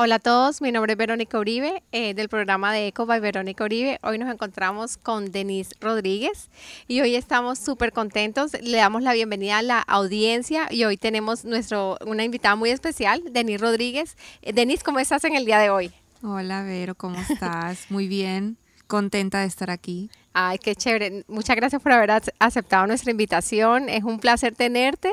[0.00, 3.64] Hola a todos, mi nombre es Verónica Uribe eh, del programa de Eco by Verónica
[3.64, 3.98] Uribe.
[4.04, 6.50] Hoy nos encontramos con Denise Rodríguez
[6.86, 8.52] y hoy estamos súper contentos.
[8.62, 13.24] Le damos la bienvenida a la audiencia y hoy tenemos nuestro, una invitada muy especial,
[13.32, 14.16] Denise Rodríguez.
[14.42, 15.90] Eh, Denise, ¿cómo estás en el día de hoy?
[16.22, 17.86] Hola Vero, ¿cómo estás?
[17.90, 18.56] Muy bien,
[18.88, 20.10] contenta de estar aquí.
[20.32, 21.24] Ay, qué chévere.
[21.28, 23.88] Muchas gracias por haber aceptado nuestra invitación.
[23.88, 25.10] Es un placer tenerte.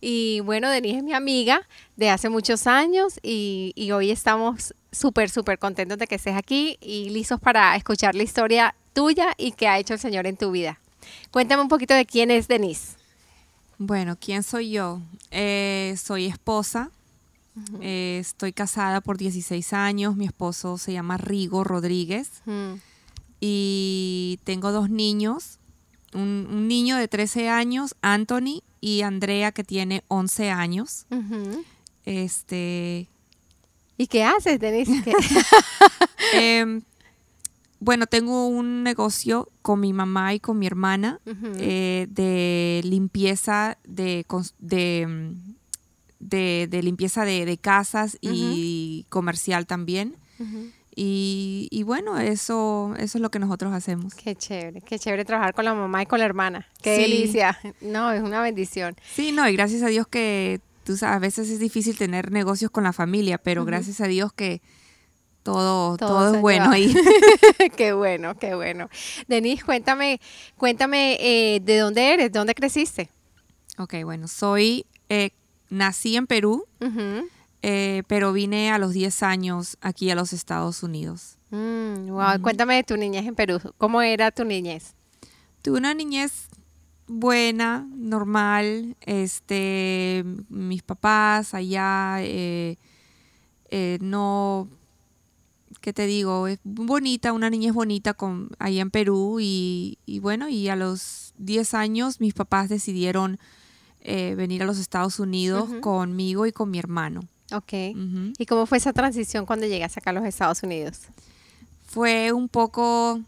[0.00, 1.66] Y bueno, Denise es mi amiga
[1.96, 7.10] de hace muchos años y, hoy estamos súper, súper contentos de que estés aquí y
[7.10, 10.78] listos para escuchar la historia tuya y qué ha hecho el Señor en tu vida.
[11.30, 12.96] Cuéntame un poquito de quién es Denise.
[13.78, 15.00] Bueno, ¿quién soy yo?
[15.30, 16.90] Eh, soy esposa.
[17.80, 20.16] Eh, estoy casada por 16 años.
[20.16, 22.42] Mi esposo se llama Rigo Rodríguez
[23.40, 25.58] y tengo dos niños,
[26.14, 31.06] un, niño de 13 años, Anthony, y Andrea que tiene 11 años.
[32.04, 33.08] Este...
[33.98, 35.02] ¿Y qué haces, Denise?
[36.32, 36.82] Em,
[37.78, 41.20] bueno, tengo un negocio con mi mamá y con mi hermana
[41.58, 44.26] eh, de limpieza de,
[46.18, 50.16] de, limpieza de, casas y comercial también.
[50.98, 54.14] Y, bueno, eso, eso es lo que nosotros hacemos.
[54.14, 56.66] Qué chévere, qué chévere trabajar con la mamá y con la hermana.
[56.80, 57.58] Qué delicia.
[57.82, 58.96] No, es una bendición.
[59.12, 62.70] Sí, no, y gracias a Dios que tú sabes, a veces es difícil tener negocios
[62.70, 64.62] con la familia, pero gracias a Dios que
[65.42, 66.94] todo, todo, es bueno ahí.
[67.76, 68.88] qué bueno, qué bueno.
[69.28, 70.18] Denise, cuéntame,
[70.56, 73.10] cuéntame eh, de dónde eres, de dónde creciste.
[73.76, 75.30] Ok, bueno, soy, eh,
[75.68, 76.64] nací en Perú.
[77.68, 81.36] Eh, pero vine a los 10 años aquí a los Estados Unidos.
[81.50, 83.58] Mm, wow, cuéntame de tu niñez en Perú.
[83.76, 84.94] ¿Cómo era tu niñez?
[85.62, 86.46] Tuve una niñez
[87.08, 88.96] buena, normal.
[89.00, 92.78] Este, mis papás allá, eh,
[93.70, 94.68] eh, no,
[95.80, 96.46] ¿qué te digo?
[96.46, 99.38] Es bonita, una niñez bonita con, allá en Perú.
[99.40, 103.40] Y, bueno, y a los 10 años mis papás decidieron
[104.04, 107.22] venir a los Estados Unidos conmigo y con mi hermano.
[107.52, 107.72] Ok.
[108.38, 111.02] ¿Y cómo fue esa transición cuando llegaste acá a los Estados Unidos?
[111.84, 113.20] Fue un poco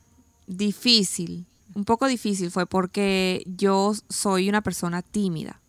[0.47, 1.47] difícil.
[1.75, 5.61] Un poco difícil fue porque yo soy una persona tímida.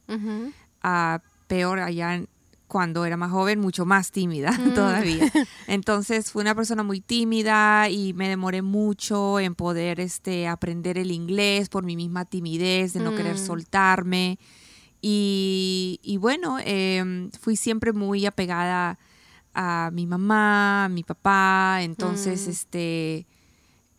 [0.81, 2.23] Ah, peor allá
[2.69, 4.73] cuando era más joven, mucho más tímida mm.
[4.75, 5.31] todavía.
[5.67, 11.11] Entonces fui una persona muy tímida y me demoré mucho en poder este, aprender el
[11.11, 13.45] inglés por mi misma timidez, de no querer mm.
[13.45, 14.39] soltarme.
[15.01, 18.99] Y, bueno, em, fui siempre muy apegada
[19.53, 22.49] a mi mamá, a mi papá, entonces mm.
[22.49, 23.27] este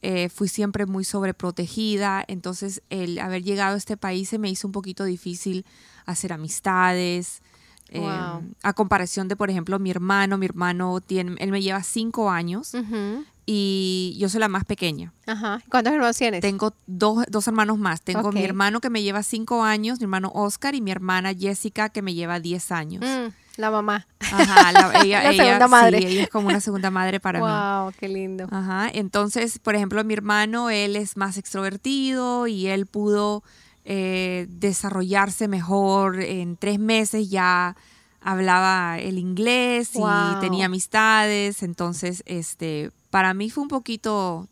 [0.03, 4.67] eh, fui siempre muy sobreprotegida, entonces el haber llegado a este país se me hizo
[4.67, 5.67] un poquito difícil
[6.07, 7.43] hacer amistades.
[7.89, 12.31] Em, a comparación de, por ejemplo, mi hermano, mi hermano tiene, él me lleva cinco
[12.31, 12.73] años
[13.47, 15.13] y yo soy la más pequeña.
[15.27, 15.61] Ajá.
[15.69, 16.41] ¿Cuántos hermanos tienes?
[16.41, 18.03] Tengo dos, dos hermanos más.
[18.03, 21.89] Tengo mi hermano que me lleva cinco años, mi hermano Oscar y mi hermana Jessica
[21.89, 23.05] que me lleva diez años.
[23.05, 24.07] Mm, la mamá.
[24.21, 25.99] Ajá, la, ella, segunda madre.
[25.99, 27.47] Sí, ella es como una segunda madre para mí.
[27.47, 28.47] Wow, qué lindo.
[28.51, 33.43] Ajá, entonces, por ejemplo, mi hermano, él es más extrovertido y él pudo
[33.85, 37.77] eh, desarrollarse mejor en tres meses ya
[38.21, 44.47] hablaba el inglés y tenía amistades, entonces este para mí fue un poquito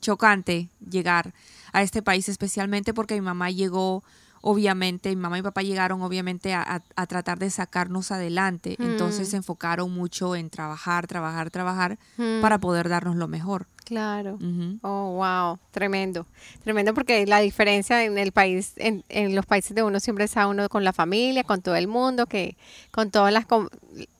[0.00, 1.32] chocante llegar
[1.72, 4.02] a este país, especialmente porque mi mamá llegó,
[4.42, 9.38] obviamente, mi mamá y papá llegaron obviamente a, tratar de sacarnos adelante, entonces se mm.
[9.38, 12.40] enfocaron mucho en trabajar, trabajar, trabajar mm.
[12.42, 13.66] para poder darnos lo mejor.
[13.84, 14.38] Claro.
[14.82, 16.26] Oh, wow, tremendo.
[16.62, 20.46] Tremendo porque la diferencia en el país, en, en los países de uno siempre está
[20.46, 22.56] uno con la familia, con todo el mundo, que
[22.90, 23.46] con todas las,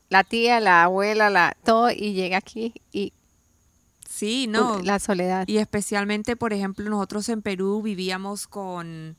[0.08, 3.12] la tía, la abuela, la, todo, y llega aquí y
[4.08, 4.80] Sí, no.
[4.82, 5.48] La soledad.
[5.48, 9.16] Y especialmente, por ejemplo, nosotros en Perú vivíamos con,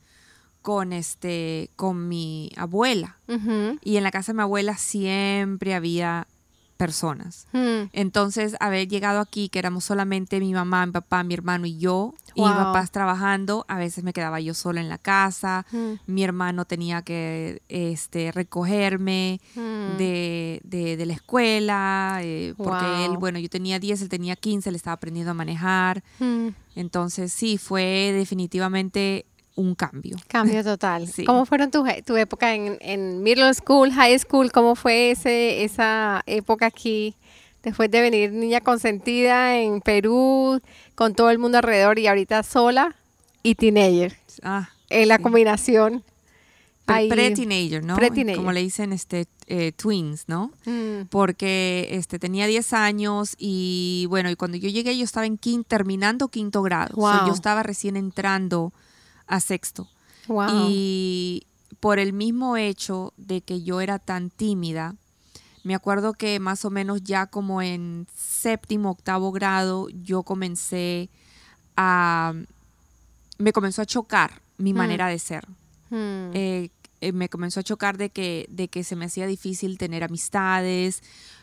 [0.63, 3.17] con este, con mi abuela.
[3.81, 6.25] Y en la casa de mi abuela siempre había
[6.77, 7.47] personas.
[7.51, 7.89] Hmm.
[7.91, 12.13] Entonces, haber llegado aquí, que éramos solamente mi mamá, mi papá, mi hermano y yo,
[12.35, 15.93] y papás trabajando, a veces me quedaba yo sola en la casa, hmm.
[16.07, 19.97] mi hermano tenía que este, recogerme hmm.
[19.97, 24.77] de, de, la escuela, eh, porque él, bueno, yo tenía 10, él tenía 15, le
[24.77, 26.03] estaba aprendiendo a manejar.
[26.75, 30.17] Entonces, sí, fue definitivamente un cambio.
[30.27, 31.09] Cambio total.
[31.25, 34.51] ¿Cómo fueron tu, tu época en, en, middle school, high school?
[34.51, 37.15] ¿Cómo fue ese, esa época aquí?
[37.61, 40.61] Después de venir niña consentida en Perú,
[40.95, 42.95] con todo el mundo alrededor y ahorita sola
[43.41, 44.17] y teenager.
[44.41, 46.03] Ah, en la combinación.
[46.85, 47.97] pre-teenager, ¿no?
[48.35, 50.51] Como le dicen este eh, twins, ¿no?
[50.65, 51.07] Mm.
[51.09, 55.67] Porque este tenía 10 años y bueno, y cuando yo llegué yo estaba en quinto,
[55.69, 56.95] terminando quinto grado.
[57.25, 58.73] yo estaba recién entrando
[59.27, 59.87] a sexto.
[60.67, 61.47] Y
[61.79, 64.95] por el mismo hecho de que yo era tan tímida,
[65.63, 71.09] me acuerdo que más o menos ya como en séptimo, octavo grado, yo comencé
[71.77, 72.33] a...
[73.37, 74.77] me comenzó a chocar mi mm.
[74.77, 75.47] manera de ser.
[75.89, 76.31] Hmm.
[76.33, 76.69] Eh,
[77.01, 81.01] eh, me comenzó a chocar de que, de que se me hacía difícil tener amistades,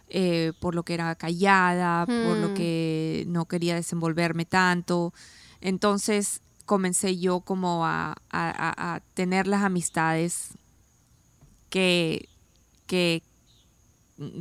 [0.09, 2.55] eh, por lo que era callada, por lo hmm.
[2.55, 5.15] que no quería desenvolverme tanto.
[5.61, 6.41] Entonces
[6.71, 8.15] comencé yo como a,
[9.15, 10.51] tener las amistades
[11.69, 12.29] que,
[12.87, 13.25] que,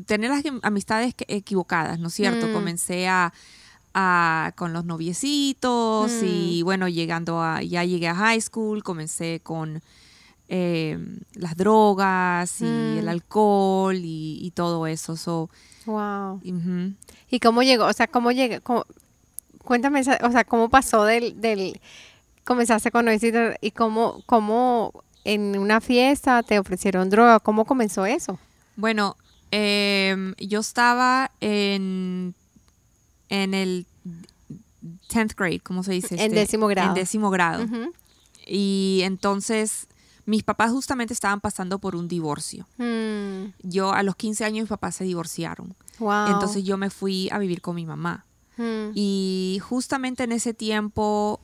[0.06, 2.48] tener las amistades equivocadas, ¿no es cierto?
[2.48, 2.54] Hmm.
[2.54, 3.34] Comencé a,
[4.56, 9.82] con los noviecitos y bueno, llegando a, ya llegué a high school, comencé con
[10.50, 11.00] eh,
[11.34, 13.10] las drogas y el mm.
[13.10, 15.18] alcohol y, todo eso.
[15.18, 15.50] So,
[15.88, 16.40] wow.
[17.32, 17.86] ¿Y cómo llegó?
[17.86, 18.86] O sea, ¿cómo llegó?
[19.70, 21.80] cuéntame, o sea, ¿cómo pasó del, del
[22.50, 27.40] comenzaste con noviecitos y cómo, cómo en una fiesta te ofrecieron droga?
[27.40, 28.40] ¿Cómo comenzó eso?
[28.76, 29.16] Bueno,
[29.52, 32.34] em, yo estaba en,
[33.30, 33.86] en el
[35.10, 36.16] 10th grade, ¿cómo se dice?
[36.16, 36.90] En este, décimo grado.
[36.90, 37.68] En décimo grado.
[38.48, 39.88] Y entonces
[40.26, 42.68] mis papás justamente estaban pasando por un divorcio.
[42.78, 43.54] Mm.
[43.62, 45.76] Yo a los 15 años mis papás se divorciaron.
[46.00, 48.26] Entonces yo me fui a vivir con mi mamá.
[48.94, 51.40] Y justamente en ese tiempo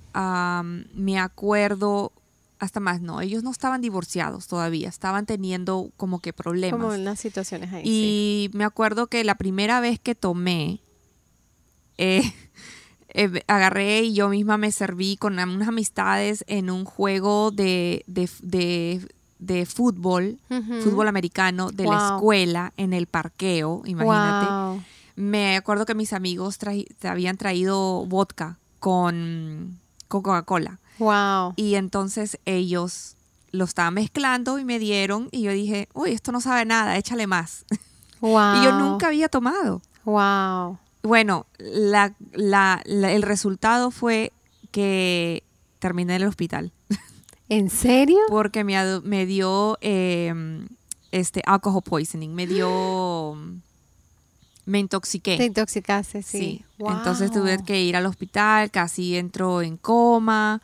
[0.93, 2.11] me acuerdo,
[2.59, 6.81] hasta más, no, ellos no estaban divorciados todavía, estaban teniendo como que problemas.
[6.81, 7.83] Como unas situaciones ahí.
[7.85, 10.81] Y me acuerdo que la primera vez que tomé,
[11.97, 12.23] eh,
[13.09, 19.65] eh, agarré y yo misma me serví con unas amistades en un juego de, de,
[19.65, 20.39] fútbol,
[20.83, 24.85] fútbol americano, de la escuela en el parqueo, imagínate.
[25.15, 26.59] Me acuerdo que mis amigos
[27.03, 30.79] habían traído vodka con, Coca-Cola.
[30.99, 31.53] Wow.
[31.55, 33.15] Y entonces ellos
[33.51, 37.27] lo estaban mezclando y me dieron y yo dije, uy, esto no sabe nada, échale
[37.27, 37.65] más.
[38.21, 38.55] Wow.
[38.61, 39.81] y yo nunca había tomado.
[40.03, 40.77] Wow.
[41.03, 42.13] Bueno, la,
[42.85, 44.31] el resultado fue
[44.71, 45.43] que
[45.79, 46.71] terminé en el hospital.
[47.49, 48.19] ¿En serio?
[48.29, 50.67] Porque me, me dio em,
[51.11, 53.37] este alcohol poisoning, me dio
[54.65, 55.37] me intoxiqué.
[55.37, 56.63] Te intoxicaste, sí.
[56.79, 60.61] Entonces tuve que ir al hospital, casi entro en coma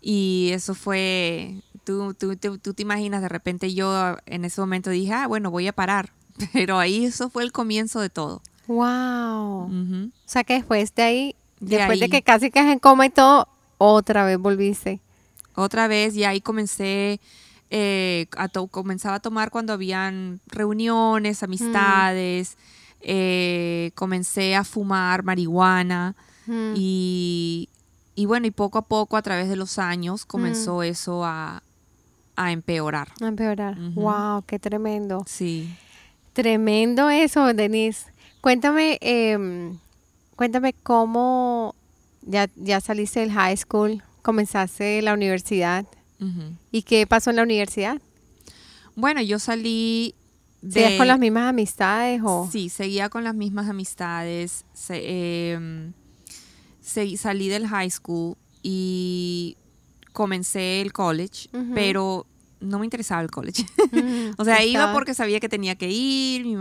[0.00, 4.90] y eso fue, tú, tú, tú, tú, te imaginas, de repente yo en ese momento
[4.90, 6.12] dije, ah, bueno, voy a parar,
[6.52, 8.42] pero ahí eso fue el comienzo de todo.
[8.66, 9.64] Wow.
[9.66, 13.48] O sea que después de ahí, después de que casi que en coma y todo,
[13.78, 15.00] otra vez volviste.
[15.54, 17.20] Otra vez, y ahí comencé,
[17.70, 21.46] eh, a comenzaba a tomar cuando habían reuniones, mm.
[23.04, 26.14] Eh, comencé a fumar marihuana
[26.46, 26.72] mm.
[26.74, 27.68] y,
[28.14, 30.82] y, bueno, y poco a poco a través de los años comenzó mm.
[30.84, 31.62] eso a,
[32.36, 33.08] a, empeorar.
[33.20, 33.78] A empeorar.
[33.94, 35.24] Wow, qué tremendo.
[35.26, 35.74] Sí.
[36.32, 38.06] Tremendo eso, Denise.
[38.40, 39.72] Cuéntame, eh,
[40.34, 41.74] cuéntame cómo
[42.22, 45.86] ya, ya saliste del high school, comenzaste la universidad
[46.70, 48.00] y qué pasó en la universidad.
[48.96, 50.14] Bueno, yo salí.
[50.68, 52.48] ¿Seguías con las mismas amistades o...?
[52.50, 54.64] Sí, seguía con las mismas amistades.
[54.88, 55.92] Em,
[56.80, 59.56] salí del high school y
[60.12, 62.26] comencé el college, pero
[62.60, 63.66] no me interesaba el college.
[64.38, 66.52] o sea, iba porque sabía que tenía que ir, mi,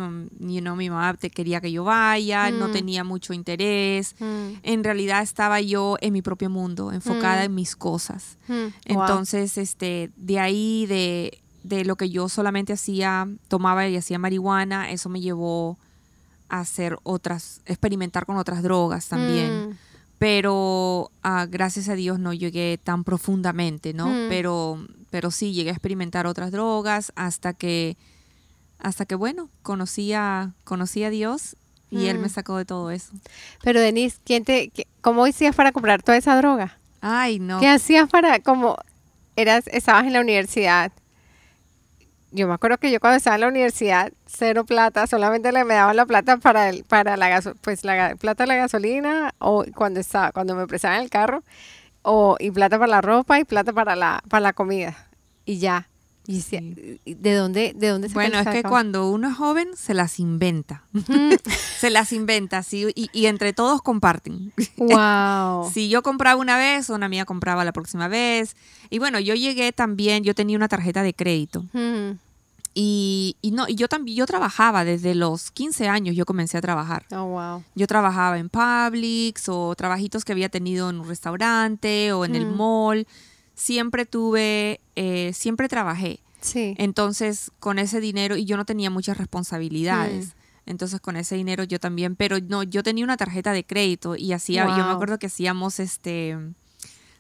[0.54, 4.16] you know, mi mamá quería que yo vaya, no tenía mucho interés.
[4.64, 8.38] En realidad estaba yo en mi propio mundo, enfocada en mis cosas.
[8.86, 14.92] Entonces, este, de ahí, de, de lo que yo solamente hacía, tomaba y hacía marihuana,
[14.92, 15.78] eso me llevó
[16.50, 19.78] a hacer otras, experimentar con otras drogas también
[20.24, 24.06] pero ah, gracias a Dios no llegué tan profundamente, ¿no?
[24.30, 27.98] Pero, pero sí llegué a experimentar otras drogas hasta que,
[28.80, 31.58] hasta que bueno, conocí a, conocí a Dios
[31.92, 33.12] y Él me sacó de todo eso.
[33.64, 36.78] Pero Denise, ¿quién te, ¿cómo hacías para comprar toda esa droga?
[37.02, 37.60] Ay, no.
[37.60, 38.78] ¿Qué hacías para, como,
[39.36, 40.94] eras, estabas en la universidad
[42.34, 45.76] yo me acuerdo que yo cuando estaba en la universidad, cero plata, solamente le me
[45.76, 50.32] daban la plata para el, para la pues la plata la gasolina, o cuando estaba,
[50.32, 51.44] cuando me prestaban el carro,
[52.02, 54.96] o y plata para la ropa y plata para la, para la comida.
[55.46, 55.88] Y ya.
[56.26, 56.42] Y
[57.16, 60.84] ¿de dónde, de dónde se Bueno, es que cuando uno es joven se las inventa.
[61.80, 64.54] se las inventa, sí, y, y, entre todos comparten.
[64.78, 65.70] Wow.
[65.74, 68.56] si yo compraba una vez, una mía compraba la próxima vez.
[68.90, 71.66] Y bueno, yo llegué también, yo tenía una tarjeta de crédito.
[72.74, 76.62] Y, y, no, y yo también, yo trabajaba desde los 15 años, yo comencé a
[76.62, 77.06] trabajar.
[77.12, 77.64] Oh, wow.
[77.76, 82.46] Yo trabajaba en Publix o trabajitos que había tenido en un restaurante o en el
[82.46, 83.06] mall
[83.56, 86.20] siempre tuve, eh, siempre trabajé.
[86.42, 86.76] Sí.
[86.78, 90.28] Entonces, con ese dinero, y yo no tenía muchas responsabilidades.
[90.28, 90.32] Mm.
[90.66, 94.32] Entonces, con ese dinero yo también, pero no, yo tenía una tarjeta de crédito y
[94.32, 96.38] hacía, yo me acuerdo que hacíamos este,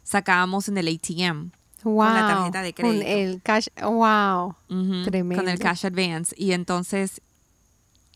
[0.04, 1.52] sacábamos en el ATM.
[1.84, 2.06] Wow.
[2.06, 3.04] Con la tarjeta de crédito.
[3.04, 4.56] Con el cash, wow.
[5.04, 5.44] Tremendo.
[5.44, 6.34] Con el cash advance.
[6.38, 7.22] Y entonces,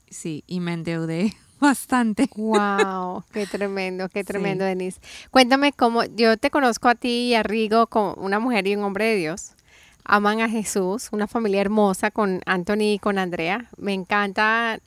[0.10, 2.30] sí, y me endeudé bastante.
[2.36, 5.00] Wow, qué tremendo, qué tremendo, Denise.
[5.32, 8.84] Cuéntame cómo, yo te conozco a ti y a Rigo como una mujer y un
[8.84, 9.54] hombre de Dios.
[10.04, 13.70] Aman a Jesús, una familia hermosa con Anthony y con Andrea.
[13.78, 14.80] Me encanta,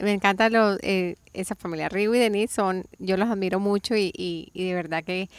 [0.00, 1.88] me encanta lo, eh, esa familia.
[1.88, 5.30] Rigo y Denise son, yo los admiro mucho y, y, de verdad que,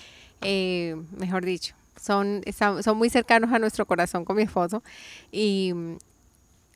[0.42, 2.42] eh, mejor dicho, son,
[2.82, 4.82] son muy cercanos a nuestro corazón con mi esposo.
[5.32, 5.74] Y,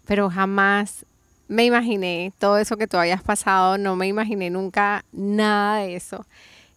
[0.05, 1.05] pero jamás
[1.51, 6.25] me imaginé todo eso que tú habías pasado, no me imaginé nunca nada de eso.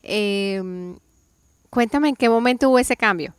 [0.02, 0.96] Em,
[1.70, 3.34] cuéntame en qué momento hubo ese cambio.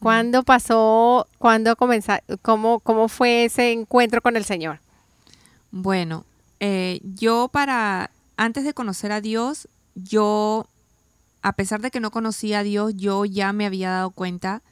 [0.00, 1.28] ¿Cuándo pasó?
[1.36, 2.14] ¿Cuándo comenzó?
[2.40, 4.80] ¿Cómo, cómo fue ese encuentro con el Señor?
[5.70, 6.24] Bueno,
[6.60, 10.66] eh, yo para, antes de conocer a Dios, yo,
[11.42, 14.62] a pesar de que no conocía a Dios, yo ya me había dado cuenta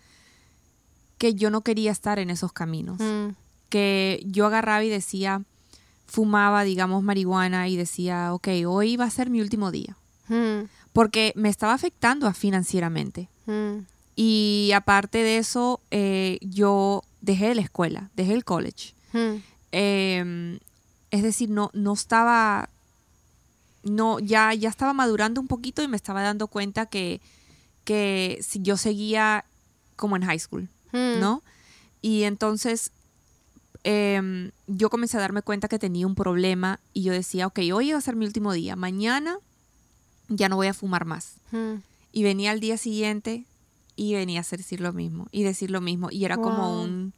[1.19, 2.99] que yo no quería estar en esos caminos.
[2.99, 3.35] Mm.
[3.69, 5.43] Que yo agarraba y decía,
[6.13, 9.97] fumaba, digamos, marihuana y decía, ok, hoy va a ser mi último día.
[10.29, 10.69] Hmm.
[10.93, 13.31] Porque me estaba afectando financieramente.
[13.47, 13.87] Hmm.
[14.15, 18.93] Y aparte de eso, eh, yo dejé la escuela, dejé el college.
[19.15, 19.37] Hmm.
[19.73, 20.59] Em,
[21.11, 22.69] es decir, no, no estaba,
[23.83, 27.23] no, ya, ya estaba madurando un poquito y me estaba dando cuenta que,
[27.85, 29.47] que si yo seguía
[29.97, 31.43] como en high school, ¿no?
[32.03, 32.93] Y entonces
[33.85, 37.93] Em, yo comencé a darme cuenta que tenía un problema y yo decía, ok, hoy
[37.93, 39.39] va a ser mi último día, mañana
[40.29, 41.35] ya no voy a fumar más.
[41.51, 41.77] Hmm.
[42.13, 43.45] Y venía al día siguiente
[43.97, 47.13] y venía a decir lo mismo y decir lo mismo y era como un...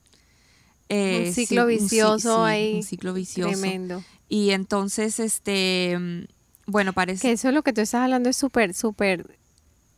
[0.88, 2.76] Eh, un ciclo vicioso ahí.
[2.76, 3.50] Un ciclo vicioso.
[3.50, 4.02] Tremendo.
[4.28, 6.26] Y entonces, este,
[6.66, 7.22] bueno, parece...
[7.22, 9.38] Que eso es lo que tú estás hablando es súper, súper...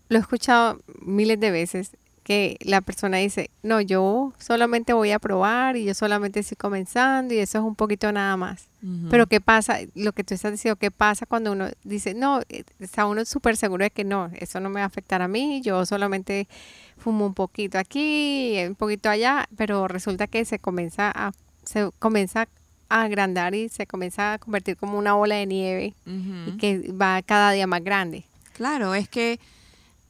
[0.08, 1.90] Lo he escuchado miles de veces
[2.26, 7.32] que la persona dice, no, yo solamente voy a probar y yo solamente estoy comenzando
[7.32, 8.66] y eso es un poquito nada más.
[9.10, 9.78] Pero ¿qué pasa?
[9.94, 13.56] Lo que tú estás diciendo, ¿qué pasa cuando uno dice, no, eh, está uno súper
[13.56, 16.48] seguro de que no, eso no me va a afectar a mí, yo solamente
[16.96, 21.32] fumo un poquito aquí, un poquito allá, pero resulta que se comienza a,
[21.64, 22.48] se comienza
[22.88, 27.22] a agrandar y se comienza a convertir como una bola de nieve y que va
[27.22, 28.24] cada día más grande.
[28.52, 29.38] Claro, es que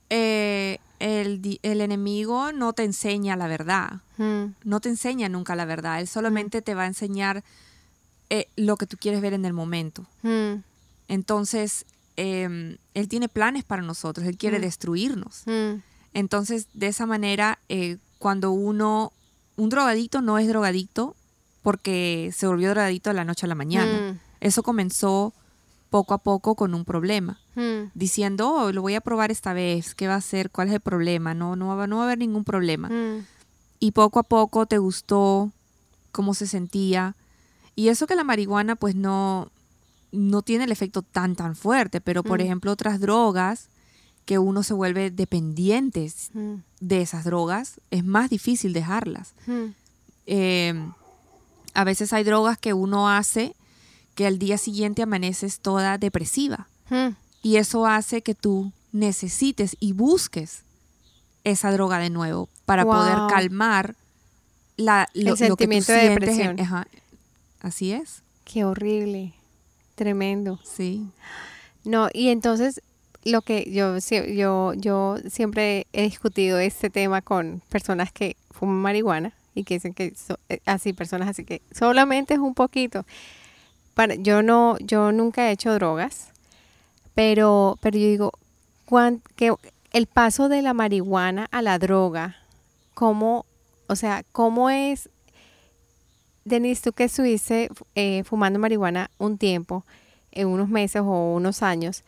[0.08, 4.54] eh, el, el, enemigo no te enseña la verdad, hmm.
[4.64, 7.44] no te enseña nunca la verdad, él solamente te va a enseñar
[8.30, 10.06] eh, lo que tú quieres ver en el momento.
[10.22, 10.62] Hmm.
[11.08, 11.86] Entonces,
[12.16, 15.44] em, él tiene planes para nosotros, él quiere destruirnos.
[16.12, 19.12] Entonces, de esa manera, eh, cuando uno,
[19.56, 21.14] un drogadicto no es drogadicto
[21.62, 24.18] porque se volvió drogadicto de la noche a la mañana.
[24.40, 25.34] Eso comenzó
[25.96, 27.88] poco a poco con un problema, hmm.
[27.94, 30.50] diciendo, oh, lo voy a probar esta vez, ¿qué va a ser?
[30.50, 31.32] ¿Cuál es el problema?
[31.32, 32.90] No, no, va, no va a haber ningún problema.
[32.90, 33.24] Hmm.
[33.78, 35.52] Y poco a poco te gustó
[36.12, 37.16] cómo se sentía.
[37.74, 39.50] Y eso que la marihuana pues no,
[40.12, 42.42] no tiene el efecto tan, tan fuerte, pero por hmm.
[42.42, 43.70] ejemplo otras drogas
[44.26, 46.12] que uno se vuelve dependiente
[46.80, 49.32] de esas drogas, es más difícil dejarlas.
[50.26, 50.92] Em,
[51.72, 53.54] a veces hay drogas que uno hace
[54.16, 56.66] que al día siguiente amaneces toda depresiva.
[56.90, 57.10] Hmm.
[57.42, 60.64] Y eso hace que tú necesites y busques
[61.44, 63.94] esa droga de nuevo para poder calmar
[64.76, 66.56] la, lo, sentimiento de depresión.
[67.60, 68.22] Así es.
[68.44, 69.34] Qué horrible.
[69.94, 70.58] Tremendo.
[70.64, 71.06] Sí.
[71.84, 72.82] No, y entonces
[73.24, 79.34] lo que yo, yo, yo siempre he discutido este tema con personas que fuman marihuana
[79.54, 80.14] y que dicen que
[80.48, 83.04] eh, así, personas así que solamente es un poquito
[84.18, 86.28] yo no, yo nunca he hecho drogas,
[87.14, 88.32] pero, pero yo digo,
[89.36, 89.54] que
[89.92, 92.36] el paso de la marihuana a la droga,
[92.94, 93.46] ¿cómo,
[93.86, 95.08] o sea, cómo es,
[96.44, 99.84] Denise, tú que estuviste eh, fumando marihuana un tiempo,
[100.36, 102.04] en unos meses o unos años,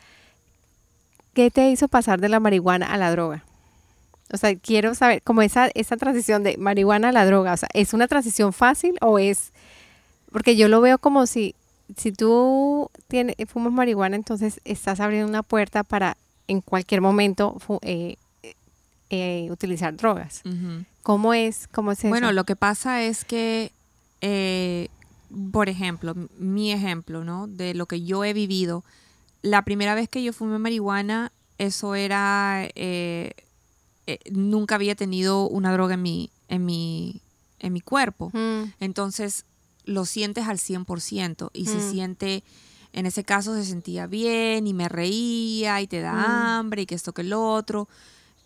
[1.33, 3.45] ¿qué te hizo pasar de la marihuana a la droga?
[4.33, 7.71] O sea, quiero saber, como esa, esa transición de marihuana a la droga, o sea,
[7.73, 9.53] ¿es una transición fácil o es...?
[10.31, 11.55] Porque yo lo veo como si,
[11.97, 16.17] si tú tienes, fumas marihuana, entonces estás abriendo una puerta para
[16.47, 18.17] en cualquier momento eh,
[19.11, 20.43] eh, utilizar drogas.
[21.03, 21.69] ¿Cómo es?
[21.69, 22.09] ¿Cómo es eso?
[22.09, 23.73] Bueno, lo que pasa es que,
[24.21, 24.89] eh,
[25.53, 27.47] por ejemplo, mi ejemplo, ¿no?
[27.47, 28.85] De lo que yo he vivido.
[29.43, 32.69] La primera vez que yo fumé marihuana, eso era...
[34.31, 37.23] nunca había tenido una droga en mi, en mi,
[37.61, 38.31] en mi cuerpo.
[38.33, 38.73] Mm.
[38.81, 39.45] Entonces,
[39.89, 41.91] lo sientes al 100% y se mm.
[41.91, 42.45] siente
[42.93, 46.31] en ese caso se sentía bien y me reía y te da mm.
[46.31, 47.89] hambre y que esto que el otro,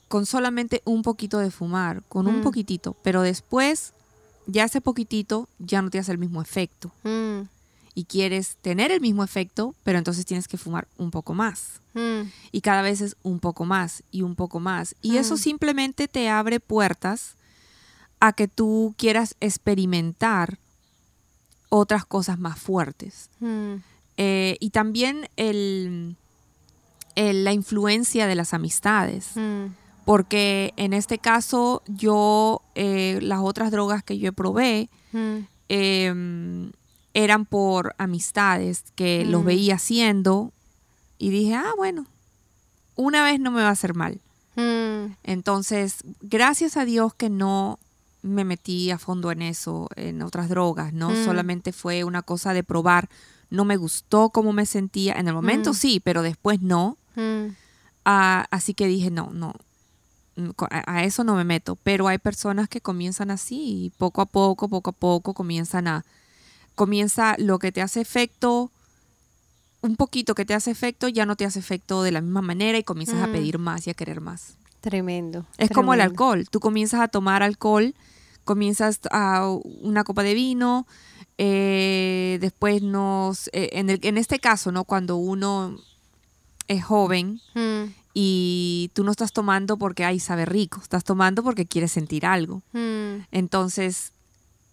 [0.08, 2.42] con solamente un poquito de fumar, con un mm.
[2.42, 3.92] poquitito, pero después
[4.46, 6.92] ya ese poquitito ya no te hace el mismo efecto.
[7.94, 11.80] Y quieres tener el mismo efecto, pero entonces tienes que fumar un poco más.
[12.50, 14.96] Y cada vez es un poco más y un poco más.
[15.02, 17.36] Y eso simplemente te abre puertas
[18.18, 20.58] a que tú quieras experimentar
[21.74, 23.30] otras cosas más fuertes.
[24.18, 26.16] Eh, y también el,
[27.16, 29.30] la influencia de las amistades.
[29.36, 29.68] Mm.
[30.04, 35.36] Porque en este caso yo, eh, las otras drogas que yo probé mm.
[35.70, 36.72] em,
[37.14, 40.52] eran por amistades que los veía haciendo
[41.16, 42.04] y dije, ah, bueno,
[42.96, 44.20] una vez no me va a hacer mal.
[45.22, 47.78] Entonces, gracias a Dios que no
[48.22, 51.14] me metí a fondo en eso, en otras drogas, ¿no?
[51.24, 53.08] Solamente fue una cosa de probar
[53.52, 55.12] no me gustó cómo me sentía.
[55.12, 55.74] En el momento mm.
[55.74, 56.96] sí, pero después no.
[57.16, 57.48] Mm.
[58.04, 59.54] Ah, así que dije, no, no,
[60.36, 61.76] mm, a, eso no me meto.
[61.76, 66.04] Pero hay personas que comienzan así y poco a poco, poco a poco comienzan a,
[66.74, 68.70] comienza lo que te hace efecto,
[69.82, 72.78] un poquito que te hace efecto, ya no te hace efecto de la misma manera
[72.78, 74.56] y comienzas a pedir más y a querer más.
[74.82, 75.46] Tremendo.
[75.58, 76.46] Es como el alcohol.
[76.50, 77.94] Tú comienzas a tomar alcohol,
[78.42, 79.48] comienzas a
[79.80, 80.88] una copa de vino,
[81.38, 84.82] eh, después nos, eh, en, el, en este caso, ¿no?
[84.82, 85.78] Cuando uno
[86.66, 87.92] es joven mm.
[88.12, 92.62] y tú no estás tomando porque, ay, sabe rico, estás tomando porque quieres sentir algo.
[92.72, 93.26] Mm.
[93.30, 94.10] Entonces,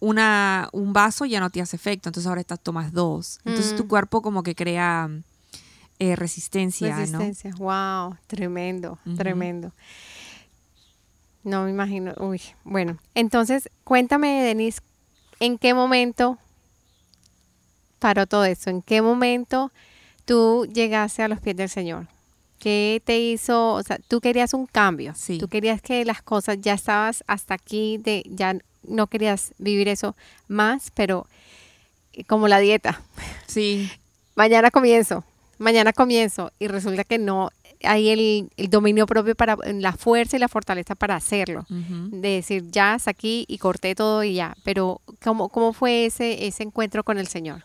[0.00, 3.38] una, un vaso ya no te hace efecto, entonces ahora estás, tomas dos.
[3.44, 3.88] Entonces tu mm.
[3.88, 5.08] cuerpo como que crea
[6.00, 7.52] eh, resistencia, resistencia.
[7.58, 9.72] Wow, tremendo, tremendo.
[11.44, 12.14] No me imagino.
[12.18, 14.80] Uy, bueno, entonces cuéntame, Denise,
[15.40, 16.38] ¿en qué momento
[17.98, 18.70] paró todo eso?
[18.70, 19.70] ¿En qué momento
[20.24, 22.08] tú llegaste a los pies del Señor?
[22.58, 23.74] ¿Qué te hizo?
[23.74, 25.12] O sea, tú querías un cambio.
[25.14, 25.36] Sí.
[25.36, 30.16] Tú querías que las cosas ya estabas hasta aquí, de ya no querías vivir eso
[30.48, 31.26] más, pero
[32.14, 33.02] eh, como la dieta.
[33.46, 33.90] Sí.
[34.34, 35.24] mañana comienzo,
[35.60, 37.50] mañana comienzo y resulta que no
[37.82, 38.10] hay
[38.56, 41.64] el, dominio propio para la fuerza y la fortaleza para hacerlo.
[41.68, 44.56] De decir, ya hasta aquí y corté todo y ya.
[44.64, 47.64] Pero ¿cómo, cómo fue ese, ese encuentro con el Señor?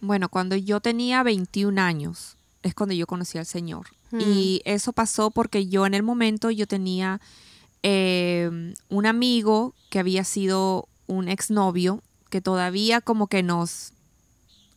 [0.00, 3.86] Bueno, cuando yo tenía 21 años es cuando yo conocí al Señor.
[4.10, 4.20] Mm.
[4.20, 7.20] Y eso pasó porque yo en el momento yo tenía
[7.82, 13.91] em, un amigo que había sido un exnovio que todavía como que nos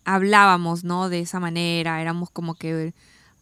[0.05, 1.09] hablábamos, ¿no?
[1.09, 2.93] De esa manera, éramos como que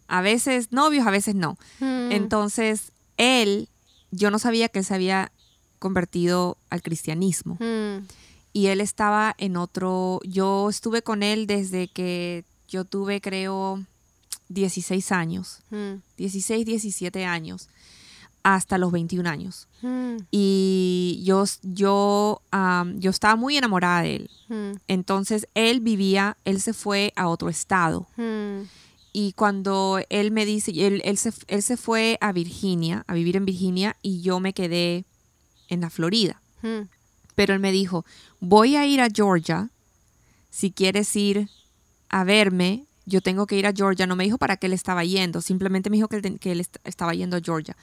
[0.08, 1.58] a veces novios, a veces no.
[1.80, 2.12] Mm.
[2.12, 3.70] Entonces, él,
[4.12, 5.32] yo no sabía que él se había
[5.80, 7.58] convertido al cristianismo.
[7.60, 8.06] Mm
[8.54, 13.84] y él estaba en otro, yo estuve con él desde que yo tuve creo
[14.50, 15.62] 16 años,
[16.18, 17.68] 16, 17 años,
[18.44, 19.68] hasta los 21 años.
[19.82, 20.18] Mm.
[20.32, 22.42] Y yo, yo,
[22.96, 24.30] yo estaba muy enamorada de él.
[24.50, 24.72] Mm.
[24.88, 28.08] Entonces él vivía, él se fue a otro estado.
[28.18, 28.64] Mm.
[29.14, 33.38] Y cuando él me dice, él, él, se, él se fue a Virginia, a vivir
[33.38, 35.06] en Virginia, y yo me quedé
[35.70, 36.42] en la Florida.
[37.36, 38.06] Pero él me dijo,
[38.40, 39.70] voy a ir a Georgia,
[40.50, 41.50] si quieres ir
[42.10, 44.08] a verme, yo tengo que ir a Georgia.
[44.08, 46.66] No me dijo para qué él estaba yendo, simplemente me dijo que él, que él
[46.84, 47.76] estaba yendo a Georgia.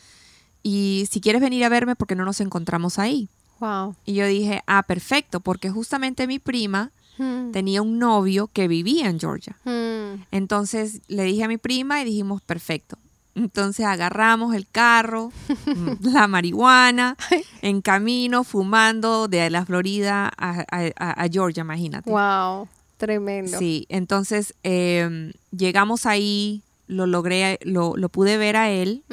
[0.62, 3.28] Y si quieres venir a verme, porque no nos encontramos ahí?
[3.60, 3.94] Wow.
[4.04, 7.52] Y yo dije, ah, perfecto, porque justamente mi prima hmm.
[7.52, 9.56] tenía un novio que vivía en Georgia.
[9.64, 10.22] Hmm.
[10.30, 12.98] Entonces le dije a mi prima y dijimos, perfecto,
[13.34, 15.32] entonces agarramos el carro,
[16.00, 17.16] la marihuana,
[17.62, 22.10] en camino, fumando de la Florida a, Georgia, imagínate.
[22.10, 23.58] Wow, tremendo.
[23.58, 29.04] Sí, entonces em, llegamos ahí, lo logré, lo, pude ver a él,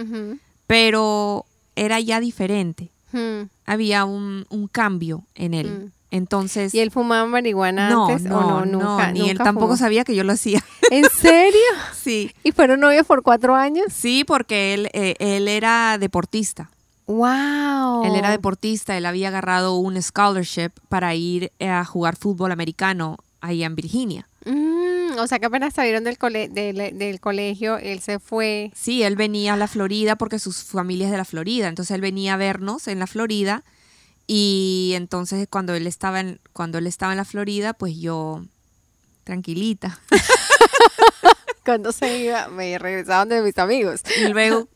[0.67, 2.91] pero era ya diferente.
[3.11, 3.49] Hmm.
[3.65, 5.67] Había un, cambio en él.
[5.67, 5.91] Hmm.
[6.11, 6.73] Entonces.
[6.73, 8.65] ¿Y él fumaba marihuana antes o no?
[8.65, 9.11] Nunca.
[9.11, 10.63] ni él tampoco sabía que yo lo hacía.
[10.91, 11.59] ¿En serio?
[11.95, 12.31] sí.
[12.43, 13.87] ¿Y fueron novios por cuatro años?
[13.91, 16.69] Sí, porque él, eh, él era deportista.
[17.07, 18.03] Wow.
[18.03, 23.63] Él era deportista, él había agarrado un scholarship para ir a jugar fútbol americano ahí
[23.63, 24.26] en Virginia.
[25.17, 28.71] O sea que apenas salieron del, cole del, del, colegio, él se fue.
[28.75, 31.67] Sí, él venía a la Florida porque su familia es de la Florida.
[31.67, 33.63] Entonces él venía a vernos en la Florida.
[34.27, 38.43] Y entonces cuando él estaba en, cuando él estaba en la Florida, pues yo
[39.23, 39.99] tranquilita.
[41.65, 44.01] cuando se iba, me regresaban de mis amigos.
[44.21, 44.67] Y luego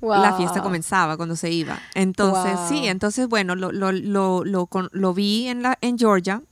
[0.00, 1.80] la fiesta comenzaba cuando se iba.
[1.94, 6.42] Entonces, sí, entonces, bueno, lo, lo, lo, lo, vi en, la, en Georgia.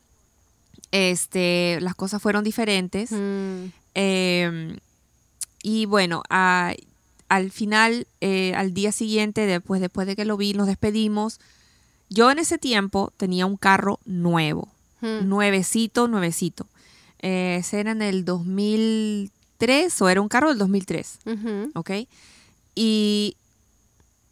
[0.93, 3.13] Este, las cosas fueron diferentes.
[3.13, 3.67] Mm.
[3.95, 4.77] Em,
[5.63, 10.67] y bueno, al final, eh, al día siguiente, después, después de que lo vi, nos
[10.67, 11.41] despedimos.
[12.09, 14.69] Yo en ese tiempo tenía un carro nuevo,
[15.01, 15.29] mm.
[15.29, 16.67] nuevecito, nuevecito.
[17.21, 21.19] Eh, ese era en el 2003 o era un carro del 2003,
[21.75, 21.91] ¿ok?
[22.75, 23.37] Y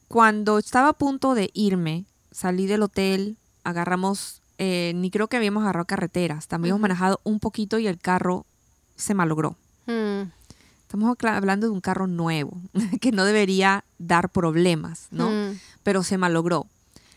[0.09, 5.63] cuando estaba a punto de irme, salí del hotel, agarramos, eh, ni creo que habíamos
[5.63, 8.47] agarrado carreteras, también habíamos manejado un poquito y el carro
[8.97, 9.57] se malogró.
[9.87, 10.31] Mm.
[10.83, 12.61] Estamos hablando de un carro nuevo,
[13.01, 15.31] que no debería dar problemas, ¿no?
[15.31, 15.59] Mm.
[15.83, 16.67] Pero se malogró.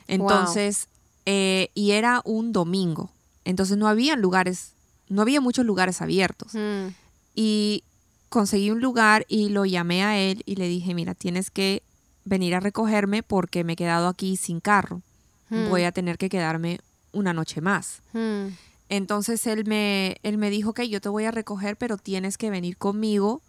[0.07, 0.87] Entonces,
[1.25, 3.11] eh, y era un domingo,
[3.45, 4.73] entonces no había lugares,
[5.09, 6.53] no había muchos lugares abiertos.
[6.55, 6.87] Mm.
[7.35, 7.83] Y
[8.29, 11.83] conseguí un lugar y lo llamé a él y le dije, mira, tienes que
[12.25, 15.01] venir a recogerme porque me he quedado aquí sin carro.
[15.49, 16.81] Voy a tener que quedarme
[17.17, 18.01] una noche más.
[18.13, 18.47] Hmm.
[18.89, 22.49] Entonces él me, él me dijo que yo te voy a recoger, pero tienes que
[22.49, 23.41] venir conmigo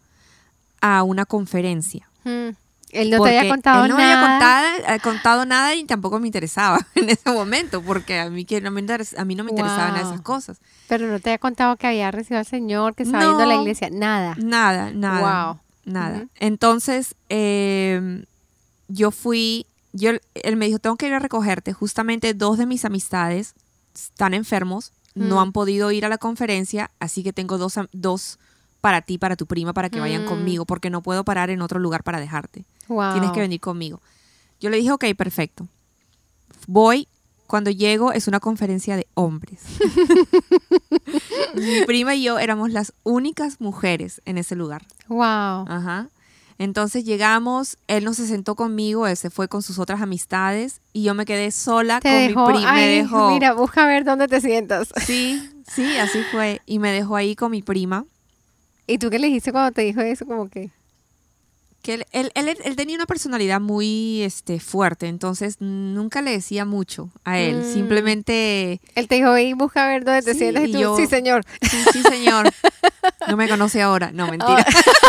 [0.80, 2.08] a una conferencia.
[2.24, 2.50] Hmm.
[2.90, 4.38] Él no te había contado él no nada.
[4.38, 8.44] Me había eh, contado, nada y tampoco me interesaba en ese momento, porque a mí,
[8.44, 10.58] que no me a mí no me interesaban esas cosas.
[10.88, 13.56] Pero no te había contado que había recibido al Señor, que estaba yendo a la
[13.56, 14.34] iglesia, nada.
[14.38, 15.52] Nada, nada.
[15.52, 15.60] Wow.
[15.84, 16.26] Nada.
[16.38, 18.24] Entonces, eh,
[18.88, 21.72] yo fui, yo, él me dijo, tengo que ir a recogerte.
[21.72, 23.54] Justamente dos de mis amistades
[23.94, 28.38] están enfermos, no han podido ir a la conferencia, así que tengo dos, dos
[28.80, 30.28] para ti, para tu prima, para que vayan Mm.
[30.28, 32.64] conmigo, porque no puedo parar en otro lugar para dejarte.
[32.86, 33.12] Wow.
[33.12, 34.00] Tienes que venir conmigo.
[34.60, 35.66] Yo le dije, ok, perfecto.
[36.66, 37.08] Voy.
[37.48, 39.62] Cuando llego es una conferencia de hombres.
[41.54, 44.84] Mi prima y yo éramos las únicas mujeres en ese lugar.
[45.08, 45.18] Wow.
[45.66, 46.08] Ajá.
[46.58, 51.04] Entonces llegamos, él no se sentó conmigo, él se fue con sus otras amistades y
[51.04, 52.72] yo me quedé sola Te con dejó, mi prima.
[52.74, 53.30] Me dejó.
[53.30, 54.88] Mira, busca ver dónde te sientas.
[55.06, 55.40] Sí,
[55.72, 56.60] sí, así fue.
[56.66, 58.04] Y me dejó ahí con mi prima.
[58.88, 60.26] ¿Y tú qué le dijiste cuando te dijo eso?
[60.26, 60.70] Como que.
[61.82, 66.64] Que él, él, él, él tenía una personalidad muy este, fuerte, entonces nunca le decía
[66.64, 67.58] mucho a él.
[67.64, 67.72] Mm.
[67.72, 70.64] Simplemente, Él te dijo, y busca ver dónde te Sí, sientas.
[70.68, 71.44] Y tú, yo- sí, señor.
[71.62, 72.52] sí, sí, señor.
[73.28, 74.10] No me conoce ahora.
[74.12, 74.66] No, mentira.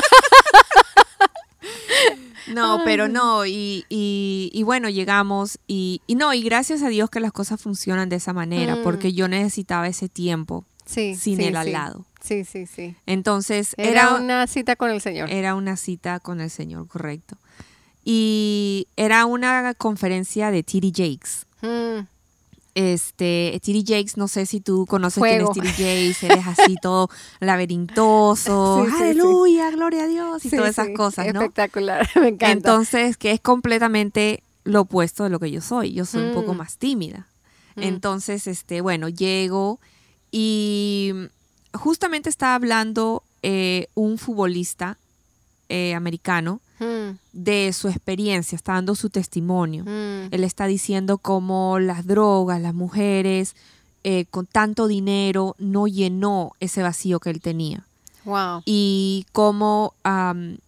[2.54, 7.10] No, pero no, y, y, y bueno, llegamos y, y no, y gracias a Dios
[7.10, 8.84] que las cosas funcionan de esa manera, Mm.
[8.84, 11.16] porque yo necesitaba ese tiempo Sí.
[11.16, 11.72] sin sí, él al sí.
[11.72, 12.06] lado.
[12.22, 12.96] Sí, sí, sí.
[13.06, 15.30] Entonces, Era, era, una cita con el Señor.
[15.32, 17.38] era una cita con el Señor, correcto.
[18.04, 20.92] Y era una conferencia de T.D.
[20.96, 21.46] Jakes.
[21.62, 22.06] Mm,
[22.80, 23.84] Este, T.D.
[23.86, 25.52] Jakes, no sé si tú conoces Fuego.
[25.52, 25.84] quién es T.D.
[26.14, 27.10] Jakes, él es así todo
[27.42, 29.04] laberintoso, Sí, sí, sí.
[29.04, 31.42] aleluya, gloria a Dios y todas esas cosas, ¿no?
[31.42, 32.52] Espectacular, me encanta.
[32.52, 35.94] Entonces, que es completamente lo opuesto de lo que yo soy.
[35.94, 36.58] Yo soy un poco Mm.
[36.58, 37.28] más tímida.
[37.76, 37.84] Mm.
[37.84, 39.80] Entonces, este, bueno, llego
[40.32, 41.12] y
[41.74, 44.98] justamente estaba hablando eh, un futbolista
[45.70, 49.84] eh, americano Mm, de su experiencia, está dando su testimonio.
[49.84, 53.56] mm, Él está diciendo cómo las drogas, las mujeres,
[54.04, 57.86] eh, con tanto dinero, no llenó ese vacío que él tenía.
[58.26, 58.62] wow.
[58.66, 59.94] Y cómo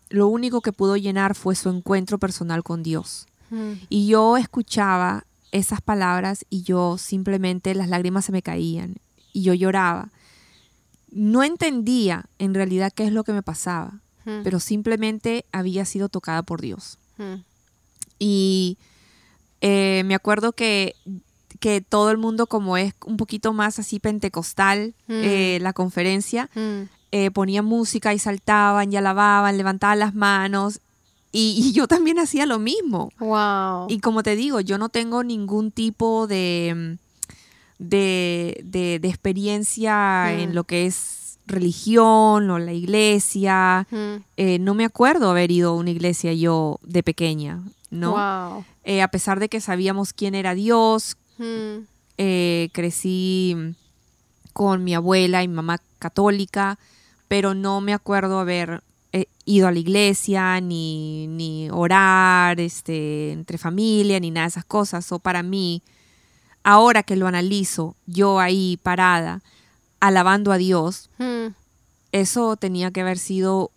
[0.10, 3.28] lo único que pudo llenar fue su encuentro personal con Dios.
[3.50, 8.96] Mm, Y yo escuchaba esas palabras y yo simplemente las lágrimas se me caían
[9.34, 10.10] y yo lloraba.
[11.12, 14.00] No entendía en realidad qué es lo que me pasaba,
[14.44, 16.98] pero simplemente había sido tocada por Dios.
[18.20, 18.78] Y
[19.62, 20.96] eh, me acuerdo que,
[21.60, 26.50] que todo el mundo, como es un poquito más así pentecostal, eh, la conferencia,
[27.12, 30.80] eh, ponían música y saltaban y alababan, levantaban las manos.
[31.34, 33.12] Y, y yo también hacía lo mismo.
[33.20, 33.88] Wow.
[33.90, 36.98] Y como te digo, yo no tengo ningún tipo de,
[37.80, 40.96] de, de- de experiencia en lo que es
[41.46, 43.88] religión o la iglesia.
[43.92, 48.12] Mm, Eh, no me acuerdo haber ido a una iglesia yo de pequeña, ¿no?
[48.12, 48.66] Wow.
[48.84, 51.86] Eh, a pesar de que sabíamos quién era Dios, Mm,
[52.18, 53.56] eh, crecí
[54.54, 56.78] con mi abuela y mi mamá católica,
[57.28, 58.84] pero no me acuerdo haber
[59.44, 65.12] ido a la iglesia, ni, ni orar este, entre familia, ni nada de esas cosas.
[65.12, 65.82] O para mí,
[66.64, 69.42] ahora que lo analizo, yo ahí parada,
[70.02, 71.54] alabando a Dios, Mm,
[72.12, 73.72] eso tenía que haber sido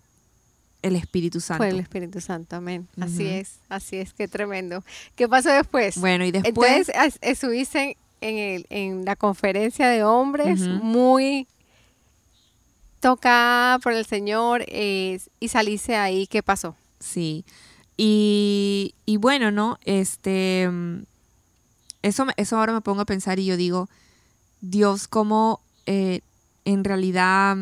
[0.82, 1.58] el Espíritu Santo.
[1.62, 2.88] Fue el Espíritu Santo, amén.
[3.00, 4.82] Así es, así es, qué tremendo.
[5.14, 5.96] ¿Qué pasó después?
[5.98, 11.46] Bueno, y después, Entonces, estuviste en, el, en la conferencia de hombres, muy
[13.00, 16.26] tocada por el Señor eh, y saliste ahí.
[16.26, 16.74] ¿Qué pasó?
[16.98, 17.44] sí.
[17.96, 19.78] Y, y bueno, ¿no?
[19.84, 21.04] Este, mm,
[22.02, 23.88] eso, eso ahora me pongo a pensar y yo digo,
[24.60, 26.20] Dios como eh,
[26.64, 27.56] en realidad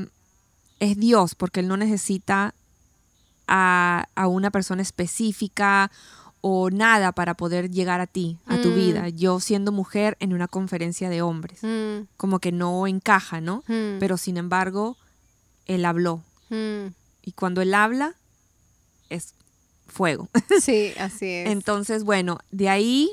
[0.81, 2.55] es Dios, porque Él no necesita
[3.49, 5.91] a, a una persona específica
[6.41, 8.75] o nada para poder llegar a ti, a tu Mm.
[8.75, 9.09] vida.
[9.11, 13.63] Yo siendo mujer en una conferencia de hombres, Mm, como que no encaja, ¿no?
[13.69, 14.97] mm, Pero sin embargo,
[15.67, 16.23] Él habló.
[17.25, 18.17] Y cuando Él habla,
[19.09, 19.35] es
[19.87, 20.29] fuego.
[20.61, 21.51] Sí, así es.
[21.51, 23.13] Entonces, bueno, de ahí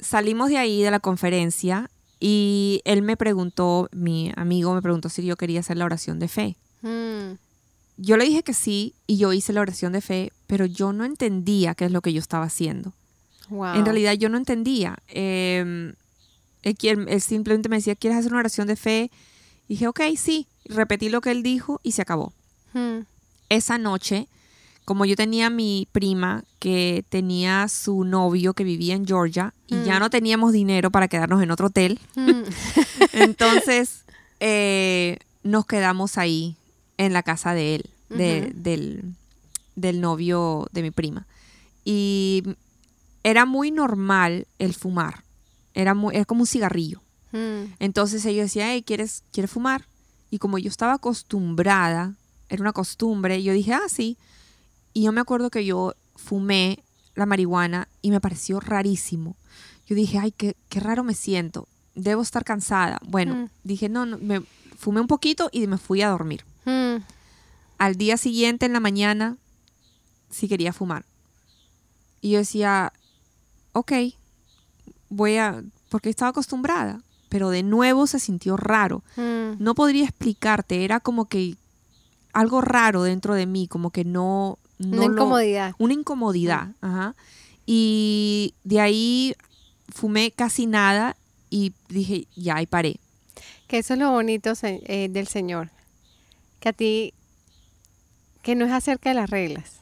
[0.00, 1.90] salimos de ahí de la conferencia
[2.24, 6.28] y él me preguntó, mi amigo me preguntó si yo quería hacer la oración de
[6.28, 6.56] fe.
[6.82, 7.34] Mm,
[7.96, 11.04] Yo le dije que sí y yo hice la oración de fe, pero yo no
[11.04, 12.92] entendía qué es lo que yo estaba haciendo.
[13.48, 13.74] wow.
[13.74, 14.98] En realidad yo no entendía.
[15.08, 15.92] Eh,
[16.62, 19.10] él, él- él simplemente me decía, ¿quieres hacer una oración de fe?
[19.66, 20.46] Y dije, ok, sí.
[20.64, 22.32] Repetí lo que él dijo y se acabó.
[22.72, 23.00] Mm,
[23.48, 24.28] esa noche,
[24.84, 29.84] como yo tenía mi prima que tenía su novio que vivía en Georgia y Mm.
[29.84, 32.42] ya no teníamos dinero para quedarnos en otro hotel, mm,
[33.12, 34.04] entonces
[34.40, 36.56] eh, nos quedamos ahí
[36.98, 39.14] en la casa de él, de- del,
[39.76, 41.26] del novio de mi prima.
[41.84, 42.42] Y
[43.22, 45.22] era muy normal el fumar,
[45.74, 47.00] era, muy, era como un cigarrillo.
[47.32, 49.86] mm, Entonces ellos decían, hey, ¿quieres, ¿quieres fumar?
[50.30, 52.14] Y como yo estaba acostumbrada,
[52.48, 54.16] era una costumbre, yo dije, ah, sí.
[54.92, 56.78] Y yo me acuerdo que yo fumé
[57.14, 59.36] la marihuana y me pareció rarísimo.
[59.86, 61.68] Yo dije, ay, qué, qué raro me siento.
[61.94, 62.98] Debo estar cansada.
[63.06, 63.48] Bueno, Mm.
[63.64, 64.40] dije, no, no, me
[64.78, 66.44] fumé un poquito y me fui a dormir.
[66.64, 66.96] mm.
[67.78, 69.36] Al día siguiente, en la mañana,
[70.30, 71.04] sí quería fumar.
[72.20, 72.92] Y yo decía,
[73.72, 73.92] ok,
[75.08, 77.02] voy a, porque estaba acostumbrada.
[77.28, 79.02] Pero de nuevo se sintió raro.
[79.16, 81.56] Mm, No podría explicarte, era como que
[82.32, 84.58] algo raro dentro de mí, como que no...
[84.86, 85.74] no Una lo- incomodidad.
[85.78, 87.14] una incomodidad, ajá.
[87.66, 89.34] Y de ahí
[89.88, 91.16] fumé casi nada
[91.50, 92.96] y dije, ya, y paré.
[93.68, 95.70] Que eso es lo bonito eh, del Señor.
[96.60, 97.14] Que a ti,
[98.42, 99.80] que no es acerca de las reglas,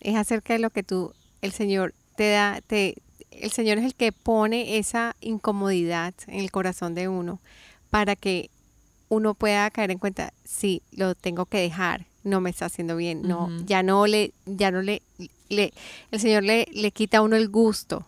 [0.00, 2.96] es acerca de lo que tú, el Señor te da, te,
[3.30, 7.40] el Señor es el que pone esa incomodidad en el corazón de uno
[7.90, 8.50] para que
[9.08, 13.22] uno pueda caer en cuenta, sí, lo tengo que dejar, no me está haciendo bien,
[13.22, 15.02] no, ya no le, ya no le,
[15.48, 15.72] le
[16.10, 18.04] el Señor le, le quita a uno el gusto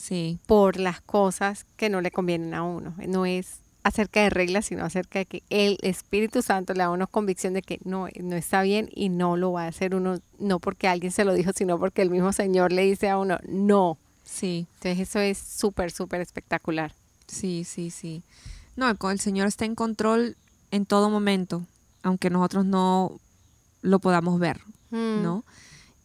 [0.00, 2.94] Sí, por las cosas que no le convienen a uno.
[3.06, 6.90] No es acerca de reglas, sino acerca de que el Espíritu Santo le da a
[6.90, 10.18] uno convicción de que no, no está bien y no lo va a hacer uno,
[10.38, 13.38] no porque alguien se lo dijo, sino porque el mismo Señor le dice a uno,
[13.46, 13.98] no.
[14.24, 16.94] sí, Entonces eso es súper, súper espectacular.
[17.26, 18.22] sí, sí, sí.
[18.76, 20.36] No, el, el Señor está en control
[20.70, 21.62] en todo momento,
[22.02, 23.20] aunque nosotros no
[23.82, 25.44] lo podamos ver, Mm, ¿no?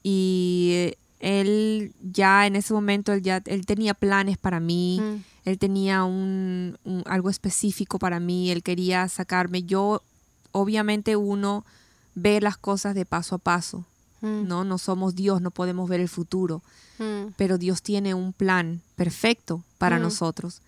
[0.03, 4.99] Y eh, él ya en ese momento, él ya él tenía planes para mí.
[5.01, 9.63] mm, él tenía un, un- algo específico para mí, él quería sacarme.
[9.63, 10.01] Yo,
[10.51, 11.65] obviamente uno
[12.15, 13.85] ve las cosas de paso a paso,
[14.21, 14.63] mm, ¿no?
[14.63, 16.61] No somos Dios, no podemos ver el futuro,
[17.37, 20.61] pero Dios tiene un plan perfecto para nosotros.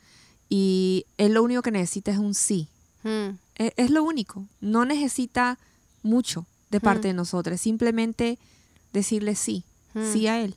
[0.50, 2.68] Y Él lo único que necesita es un sí.
[3.04, 4.46] mm, E- Es, lo único.
[4.62, 5.58] No necesita
[6.04, 7.12] mucho de parte Mm.
[7.12, 7.62] de nosotros.
[7.62, 8.38] Simplemente
[8.94, 10.14] decirle sí, Mm.
[10.14, 10.56] sí a Él.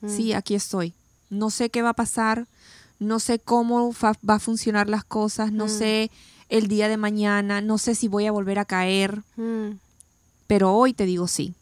[0.00, 0.08] mm.
[0.08, 0.94] Sí, aquí estoy.
[1.28, 2.46] No sé qué va a pasar,
[2.98, 6.10] no sé cómo va a funcionar las cosas, no sé
[6.48, 9.22] el día de mañana, no sé si voy a volver a caer,
[10.46, 11.54] pero hoy te digo sí.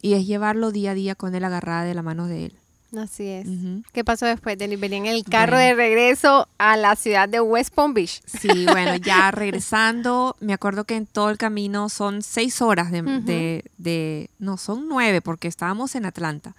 [0.00, 2.52] Y es llevarlo día a día con él agarrada de la mano de él.
[2.96, 3.46] Así es.
[3.92, 4.56] ¿Qué pasó después?
[4.56, 5.66] Denis venía en el carro Bueno.
[5.68, 8.22] de regreso a la ciudad de West Palm Beach.
[8.24, 13.02] Sí, bueno, ya regresando, me acuerdo que en todo el camino son seis horas de,
[13.02, 16.54] de- de- no, son nueve porque estábamos en Atlanta.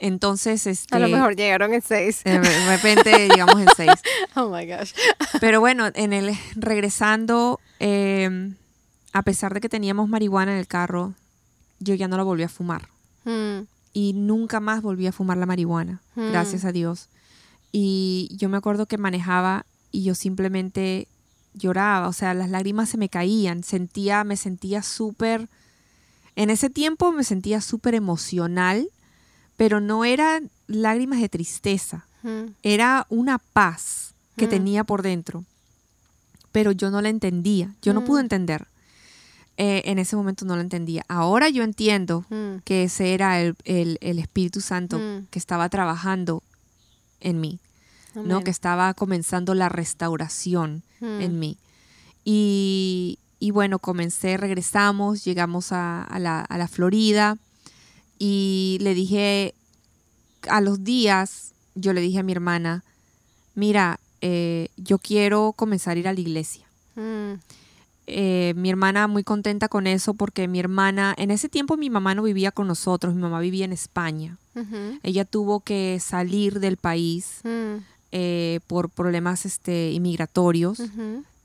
[0.00, 2.24] Entonces, este, A lo mejor llegaron en seis.
[2.24, 3.92] de de repente llegamos en seis.
[4.34, 4.92] Oh my gosh.
[5.40, 8.50] Pero bueno, en el regresando, eh,
[9.12, 11.14] a pesar de que teníamos marihuana en el carro,
[11.78, 12.88] yo ya no la volví a fumar.
[13.24, 13.60] Mm,
[13.92, 16.30] Y nunca más volví a fumar la marihuana, Mm.
[16.30, 17.08] gracias a Dios.
[17.72, 21.08] Y yo me acuerdo que manejaba y yo simplemente
[21.54, 25.48] lloraba, o sea, las lágrimas se me caían, sentía, me sentía súper
[26.36, 28.88] En ese tiempo me sentía súper emocional,
[29.56, 32.06] pero no eran lágrimas de tristeza,
[32.62, 35.44] era una paz que tenía por dentro,
[36.52, 38.68] pero yo no la entendía, yo no pude entender.
[39.62, 41.04] Eh, en ese momento no lo entendía.
[41.06, 42.24] Ahora yo entiendo
[42.64, 43.58] que ese era el,
[44.00, 46.42] Espíritu Santo que estaba trabajando
[47.20, 47.58] en mí,
[48.14, 48.42] ¿no?
[48.42, 51.58] Que estaba comenzando la restauración en mí.
[52.24, 53.18] Y,
[53.52, 57.36] bueno, comencé, regresamos, llegamos a, la, Florida
[58.18, 59.54] y le dije,
[60.48, 62.82] a los días, yo le dije a mi hermana,
[63.54, 66.64] mira, eh, yo quiero comenzar a ir a la iglesia.
[66.96, 67.34] Mm.
[68.12, 72.14] Eh, mi hermana muy contenta con eso porque mi hermana, en ese tiempo mi mamá
[72.14, 74.36] no vivía con nosotros, mi mamá vivía en España.
[75.02, 77.76] Ella tuvo que salir del país mm.
[78.12, 80.82] eh, por problemas este, inmigratorios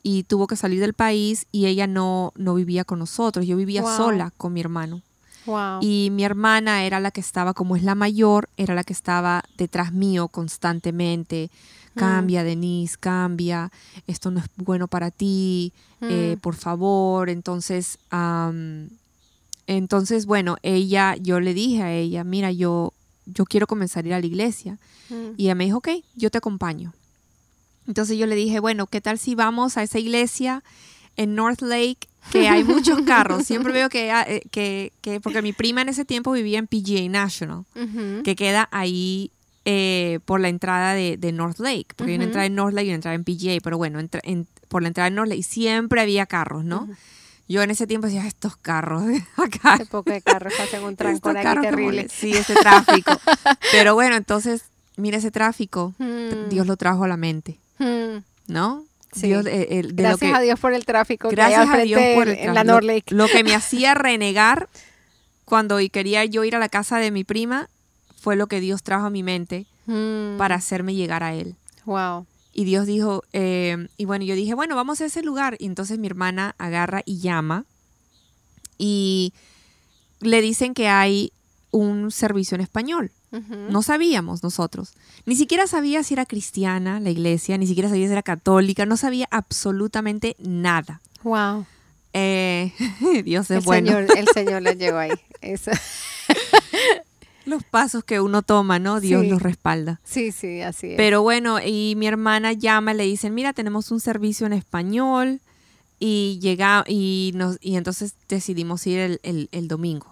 [0.03, 3.83] y tuvo que salir del país y ella no, no vivía con nosotros, yo vivía
[3.83, 5.01] sola con mi hermano.
[5.81, 9.43] Y mi hermana era la que estaba, como es la mayor, era la que estaba
[9.57, 11.51] detrás mío constantemente.
[11.95, 13.71] Cambia, Denise, cambia.
[14.07, 15.73] Esto no es bueno para ti.
[16.01, 17.29] Eh, por favor.
[17.29, 17.97] Entonces,
[19.67, 22.93] entonces, bueno, ella, yo le dije a ella, mira, yo,
[23.25, 24.77] yo quiero comenzar a ir a la iglesia.
[25.37, 26.93] Y ella me dijo, ok, yo te acompaño.
[27.87, 30.63] Entonces yo le dije, bueno, ¿qué tal si vamos a esa iglesia
[31.17, 33.43] en North Lake que hay muchos carros.
[33.45, 36.67] Siempre veo que, ah, eh, que, que, porque mi prima en ese tiempo vivía en
[36.67, 37.65] PGA National,
[38.23, 39.31] que queda ahí
[39.65, 42.89] eh, por la entrada de, North Lake, porque hay una entrada en North Lake y
[42.89, 43.99] una entrada en PGA, pero bueno,
[44.67, 46.87] por la entrada de North Lake siempre había carros, ¿no?
[47.47, 49.03] Yo en ese tiempo decía, estos carros
[49.37, 49.79] acá.
[49.89, 52.07] poco de carros hacen un trancón aquí terrible.
[52.09, 53.11] Sí, ese tráfico.
[53.71, 54.65] pero bueno, entonces,
[54.97, 56.49] mira ese tráfico, hmm.
[56.49, 58.17] Dios lo trajo a la mente, hmm.
[58.47, 58.85] ¿no?
[59.21, 61.29] Eh, gracias a Dios por el tráfico.
[61.29, 63.15] Gracias a Dios por el en la North Lake.
[63.15, 64.69] Lo, que me hacía renegar
[65.45, 67.69] cuando quería yo ir a la casa de mi prima
[68.25, 70.37] fue lo que Dios trajo a mi mente mm.
[70.39, 71.53] para hacerme llegar a Él.
[71.85, 72.25] Wow.
[72.53, 75.57] Y Dios dijo, eh, y bueno, yo dije, bueno, vamos a ese lugar.
[75.59, 77.65] Y entonces mi hermana agarra y llama
[78.79, 79.31] y
[80.21, 81.33] le dicen que hay
[81.69, 83.11] un servicio en español.
[83.69, 84.93] No sabíamos nosotros.
[85.25, 88.97] Ni siquiera sabía si era cristiana la iglesia, ni siquiera sabía si era católica, no
[88.97, 90.99] sabía absolutamente nada.
[91.21, 91.65] Wow.
[92.13, 92.71] Eh,
[93.23, 93.91] Dios es el bueno.
[93.91, 95.11] Señor, el Señor le llegó ahí.
[97.45, 98.99] los pasos que uno toma, ¿no?
[98.99, 99.99] Dios los respalda.
[100.03, 100.97] Sí, sí, así es.
[100.97, 105.41] Pero bueno, y mi hermana llama, le dicen, mira, tenemos un servicio en español,
[105.99, 110.07] y llega y nos y entonces decidimos ir el, domingo.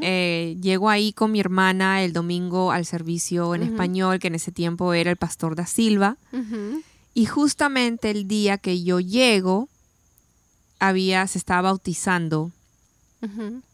[0.00, 4.52] Eh, llego ahí con mi hermana el domingo al servicio en español, que en ese
[4.52, 6.16] tiempo era el pastor da Silva.
[7.14, 9.68] Y justamente el día que yo llego,
[10.78, 12.50] había, se estaba bautizando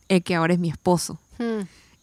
[0.08, 1.18] el que ahora es mi esposo.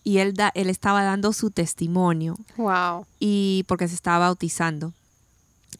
[0.07, 2.37] Y él, da, él estaba dando su testimonio.
[2.55, 3.05] Wow.
[3.19, 4.93] Y porque se estaba bautizando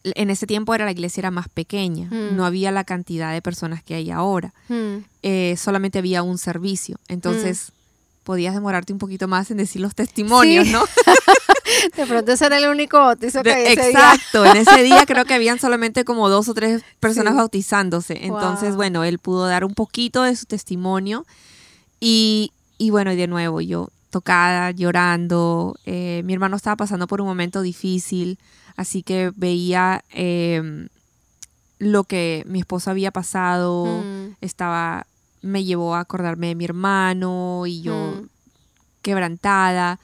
[0.04, 2.36] en ese tiempo era la iglesia era más pequeña, mm.
[2.36, 4.96] no había la cantidad de personas que hay ahora, mm.
[5.22, 8.24] eh, solamente había un servicio, entonces mm.
[8.24, 10.84] podías demorarte un poquito más en decir los testimonios, ¿no?
[11.96, 15.34] de pronto ese era el único bautizo que había Exacto, en ese día creo que
[15.34, 20.22] habían solamente como dos o tres personas bautizándose, entonces bueno, él pudo dar un poquito
[20.22, 21.26] de su testimonio
[21.98, 27.20] y, y bueno, y de nuevo yo tocada, llorando, eh, mi hermano estaba pasando por
[27.20, 28.38] un momento difícil,
[28.78, 30.86] Así que veía em,
[31.80, 34.36] lo que mi esposo había pasado, mm.
[34.40, 35.04] estaba,
[35.42, 38.28] me llevó a acordarme de mi hermano y yo mm.
[39.02, 39.98] quebrantada.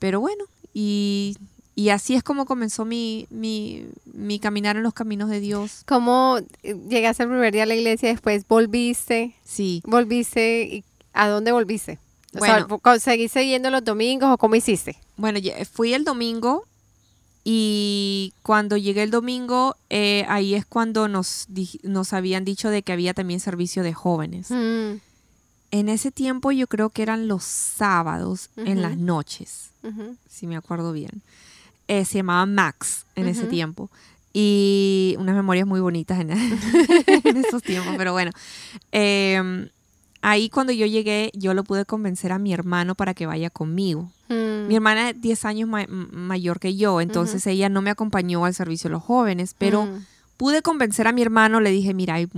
[0.00, 1.36] Pero bueno, y,
[1.92, 5.84] así es como comenzó mi, mi, mi, caminar en los caminos de Dios.
[5.86, 9.36] ¿Cómo eh, llegaste el primer día a la iglesia, después volviste?
[9.44, 9.82] Sí.
[9.86, 10.64] ¿Volviste?
[10.64, 12.00] ¿Y ¿A dónde volviste?
[12.32, 14.96] Bueno, ¿Seguiste yendo los domingos o cómo hiciste?
[15.16, 15.40] Bueno,
[15.72, 16.64] fui el domingo
[17.42, 21.48] y cuando llegué el domingo, eh, ahí es cuando nos,
[21.82, 24.50] nos habían dicho de que había también servicio de jóvenes.
[24.50, 25.00] Mm.
[25.72, 29.70] En ese tiempo yo creo que eran los sábados en las noches,
[30.28, 31.22] si me acuerdo bien.
[31.88, 33.90] Eh, se llamaba Max en ese tiempo.
[34.32, 36.30] Y unas memorias muy bonitas en,
[37.24, 38.30] en esos tiempos, pero bueno.
[38.92, 39.68] Eh,
[40.22, 44.10] ahí cuando yo llegué, yo lo pude convencer a mi hermano para que vaya conmigo.
[44.28, 44.68] Mm.
[44.68, 48.88] Mi hermana es 10 años mayor que yo, entonces ella no me acompañó al servicio
[48.88, 50.06] de los jóvenes, pero mm.
[50.36, 52.28] pude convencer a mi hermano, le dije, mira, hay,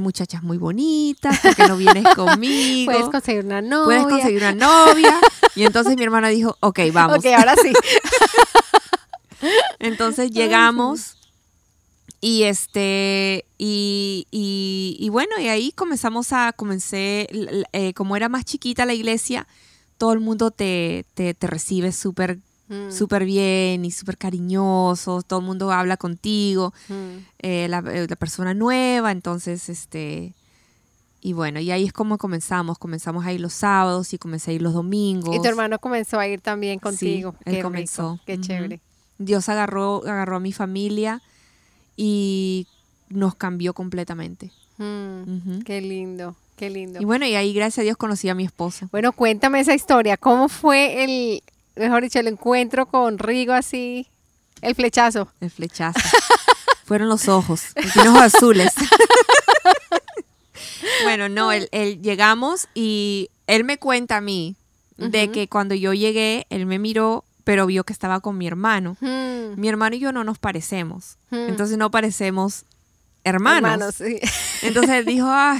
[0.00, 2.92] muchachas muy bonitas, ¿por qué no vienes conmigo?
[2.92, 3.84] Puedes conseguir una novia.
[3.84, 5.18] Puedes conseguir una novia.
[5.54, 7.18] Y entonces mi hermana dijo, ok, vamos.
[7.18, 7.72] Ok, ahora sí.
[9.78, 11.16] entonces llegamos
[12.20, 17.28] Y este, y, y, y bueno, y ahí comenzamos a, comencé,
[17.72, 19.46] eh, como era más chiquita la iglesia,
[19.98, 22.38] todo el mundo te, te, te recibe súper
[22.68, 27.16] Mm, súper bien y súper cariñoso, todo el mundo habla contigo, mm.
[27.38, 30.34] eh, la, eh, la persona nueva, entonces, este,
[31.22, 34.54] y bueno, y ahí es como comenzamos, comenzamos a ir los sábados y comencé a
[34.54, 35.34] ir los domingos.
[35.34, 37.34] Y tu hermano comenzó a ir también contigo.
[37.46, 38.12] él Qué comenzó.
[38.12, 38.80] rico, qué chévere.
[39.16, 41.22] Dios agarró, agarró a mi familia
[41.98, 42.66] y
[43.10, 44.50] nos cambió completamente.
[44.78, 45.60] Mm.
[45.66, 47.00] Qué lindo, qué lindo.
[47.02, 48.88] Y bueno, y ahí gracias a Dios conocí a mi esposo.
[48.92, 50.16] Bueno, cuéntame esa historia.
[50.16, 51.42] ¿Cómo fue el,
[51.74, 54.06] mejor dicho, el encuentro con Rigo así?
[54.62, 55.28] El flechazo.
[55.40, 55.98] El flechazo.
[56.84, 58.72] Fueron los ojos, tiene ojos azules.
[61.02, 64.56] bueno, no, él, él- llegamos y él me cuenta a mí
[64.96, 68.98] de que cuando yo llegué, él me miró, pero vio que estaba con mi hermano.
[69.00, 71.16] Mm, Mi hermano y yo no nos parecemos.
[71.30, 71.48] mm.
[71.48, 72.66] Entonces no parecemos
[73.24, 73.94] hermanos.
[73.94, 74.20] sí.
[74.62, 75.58] Entonces él dijo, ah,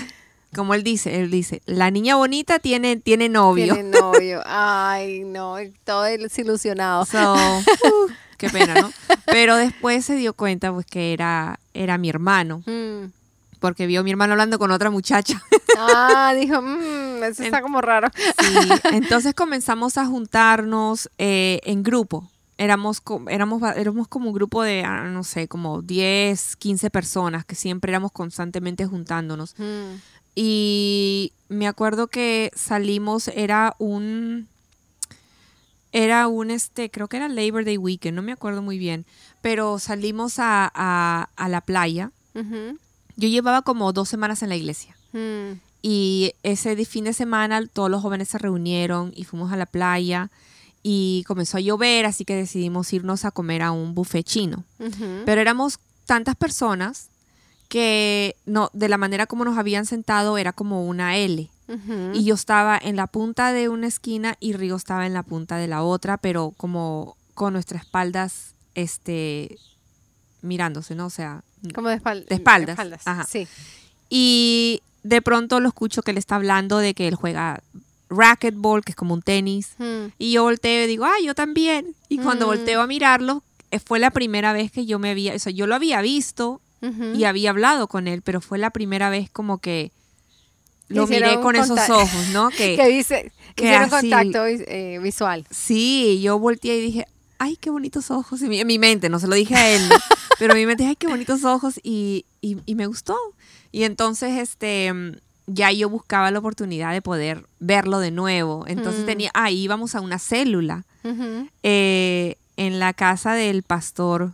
[0.55, 3.73] como él dice, él dice, la niña bonita tiene, tiene novio.
[3.73, 4.43] Tiene novio.
[4.45, 7.07] Ay, no, todo desilusionado.
[7.07, 8.91] So, uh, qué pena, ¿no?
[9.25, 13.13] Pero después se dio cuenta pues que era, era mi hermano, Mm.
[13.59, 15.43] Porque vio a mi hermano hablando con otra muchacha.
[15.81, 18.09] Ah, dijo, "Mm, eso está como raro.
[18.17, 18.55] Sí,
[18.93, 22.29] entonces comenzamos a juntarnos eh, en grupo.
[22.57, 27.55] Éramos, éramos, éramos como un grupo de, ah, no sé, como 10, 15 personas que
[27.55, 29.55] siempre éramos constantemente juntándonos.
[29.59, 30.01] Mm.
[30.35, 34.49] Y me acuerdo que salimos, era un,
[35.93, 39.07] era un, este, creo que era Labor Day Weekend, no me acuerdo muy bien,
[39.43, 42.11] pero salimos a, a- a la playa.
[42.35, 42.79] Ujú.
[43.19, 44.97] Yo llevaba como dos semanas en la iglesia.
[45.13, 45.59] Mm.
[45.83, 50.31] Y ese fin de semana todos los jóvenes se reunieron y fuimos a la playa
[50.83, 54.65] y comenzó a llover, así que decidimos irnos a comer a un buffet chino.
[55.27, 57.09] Pero éramos tantas personas
[57.69, 61.51] que no, de la manera como nos habían sentado era como una L.
[62.15, 65.59] Y yo estaba en la punta de una esquina y Rigo estaba en la punta
[65.59, 69.59] de la otra, pero como con nuestras espaldas, este,
[70.43, 71.07] mirándose, ¿no?
[71.07, 71.43] O sea,
[71.75, 72.79] Como de, espal- de espaldas.
[73.07, 73.25] Ajá.
[73.29, 73.47] Sí.
[74.11, 77.63] y de pronto lo escucho que le está hablando de que él juega
[78.11, 79.71] racquetball, que es como un tenis.
[79.79, 80.07] Mm.
[80.19, 81.95] Y yo volteo y digo, ah, yo también.
[82.09, 82.49] Y cuando Mm.
[82.49, 85.67] volteo a mirarlo, eh, fue la primera vez que yo me había, o sea, yo
[85.67, 86.61] lo había visto
[87.15, 89.91] y había hablado con él, pero fue la primera vez como que
[90.89, 92.49] lo Hicieron miré con esos ojos, ¿no?
[92.57, 95.45] Que, que dice, que hicieron así- contacto eh, visual.
[95.51, 97.07] sí, yo volteé y dije,
[97.39, 98.41] ay, qué bonitos ojos.
[98.43, 99.83] En mi, en mi mente, no se lo dije a él,
[100.39, 103.17] pero en mi mente, ay, qué bonitos ojos y, y, y me gustó.
[103.73, 105.13] Y entonces, este, mm,
[105.47, 108.65] ya yo buscaba la oportunidad de poder verlo de nuevo.
[108.67, 109.07] Entonces Mm.
[109.07, 110.85] tenía, ahí íbamos a una célula
[111.63, 114.33] eh, en la casa del pastor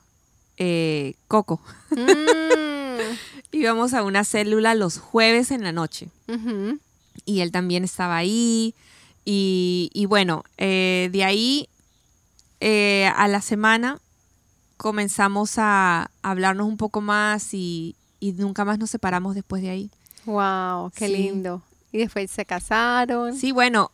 [0.57, 1.61] eh, Coco.
[1.91, 1.97] Mm.
[3.53, 6.09] Íbamos a una célula los jueves en la noche.
[7.25, 8.75] Y él también estaba ahí.
[9.25, 11.69] Y, y bueno, eh, de ahí
[13.15, 14.01] a la semana
[14.77, 19.91] comenzamos a hablarnos un poco más y, y nunca más nos separamos después de ahí.
[20.27, 21.13] Wow, qué Sí.
[21.17, 21.63] lindo.
[21.93, 23.37] Y después se casaron.
[23.37, 23.91] Sí, bueno,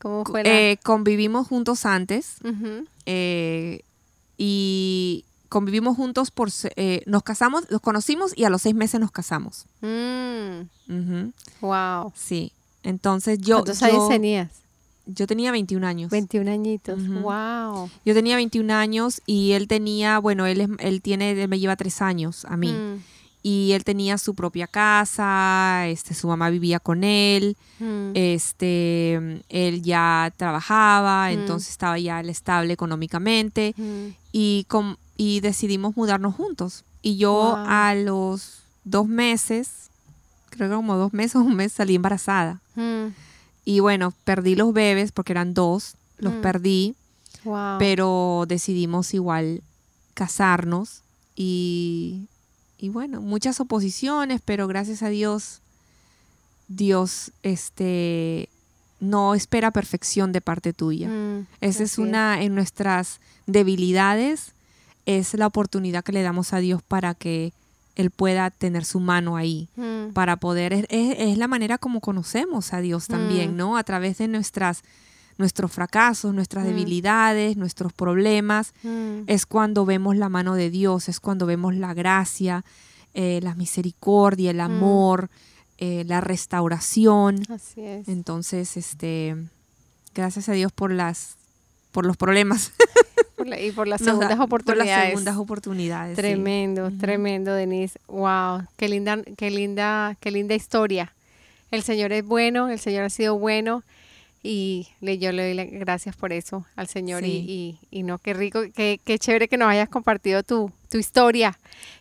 [0.00, 2.36] ¿Cómo fue la- eh, convivimos juntos antes
[3.06, 3.80] eh,
[4.36, 6.50] y convivimos juntos por...
[6.76, 9.66] eh, nos casamos, nos conocimos y a los seis meses nos casamos.
[9.80, 11.30] Mm.
[11.60, 12.12] Wow.
[12.14, 12.52] Sí.
[12.82, 13.56] Entonces yo...
[13.56, 14.50] ¿Cuántos años yo- tenías?
[15.14, 16.10] Yo tenía 21 años.
[16.10, 16.98] 21 añitos.
[17.08, 17.90] Wow.
[18.04, 21.76] Yo tenía 21 años y él tenía, bueno, él, es- él tiene, él me lleva
[21.76, 22.72] tres años a mí.
[22.72, 23.02] Mm.
[23.42, 28.10] Y él tenía su propia casa, este, su mamá vivía con él, Mm.
[28.14, 31.32] este, él ya trabajaba, Mm.
[31.32, 34.08] entonces estaba ya él estable económicamente Mm.
[34.32, 36.84] y, com- y decidimos mudarnos juntos.
[37.02, 37.64] Y yo Wow.
[37.66, 39.88] a los dos meses,
[40.50, 42.60] creo que como dos meses o un mes, salí embarazada.
[43.64, 46.40] Y bueno, perdí los bebés porque eran dos, los Mm.
[46.40, 46.94] perdí.
[47.44, 47.78] Wow.
[47.78, 49.62] pero decidimos igual
[50.12, 51.00] casarnos
[51.34, 52.26] y,
[52.76, 55.62] y bueno, muchas oposiciones, pero gracias a Dios,
[56.68, 58.50] Dios este,
[59.00, 61.08] no espera perfección de parte tuya.
[61.08, 61.46] Mm.
[61.62, 64.52] Esa es una, en nuestras debilidades,
[65.06, 67.54] es la oportunidad que le damos a Dios para que
[68.00, 70.12] Él pueda tener su mano ahí Mm.
[70.12, 73.56] para poder, es, la manera como conocemos a Dios también, Mm.
[73.56, 73.76] ¿no?
[73.76, 74.82] A través de nuestras,
[75.38, 76.68] nuestros fracasos, nuestras Mm.
[76.68, 78.72] debilidades, nuestros problemas,
[79.26, 82.64] es cuando vemos la mano de Dios, es cuando vemos la gracia,
[83.14, 85.30] eh, la misericordia, el amor,
[85.78, 87.42] eh, la restauración.
[87.50, 88.06] Así es.
[88.08, 89.34] Entonces, este,
[90.14, 91.36] gracias a Dios por las,
[91.92, 92.72] por los problemas.
[93.60, 94.92] y por las segundas oportunidades.
[94.92, 96.16] Por las segundas oportunidades.
[96.16, 97.98] Tremendo, tremendo, Denise.
[98.06, 101.14] Wow, qué linda, qué linda, qué linda historia.
[101.70, 103.84] El Señor es bueno, el Señor ha sido bueno
[104.42, 108.98] y yo le doy gracias por eso al Señor y, y, no, qué rico, qué,
[109.04, 111.58] qué chévere que nos hayas compartido tu, tu historia.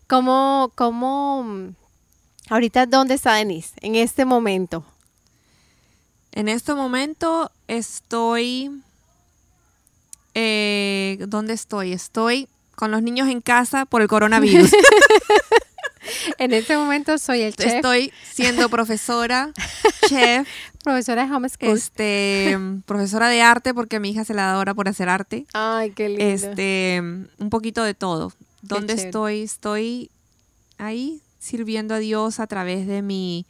[0.08, 1.74] ¿Cómo, cómo,
[2.50, 4.86] ahorita dónde está Denise en este momento?
[6.32, 8.72] En este momento estoy,
[10.42, 11.92] eh, ¿dónde estoy?
[11.92, 14.72] Estoy con los niños en casa por el coronavirus.
[16.38, 17.74] en este momento soy el chef.
[17.74, 19.52] Estoy siendo profesora,
[20.08, 20.48] chef.
[20.84, 21.76] Profesora de homeschool.
[21.76, 25.46] Este, profesora de arte porque mi hija se la da ahora por hacer arte.
[25.54, 26.24] Ay, qué lindo.
[26.24, 27.02] Este,
[27.38, 28.32] un poquito de todo.
[28.62, 29.42] ¿Dónde estoy?
[29.42, 30.10] Estoy
[30.78, 33.46] ahí sirviendo a Dios a través de mi,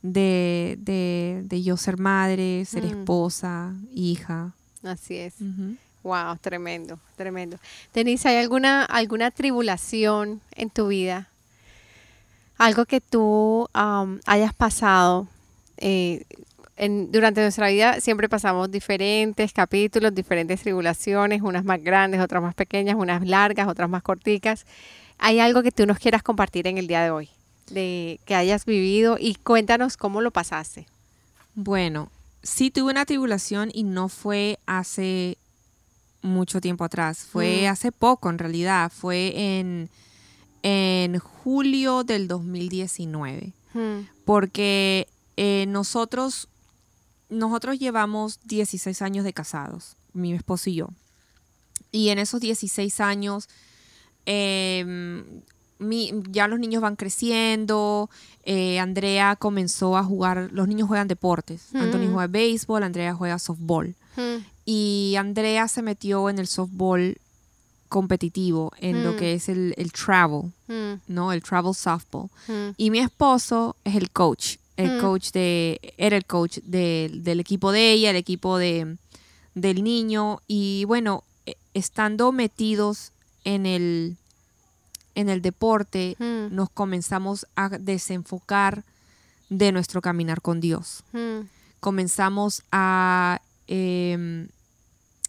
[0.00, 2.98] de, de, de yo ser madre, ser mm.
[2.98, 4.54] esposa, hija.
[4.82, 5.34] Así es.
[6.02, 7.58] Wow, tremendo, tremendo.
[7.92, 11.28] Denise, ¿hay alguna, alguna tribulación en tu vida?
[12.56, 15.28] Algo que tú hayas pasado.
[15.76, 16.24] Eh,
[16.76, 22.54] en, durante nuestra vida siempre pasamos diferentes capítulos, diferentes tribulaciones, unas más grandes, otras más
[22.54, 24.64] pequeñas, unas largas, otras más corticas.
[25.18, 27.28] ¿Hay algo que tú nos quieras compartir en el día de hoy?
[27.70, 30.86] De que hayas vivido y cuéntanos cómo lo pasaste.
[31.54, 32.10] Bueno,
[32.42, 35.36] sí tuve una tribulación y no fue hace
[36.22, 37.66] mucho tiempo atrás, fue mm.
[37.70, 39.90] hace poco en realidad, fue en
[40.62, 43.52] en julio del 2019.
[43.72, 44.00] Hmm.
[44.24, 46.48] Porque eh, nosotros,
[47.28, 50.88] nosotros llevamos 16 años de casados, mi esposo y yo.
[51.92, 53.48] Y en esos 16 años,
[55.80, 58.10] em, ya los niños van creciendo.
[58.44, 61.68] Eh, Andrea comenzó a jugar, los niños juegan deportes.
[61.72, 61.78] Hmm.
[61.78, 63.94] Anthony juega béisbol, Andrea juega softball.
[64.16, 64.44] Hmm.
[64.64, 67.16] Y Andrea se metió en el softball
[67.90, 69.16] competitivo en lo mm.
[69.16, 71.00] que es el, travel, mm.
[71.08, 71.32] ¿no?
[71.32, 72.30] El travel softball.
[72.46, 72.70] Mm.
[72.78, 77.90] Y mi esposo es el coach, el coach de, era el coach del equipo de
[77.90, 78.96] ella, el equipo de,
[79.54, 80.40] del niño.
[80.46, 83.12] Y bueno, e, estando metidos
[83.44, 84.16] en el,
[85.20, 88.84] en el deporte, nos comenzamos a desenfocar
[89.48, 91.04] de nuestro caminar con Dios.
[91.80, 93.40] Comenzamos a...
[93.66, 94.48] Em,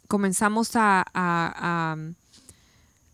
[0.08, 1.06] comenzamos a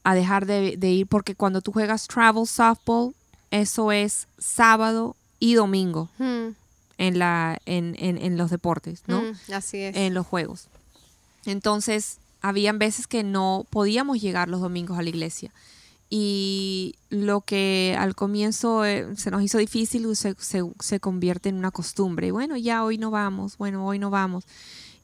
[0.07, 3.13] a dejar de, ir porque cuando tú juegas travel softball,
[3.51, 6.51] eso es sábado y domingo hmm.
[6.97, 9.21] en, la, en, en, los deportes, ¿no?
[9.53, 9.97] Así es.
[9.97, 10.69] En los juegos.
[11.45, 15.51] Entonces, habían veces que no podíamos llegar los domingos a la iglesia.
[16.09, 21.71] Y lo que al comienzo eh, se nos hizo difícil se, se, convierte en una
[21.71, 22.31] costumbre.
[22.31, 24.45] Bueno, ya hoy no vamos, bueno, hoy no vamos.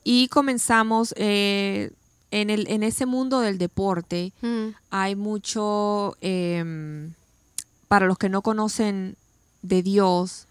[0.03, 1.91] Y comenzamos, eh,
[2.31, 4.69] en, el, en ese mundo del deporte mm.
[4.89, 7.13] hay mucho, em,
[7.87, 9.15] para los que no conocen
[9.61, 10.47] de Dios,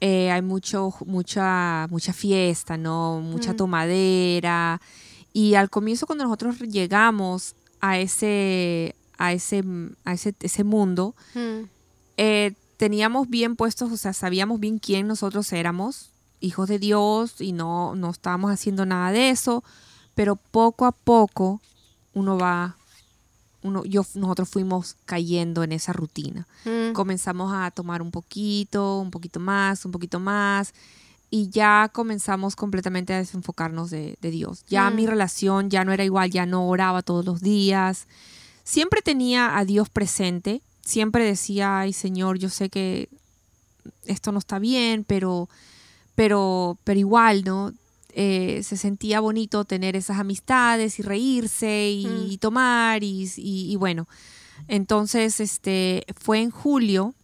[0.00, 3.20] eh, hay mucho, mucha, mucha fiesta, ¿no?
[3.20, 3.56] Mucha mm.
[3.56, 4.80] tomadera.
[5.32, 9.62] Y al comienzo cuando nosotros llegamos a ese, a ese,
[10.04, 11.64] a ese, ese mundo, mm.
[12.16, 16.10] eh, teníamos bien puestos, o sea, sabíamos bien quién nosotros éramos,
[16.40, 19.62] hijos de Dios, y no, no estábamos haciendo nada de eso
[20.18, 21.60] pero poco a poco
[22.12, 22.76] uno va,
[23.62, 26.48] uno, yo, nosotros fuimos cayendo en esa rutina.
[26.64, 26.92] Mm.
[26.92, 30.74] Comenzamos a tomar un poquito, un poquito más, un poquito más,
[31.30, 34.64] y ya comenzamos completamente a desenfocarnos de, Dios.
[34.66, 34.96] Ya mm.
[34.96, 38.08] mi relación ya no era igual, ya no oraba todos los días.
[38.68, 43.08] Siempre tenía a Dios presente, siempre decía, ay Señor, yo sé que
[44.04, 45.48] esto no está bien, pero,
[46.14, 47.72] pero, pero igual, ¿no?
[48.10, 52.38] Eh, se sentía bonito tener esas amistades y reírse y, mm.
[52.40, 54.06] tomar y, bueno.
[54.66, 57.14] Entonces, este, fue en julio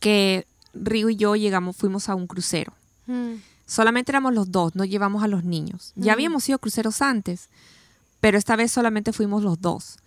[0.00, 2.72] que Rigo y yo llegamos, fuimos a un crucero.
[3.06, 3.34] Mm.
[3.66, 5.92] Solamente éramos los dos, no llevamos a los niños.
[5.94, 6.14] Ya mm.
[6.14, 7.50] habíamos ido cruceros antes,
[8.22, 9.98] pero esta vez solamente fuimos los dos.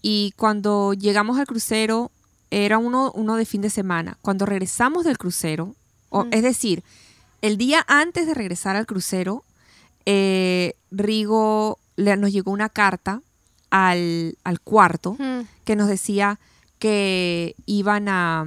[0.00, 2.12] Y cuando llegamos al crucero,
[2.52, 4.16] era uno, uno de fin de semana.
[4.22, 5.74] Cuando regresamos del crucero,
[6.30, 6.84] es decir,
[7.42, 9.42] el día antes de regresar al crucero,
[10.06, 13.22] eh, Rigo le, nos llegó una carta
[13.70, 15.16] al, cuarto
[15.64, 16.38] que nos decía
[16.78, 18.46] que iban a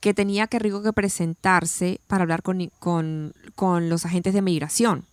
[0.00, 5.06] que tenía que Rigo que presentarse para hablar con, con, los agentes de migración.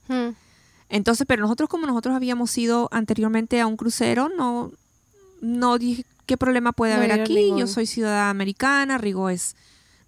[0.94, 4.72] Entonces, pero nosotros como nosotros habíamos ido anteriormente a un crucero, no,
[5.42, 7.52] no dije qué problema puede haber aquí.
[7.58, 9.56] Yo soy ciudadana americana, Rigo es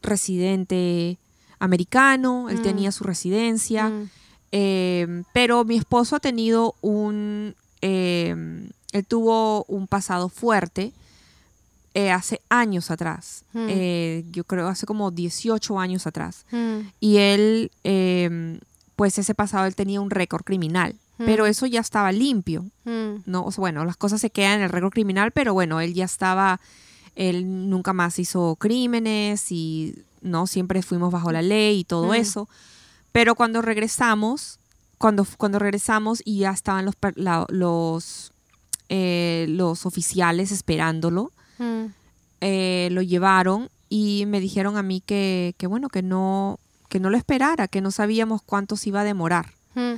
[0.03, 1.17] residente
[1.57, 2.61] americano, él mm.
[2.61, 4.09] tenía su residencia, mm.
[4.51, 10.93] em, pero mi esposo ha tenido un, em, él tuvo un pasado fuerte
[11.95, 13.67] eh, hace años atrás, Mm.
[13.69, 16.45] eh, yo creo hace como 18 años atrás.
[16.99, 18.59] Y él, eh,
[18.95, 21.25] pues ese pasado él tenía un récord criminal, Mm.
[21.25, 22.65] pero eso ya estaba limpio.
[22.85, 25.79] mm, No, O sea, bueno, las cosas se quedan en el récord criminal, pero bueno,
[25.79, 26.59] él ya estaba,
[27.15, 32.15] él nunca más hizo crímenes y no siempre fuimos bajo la ley y todo Mm.
[32.15, 32.49] eso.
[33.11, 34.59] Pero cuando regresamos,
[34.97, 38.31] cuando, cuando regresamos y ya estaban los, la- los,
[38.89, 41.31] eh, los oficiales esperándolo,
[42.41, 46.59] eh, lo llevaron y me dijeron a mí que, que bueno, que no,
[46.95, 49.95] que no lo esperara, que no sabíamos cuánto se iba a demorar mm,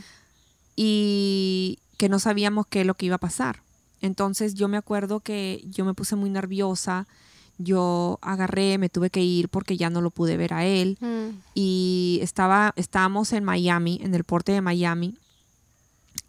[0.75, 3.61] y que no sabíamos qué es lo que iba a pasar.
[4.01, 7.05] Entonces yo me acuerdo que yo me puse muy nerviosa,
[7.59, 11.37] yo agarré, me tuve que ir porque ya no lo pude ver a él mm,
[11.53, 15.19] y estaba, estábamos en Miami, en el porte de Miami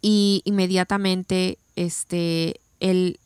[0.03, 3.19] y inmediatamente este, él,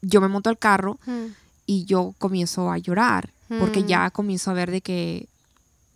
[0.00, 1.26] yo me monto al carro mm,
[1.66, 5.26] y yo comienzo a llorar porque ya comienzo a ver de que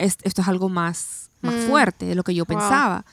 [0.02, 1.66] es- esto es algo más, más Mm.
[1.68, 2.56] fuerte de lo que yo Wow.
[2.58, 3.04] pensaba.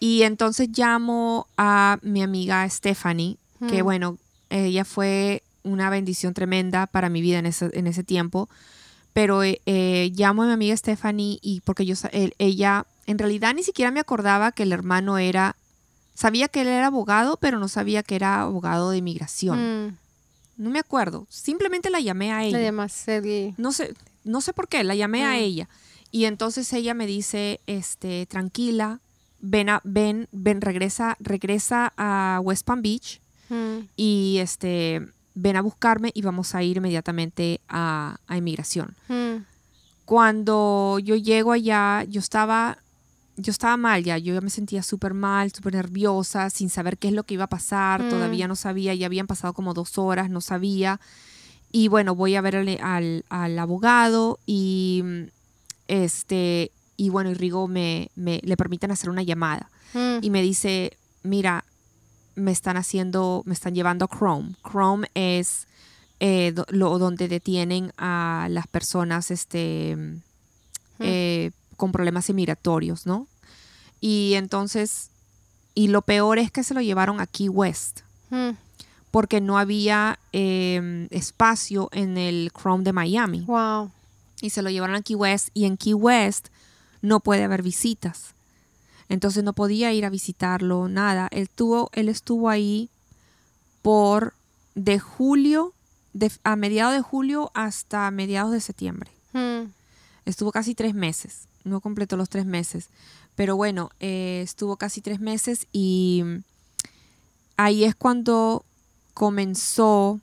[0.00, 3.36] Y entonces llamo a mi amiga Stephanie,
[3.68, 3.84] que Mm.
[3.84, 4.18] bueno,
[4.50, 8.48] ella fue una bendición tremenda para mi vida en ese, en ese tiempo,
[9.12, 13.54] pero eh, eh, llamo a mi amiga Stephanie y porque yo, él- ella en realidad
[13.54, 15.54] ni siquiera me acordaba que el hermano era,
[16.14, 19.86] sabía que él era abogado, pero no sabía que era abogado de inmigración.
[19.88, 19.96] mm.
[20.58, 22.88] No me acuerdo, simplemente la llamé a ella.
[22.88, 23.54] Sergi.
[23.56, 23.94] No sé,
[24.24, 25.68] no sé por qué, la llamé a ella.
[26.12, 29.00] Y entonces ella me dice, este, tranquila,
[29.40, 35.00] ven, a, ven, ven, regresa, regresa a West Palm Beach Mm, y este,
[35.34, 38.94] ven a buscarme y vamos a ir inmediatamente a, a inmigración.
[39.08, 39.44] mm,
[40.04, 42.78] Cuando yo llego allá, yo estaba,
[43.36, 47.08] yo estaba mal ya, yo ya me sentía súper mal, súper nerviosa, sin saber qué
[47.08, 48.08] es lo que iba a pasar, Mm.
[48.08, 51.00] todavía no sabía, ya habían pasado como dos horas, no sabía.
[51.70, 55.02] Y bueno, voy a ver al, al- al abogado y
[55.88, 60.42] este, y bueno, y Rigo me, me- le permiten hacer una llamada mm, y me
[60.42, 61.64] dice, mira,
[62.34, 64.54] me están haciendo, me están llevando a Chrome.
[64.68, 65.66] Chrome es
[66.20, 69.96] eh, do- lo, donde detienen a las personas este,
[71.00, 73.26] eh, con problemas inmigratorios, ¿no?
[74.00, 75.10] Y entonces,
[75.74, 78.50] y lo peor es que se lo llevaron a Key West, mm.
[79.10, 83.40] porque no había eh, espacio en el Chrome de Miami.
[83.42, 83.90] Wow.
[84.42, 86.48] Y se lo llevaron a Key West, y en Key West
[87.00, 88.34] no puede haber visitas.
[89.08, 91.28] Entonces no podía ir a visitarlo, nada.
[91.30, 92.90] Él, tuvo, él estuvo ahí
[93.80, 94.34] por
[94.74, 95.72] de julio,
[96.12, 99.10] de, a mediados de julio hasta mediados de septiembre.
[99.32, 99.70] Mm,
[100.24, 102.88] Estuvo casi tres meses, no completó los tres meses,
[103.34, 106.22] pero bueno, eh, estuvo casi tres meses y
[107.56, 108.64] ahí es cuando
[109.14, 110.20] comenzó,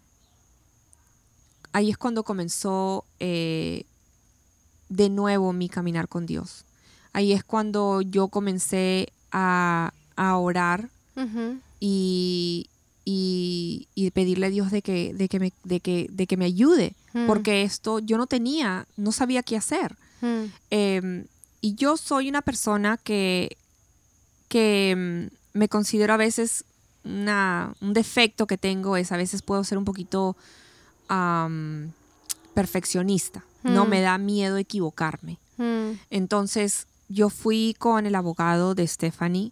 [1.73, 3.85] ahí es cuando comenzó eh,
[4.89, 6.65] de nuevo mi caminar con Dios.
[7.13, 10.89] Ahí es cuando yo comencé a, a orar
[11.79, 12.67] y,
[13.05, 16.45] y, y pedirle a Dios de que, de que, me, de que, de que me
[16.45, 17.25] ayude, Mm.
[17.25, 19.95] porque esto yo no tenía, no sabía qué hacer.
[20.21, 21.25] mm, Eh,
[21.61, 23.57] y yo soy una persona que,
[24.47, 26.63] que mm, me considero a veces
[27.03, 30.35] una, un defecto que tengo es a veces puedo ser un poquito
[32.53, 33.43] perfeccionista.
[33.63, 33.89] No Mm.
[33.89, 35.37] me da miedo equivocarme.
[35.57, 39.51] mm, Entonces yo fui con el abogado de Stephanie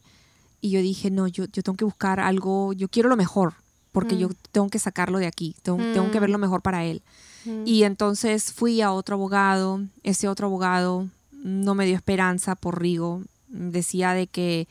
[0.61, 3.53] y yo dije, no, yo, yo tengo que buscar algo, yo quiero lo mejor,
[3.91, 4.19] porque Mm.
[4.19, 6.33] yo tengo que sacarlo de aquí, tengo, tengo que ver Mm.
[6.33, 7.01] lo mejor para él.
[7.45, 7.63] mm.
[7.65, 13.21] Y entonces fui a otro abogado, ese otro abogado no me dio esperanza por Rigo,
[13.47, 14.67] decía de que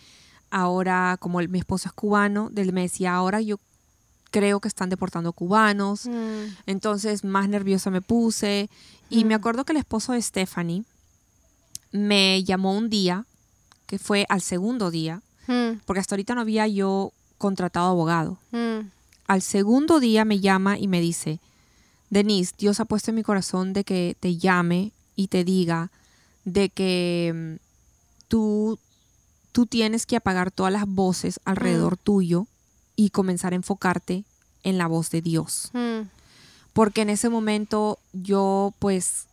[0.51, 3.57] ahora, como el- mi esposo es cubano, él me decía, ahora yo
[4.31, 8.69] creo que están deportando cubanos, Mm, entonces más nerviosa me puse.
[9.09, 9.39] Y me Mm.
[9.41, 10.85] acuerdo que el esposo de Stephanie
[11.93, 13.25] me llamó un día,
[13.87, 18.39] que fue al segundo día, mm, porque hasta ahorita no había yo contratado abogado.
[19.27, 21.41] Al segundo día me llama y me dice,
[22.11, 25.91] Denise, Dios ha puesto en mi corazón de que te llame y te diga
[26.45, 27.59] de que
[28.29, 28.79] tú,
[29.53, 32.47] tú tienes que apagar todas las voces alrededor tuyo
[32.97, 34.25] y comenzar a enfocarte
[34.65, 36.09] en la voz de Dios mm,
[36.73, 39.27] porque en ese momento yo pues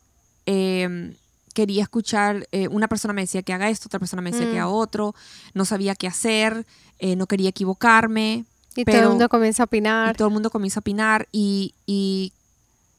[0.45, 1.15] eh,
[1.53, 4.53] quería escuchar, eh, una persona me decía que haga esto, otra persona me decía que
[4.53, 4.57] Mm.
[4.63, 5.13] haga otro,
[5.53, 6.65] no sabía qué hacer,
[6.99, 8.45] eh, no quería equivocarme,
[8.75, 10.17] Y todo Pero- el mundo comienza a y opinar.
[10.17, 12.33] todo el mundo comienza a opinar y, y,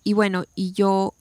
[0.04, 1.14] y bueno, y yo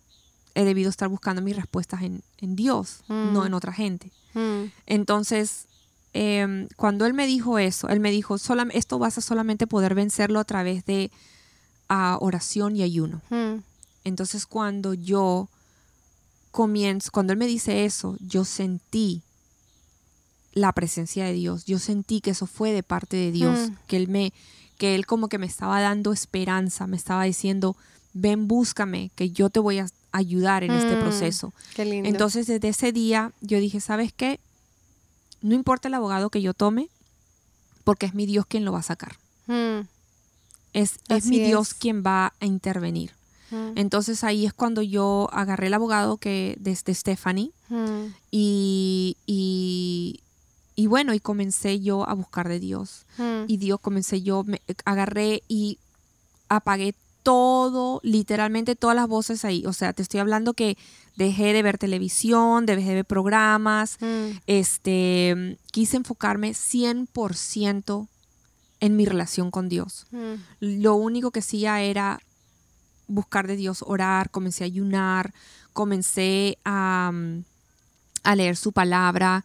[0.54, 3.34] he debido estar buscando mis respuestas en, en Dios, Mm.
[3.34, 4.12] no en otra gente.
[4.36, 5.66] Mm, Entonces,
[6.14, 10.40] em, cuando él me dijo eso, él me dijo, esto vas a solamente poder vencerlo
[10.40, 11.12] a través de
[11.90, 13.22] ah, oración y ayuno.
[13.30, 13.62] Hmm.
[14.04, 15.50] Entonces cuando yo
[16.52, 19.24] comienzo, cuando él me dice eso, yo sentí
[20.54, 21.66] la presencia de Dios.
[21.66, 23.76] Yo sentí que eso fue de parte de Dios, hmm.
[23.88, 24.34] que él me
[24.78, 27.76] que él como que me estaba dando esperanza, me estaba diciendo,
[28.14, 31.00] "Ven, búscame, que yo te voy a ayudar en este hmm.
[31.00, 34.40] proceso." Entonces, desde ese día yo dije, "¿Sabes qué?
[35.44, 36.90] No importa el abogado que yo tome,
[37.84, 39.18] porque es mi Dios quien lo va a sacar.
[39.46, 39.82] Hmm.
[40.72, 43.12] Es, es, mi Dios quien va a intervenir.
[43.52, 43.74] Hmm.
[43.76, 48.06] Entonces ahí es cuando yo agarré el abogado que desde Stephanie hmm.
[48.32, 49.18] y,
[50.76, 53.06] y, bueno, y comencé yo a buscar de Dios.
[53.48, 55.78] Y Dios comencé yo, me agarré y
[56.48, 59.66] apagué todo, literalmente todas las voces ahí.
[59.66, 60.78] O sea, te estoy hablando que
[61.16, 64.38] dejé de ver televisión, dejé de ver programas, mm.
[64.48, 68.08] este, quise enfocarme 100%
[68.80, 70.06] en mi relación con Dios.
[70.12, 70.34] Mm.
[70.60, 72.20] Lo único que hacía era
[73.08, 75.34] buscar de Dios, orar, comencé a ayunar,
[75.72, 77.44] comencé a, mm,
[78.24, 79.44] a leer su palabra,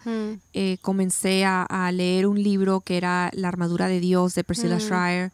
[0.53, 5.33] eh, comencé a, leer un libro que era La armadura de Dios de Priscilla Schreier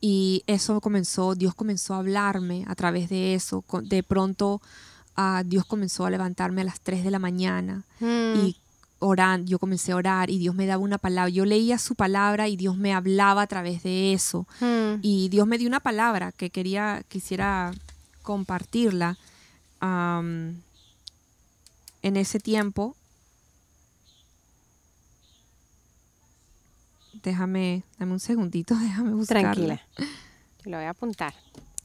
[0.00, 3.64] y eso comenzó, Dios comenzó a hablarme a través de eso.
[3.82, 4.60] De pronto
[5.16, 8.36] uh, Dios comenzó a levantarme a las 3 de la mañana hmm.
[8.36, 8.56] y
[8.98, 11.30] orando, yo comencé a orar y Dios me daba una palabra.
[11.30, 14.46] Yo leía su palabra y Dios me hablaba a través de eso.
[14.60, 15.00] Hmm.
[15.02, 17.72] Y Dios me dio una palabra que quería, quisiera
[18.22, 19.16] compartirla.
[19.80, 20.62] en
[22.02, 22.96] ese tiempo
[27.26, 29.52] déjame, dame un segundito, déjame buscarla.
[29.52, 29.80] Tranquila.
[30.64, 31.34] Lo voy a apuntar.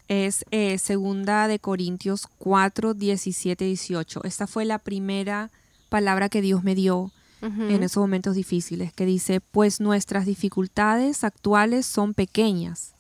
[0.08, 4.24] Es eh, segunda de Corintios 4, 17, 18.
[4.24, 5.52] Esta fue la primera
[5.89, 7.12] palabra que Dios me dio
[7.44, 12.94] en esos momentos difíciles, que dice, pues nuestras dificultades actuales son pequeñas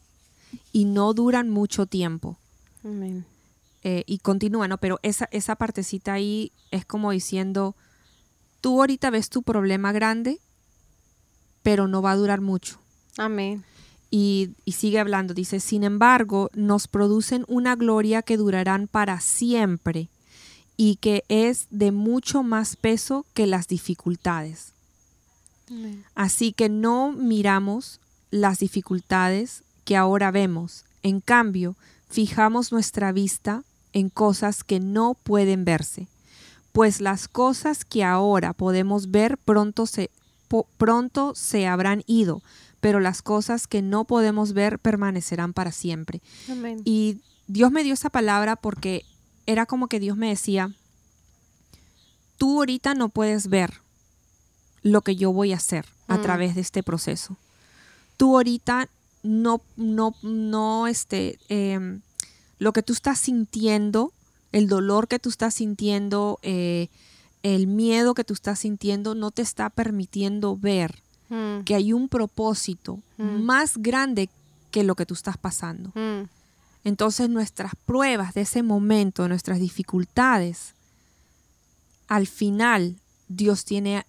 [0.71, 2.39] y no duran mucho tiempo.
[3.83, 4.79] Eh, y continúa, ¿no?
[4.79, 7.75] Pero esa, esa partecita ahí es como diciendo,
[8.61, 10.39] tú ahorita ves tu problema grande,
[11.63, 12.79] pero no va a durar mucho.
[13.17, 13.63] Amén.
[14.09, 20.09] Y, sigue hablando, dice, sin embargo, nos producen una gloria que durarán para siempre
[20.75, 24.73] y que es de mucho más peso que las dificultades.
[26.15, 31.77] Así que no miramos las dificultades que ahora vemos, en cambio,
[32.09, 36.07] fijamos nuestra vista en cosas que no pueden verse,
[36.73, 40.09] pues las cosas que ahora podemos ver pronto se,
[40.77, 42.41] pronto se habrán ido,
[42.79, 46.21] pero las cosas que no podemos ver permanecerán para siempre.
[46.85, 49.05] Y Dios me dio esa palabra porque
[49.45, 50.71] era como que Dios me decía,
[52.37, 53.81] tú ahorita no puedes ver
[54.83, 56.21] lo que yo voy a hacer a mm.
[56.21, 57.37] través de este proceso.
[58.17, 58.89] Tú ahorita
[59.23, 62.01] no, no, no, este, em,
[62.57, 64.13] lo que tú estás sintiendo,
[64.51, 66.89] el dolor que tú estás sintiendo, eh,
[67.43, 71.61] el miedo que tú estás sintiendo no te está permitiendo ver mm.
[71.61, 73.41] que hay un propósito mm.
[73.41, 74.29] más grande
[74.69, 75.89] que lo que tú estás pasando.
[75.95, 76.27] Mm.
[76.83, 80.73] Entonces nuestras pruebas de ese momento, nuestras dificultades,
[82.07, 84.05] al final Dios tiene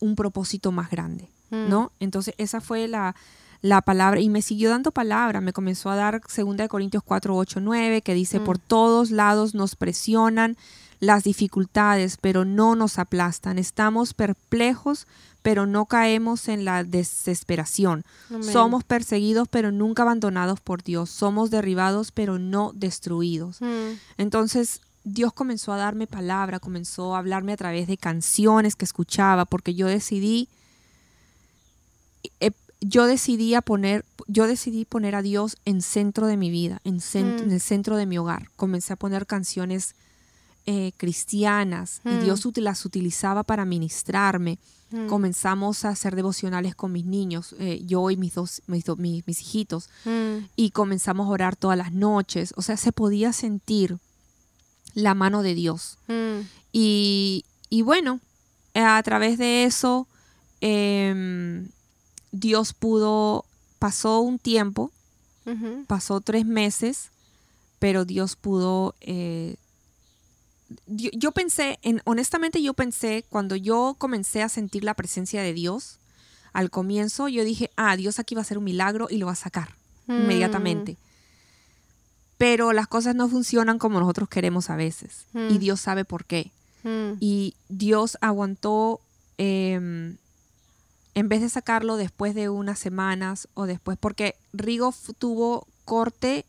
[0.00, 1.92] un propósito más grande, ¿no?
[2.00, 3.14] Entonces esa fue la,
[3.60, 7.60] la palabra y me siguió dando palabra, me comenzó a dar 2 Corintios 4, 8,
[7.60, 10.56] 9, que dice, por todos lados nos presionan,
[11.02, 13.58] las dificultades, pero no nos aplastan.
[13.58, 15.08] Estamos perplejos,
[15.42, 18.04] pero no caemos en la desesperación.
[18.40, 21.10] Somos perseguidos, pero nunca abandonados por Dios.
[21.10, 23.60] Somos derribados, pero no destruidos.
[23.60, 23.98] Mm.
[24.16, 29.44] Entonces, Dios comenzó a darme palabra, comenzó a hablarme a través de canciones que escuchaba,
[29.44, 30.48] porque yo decidí,
[32.38, 36.98] eh, yo decidí poner, yo decidí poner a Dios en centro de mi vida, en,
[36.98, 37.42] mm.
[37.42, 38.50] en el centro de mi hogar.
[38.54, 39.96] Comencé a poner canciones
[40.64, 42.60] eh, cristianas y Dios mm.
[42.60, 44.58] las utilizaba para ministrarme.
[44.90, 45.08] Mm.
[45.08, 49.88] Comenzamos a hacer devocionales con mis niños, eh, yo y mis dos, mis, mis, hijitos,
[50.04, 50.44] mm.
[50.54, 52.54] y comenzamos a orar todas las noches.
[52.56, 53.98] O sea, se podía sentir
[54.94, 55.98] la mano de Dios.
[56.70, 58.20] Y, y, bueno,
[58.74, 60.06] a través de eso,
[60.60, 61.68] em,
[62.30, 63.46] Dios pudo,
[63.78, 64.92] pasó un tiempo,
[65.88, 67.10] pasó tres meses,
[67.80, 69.56] pero Dios pudo eh,
[70.86, 75.98] yo, pensé, en, honestamente yo pensé, cuando yo comencé a sentir la presencia de Dios,
[76.52, 79.32] al comienzo yo dije, ah, Dios aquí va a hacer un milagro y lo va
[79.32, 79.74] a sacar
[80.06, 80.12] mm.
[80.12, 80.96] inmediatamente.
[82.38, 85.26] Pero las cosas no funcionan como nosotros queremos a veces.
[85.34, 85.58] Y mm.
[85.58, 86.50] Dios sabe por qué.
[86.82, 87.12] Mm.
[87.20, 89.00] Y Dios aguantó
[89.38, 90.16] em,
[91.14, 96.44] en vez de sacarlo después de unas semanas o después, porque Rigo tuvo corte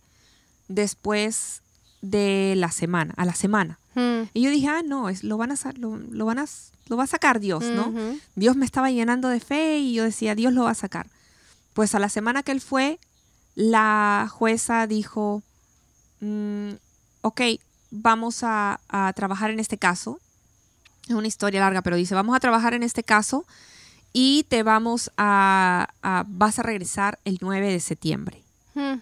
[0.68, 1.63] después
[2.04, 3.80] de la semana, a la semana.
[3.96, 4.24] Hmm.
[4.34, 6.46] Y yo dije, ah, no, es, lo, van a, lo, lo, van a,
[6.88, 7.94] lo va a sacar Dios, ¿no?
[8.36, 11.08] Dios me estaba llenando de fe y yo decía, Dios lo va a sacar.
[11.74, 13.00] Pues a la semana que él fue,
[13.56, 15.44] la jueza dijo,
[16.20, 16.72] mm,
[17.22, 17.42] ok,
[17.90, 18.80] vamos a,
[19.16, 20.20] trabajar en este caso.
[21.08, 23.46] Es una historia larga, pero dice, vamos a trabajar en este caso
[24.12, 25.88] y te vamos a,
[26.28, 28.44] vas a regresar el 9 de septiembre.
[28.76, 29.00] Hmm.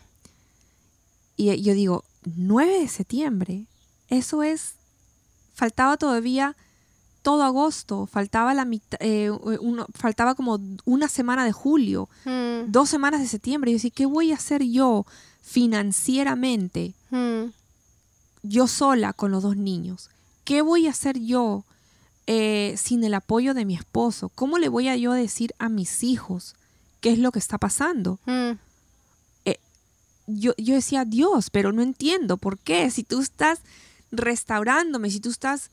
[1.36, 3.66] Y yo digo, 9 de septiembre,
[4.08, 4.74] eso es,
[5.54, 6.56] faltaba todavía
[7.22, 8.68] todo agosto, faltaba la
[9.00, 9.32] eh,
[9.94, 12.72] faltaba como una semana de julio, hmm.
[12.72, 13.70] dos semanas de septiembre.
[13.70, 15.06] Y yo decía, ¿qué voy a hacer yo
[15.42, 16.96] financieramente?
[17.12, 17.52] Hmm
[18.44, 20.10] yo sola con los dos niños?
[20.44, 21.66] ¿Qué voy a hacer yo
[22.28, 24.30] eh, sin el apoyo de mi esposo?
[24.30, 26.56] ¿Cómo le voy a yo decir a mis hijos
[27.00, 28.20] qué es lo que está pasando?
[28.26, 28.52] Mm.
[30.36, 32.90] Yo, yo decía, Dios, pero no entiendo por qué.
[32.90, 33.60] Si tú estás
[34.12, 35.70] restaurándome, si tú estás,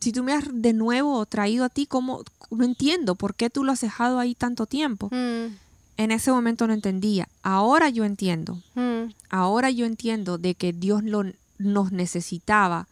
[0.00, 2.22] si tú me has de nuevo traído a ti, ¿cómo?
[2.50, 5.08] No entiendo por qué tú lo has dejado ahí tanto tiempo.
[5.10, 5.56] Mm.
[5.98, 7.28] En ese momento no entendía.
[7.42, 8.62] Ahora yo entiendo.
[8.74, 9.12] Mm.
[9.28, 11.24] Ahora yo entiendo de que Dios lo,
[11.58, 12.88] nos necesitaba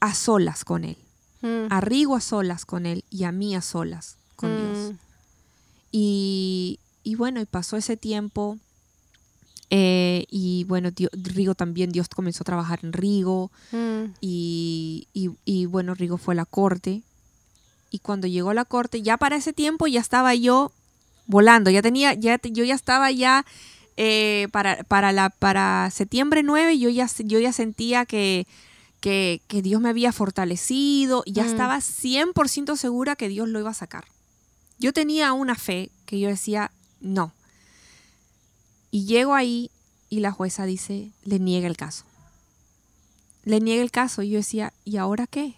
[0.00, 0.96] a solas con Él.
[1.42, 1.66] Mm.
[1.70, 4.92] A Rigo a solas con Él y a mí a solas con Dios.
[4.92, 4.96] Mm.
[5.92, 6.78] Y,
[7.16, 8.58] bueno, y pasó ese tiempo.
[9.74, 13.50] Eh, y bueno, Rigo también, Dios comenzó a trabajar en Rigo.
[13.70, 14.12] Mm.
[14.20, 17.00] Y, y, bueno, Rigo fue a la corte.
[17.90, 20.72] Y cuando llegó a la corte, ya para ese tiempo ya estaba yo
[21.26, 23.46] volando, ya tenía, ya, yo ya estaba ya
[23.96, 28.46] eh, para, para, la, para septiembre 9 yo ya, yo ya sentía que,
[29.00, 31.46] que, Dios me había fortalecido, ya mm.
[31.46, 34.04] estaba 100% segura que Dios lo iba a sacar.
[34.78, 36.70] Yo tenía una fe que yo decía,
[37.00, 37.32] no.
[38.92, 39.72] Y llego ahí
[40.10, 42.04] y la jueza dice, le niega el caso.
[43.42, 45.54] Le niega el caso y yo decía, ¿y ahora qué?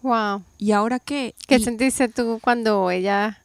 [0.00, 0.44] Wow.
[0.56, 1.34] ¿Y ahora qué?
[1.46, 3.42] ¿Qué sentiste tú cuando ella...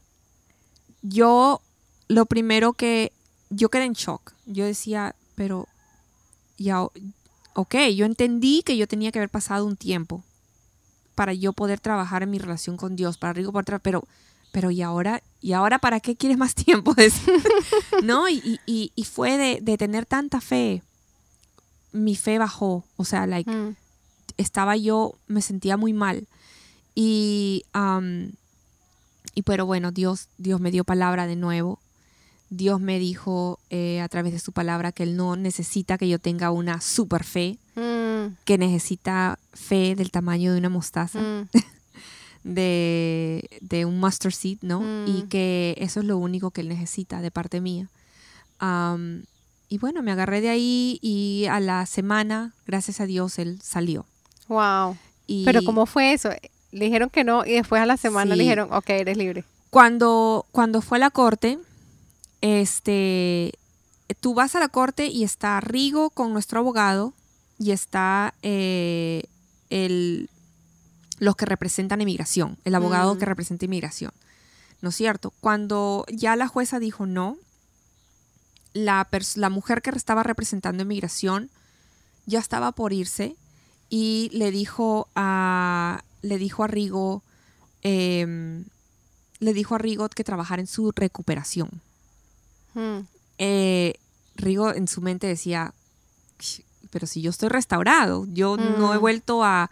[1.01, 1.61] Yo
[2.07, 3.11] lo primero que
[3.49, 4.33] yo quedé en shock.
[4.45, 5.67] Yo decía, pero
[6.57, 6.83] ya,
[7.53, 10.23] ok, yo entendí que yo tenía que haber pasado un tiempo
[11.15, 14.05] para yo poder trabajar en mi relación con Dios, para Rigo poder pero,
[14.51, 15.21] pero ¿y ahora?
[15.41, 16.93] ¿Y ahora para qué quieres más tiempo?
[18.03, 18.29] ¿No?
[18.29, 20.81] Y, y, fue de, tener tanta fe,
[21.91, 23.75] mi fe bajó, o sea, like, mm.
[24.37, 26.27] estaba yo, me sentía muy mal.
[26.95, 27.63] Y,
[29.33, 31.79] y pero bueno, Dios, Dios me dio palabra de nuevo
[32.49, 36.17] Dios me dijo eh, a través de su palabra que Él no necesita que yo
[36.17, 38.37] tenga una super fe, mm.
[38.43, 41.49] que necesita fe del tamaño de una mostaza, mm.
[42.53, 44.81] de, un mustard seed, ¿no?
[45.07, 45.29] Y mm.
[45.29, 47.89] que eso es lo único que Él necesita de parte mía.
[49.69, 54.05] y bueno, me agarré de ahí y a la semana, gracias a Dios, Él salió.
[54.47, 54.97] Wow.
[55.45, 56.29] Pero ¿cómo fue eso?
[56.71, 59.43] Le dijeron que no y después a la semana le dijeron, ok, eres libre.
[59.69, 61.59] Cuando, cuando fue a la corte,
[62.41, 63.53] este,
[64.19, 67.13] tú vas a la corte y está Rigo con nuestro abogado
[67.59, 69.23] y está eh,
[69.69, 70.29] el,
[71.19, 73.29] los que representan inmigración, el abogado que mm.
[73.29, 74.11] representa inmigración.
[74.81, 75.33] ¿No es cierto?
[75.41, 77.37] Cuando ya la jueza dijo no,
[78.73, 81.49] la, la mujer que estaba representando inmigración
[82.25, 83.35] ya estaba por irse
[83.89, 87.23] y le dijo a, le dijo a Rigo,
[87.81, 88.65] em,
[89.39, 91.81] le dijo a Rigo que trabajara en su recuperación.
[92.73, 92.99] Hmm.
[93.37, 93.95] Eh,
[94.35, 95.73] Rigo en su mente decía,
[96.91, 99.01] pero si yo estoy restaurado, yo no he hmm.
[99.01, 99.69] vuelto a,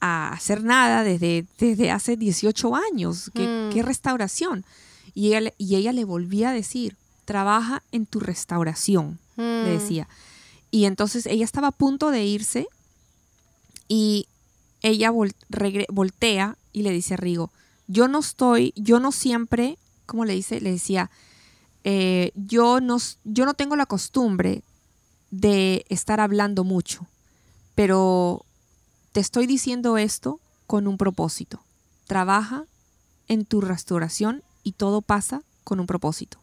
[0.00, 3.86] hacer nada desde, desde hace 18 años, ¿Qué, hmm.
[3.86, 4.64] restauración?
[5.14, 10.08] Y ella, y ella le volvía a decir, trabaja en tu restauración, le decía.
[10.70, 12.68] Y entonces ella estaba a punto de irse
[13.88, 14.28] y
[14.82, 17.50] ella voltea y le dice a Rigo,
[17.88, 20.60] yo no estoy, yo no siempre, ¿cómo le dice?
[20.60, 21.10] Le decía,
[21.84, 24.62] eh, yo, no, yo no tengo la costumbre
[25.30, 27.06] de estar hablando mucho,
[27.74, 28.45] pero
[29.16, 31.62] te estoy diciendo esto con un propósito.
[32.06, 32.66] Trabaja
[33.28, 36.36] en tu restauración y todo pasa con un propósito.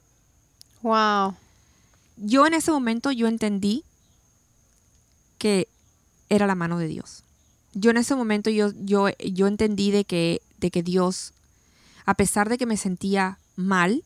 [0.81, 1.35] Wow.
[2.17, 3.83] Yo en ese momento yo entendí
[5.37, 5.67] que
[6.29, 7.21] era la mano de Dios.
[7.75, 11.33] Yo en ese momento yo, yo, yo entendí de que, de que Dios,
[12.07, 14.03] a pesar de que me sentía mal,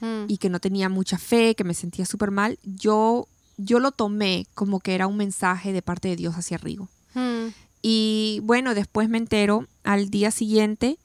[0.00, 0.26] Mm.
[0.28, 4.46] y que no tenía mucha fe, que me sentía súper mal, yo, yo lo tomé
[4.54, 6.88] como que era un mensaje de parte de Dios hacia Rigo.
[7.86, 10.96] Y bueno, después me entero, al día siguiente,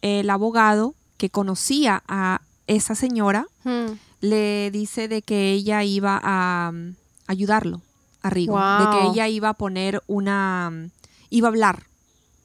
[0.00, 3.94] el abogado que conocía a esa señora, Mm.
[4.20, 6.94] le dice de que ella iba a mm,
[7.26, 7.82] ayudarlo
[8.22, 10.90] a Rigo, de que ella iba a poner una, mm,
[11.30, 11.86] iba a hablar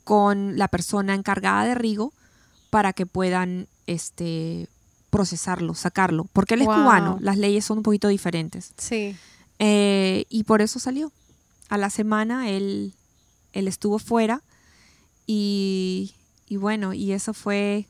[0.03, 2.11] con la persona encargada de Rigo
[2.71, 4.67] para que puedan este
[5.11, 6.75] procesarlo, sacarlo, porque él es Wow.
[6.77, 8.73] cubano, las leyes son un poquito diferentes.
[8.79, 9.15] Sí.
[9.59, 11.11] Eh, y por eso salió.
[11.69, 12.93] A la semana él,
[13.55, 14.43] él estuvo fuera
[15.25, 16.13] y,
[16.47, 17.87] y bueno, y eso fue,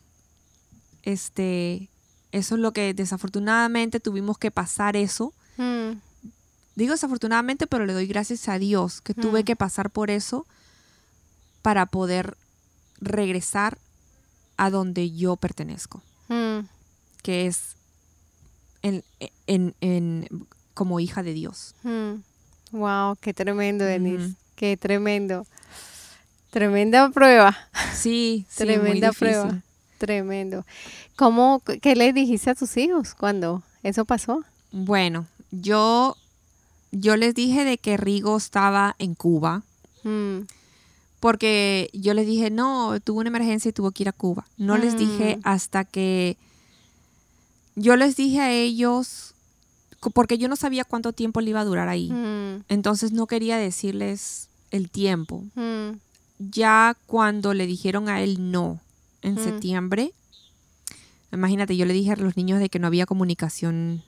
[1.04, 1.90] este,
[2.32, 5.34] eso es lo que desafortunadamente tuvimos que pasar eso.
[5.58, 5.98] Mm.
[6.76, 9.46] Digo desafortunadamente, pero le doy gracias a Dios que tuve Mm.
[9.46, 10.46] que pasar por eso
[11.62, 12.38] para poder
[13.00, 13.78] regresar
[14.58, 16.66] a donde yo pertenezco, Mm.
[17.24, 17.76] que es
[18.82, 19.04] en,
[19.48, 21.74] en, en- como hija de Dios.
[22.72, 24.36] Wow, qué tremendo, Denise.
[24.56, 25.46] Qué tremendo.
[26.52, 27.58] Tremenda prueba.
[27.94, 29.62] Sí, sí, muy Tremenda prueba.
[29.98, 30.66] Tremendo.
[31.16, 34.44] ¿Cómo, qué le dijiste a tus hijos cuando eso pasó?
[34.72, 36.18] Bueno, yo,
[36.92, 39.64] yo les dije de que Rigo estaba en Cuba,
[40.04, 40.42] Mm.
[41.20, 44.46] porque yo les dije, no, tuvo una emergencia y tuvo que ir a Cuba.
[44.58, 45.42] No les dije Mm.
[45.44, 46.38] hasta que
[47.76, 49.34] yo les dije a ellos,
[50.14, 52.12] porque yo no sabía cuánto tiempo le iba a durar ahí.
[52.12, 52.64] Mm.
[52.70, 55.44] Entonces no quería decirles el tiempo.
[55.56, 55.98] Mm.
[56.38, 58.80] Ya cuando le dijeron a él no
[59.22, 59.44] en Mm.
[59.44, 60.12] septiembre,
[61.32, 64.04] imagínate, yo le dije a los niños de que no había comunicación,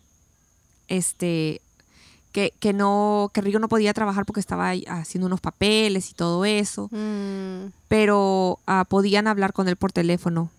[0.88, 1.62] este,
[2.32, 6.46] que, que no, que Rigo no podía trabajar porque estaba haciendo unos papeles y todo
[6.46, 7.72] eso, Mm.
[7.88, 10.52] pero ah, podían hablar con él por teléfono.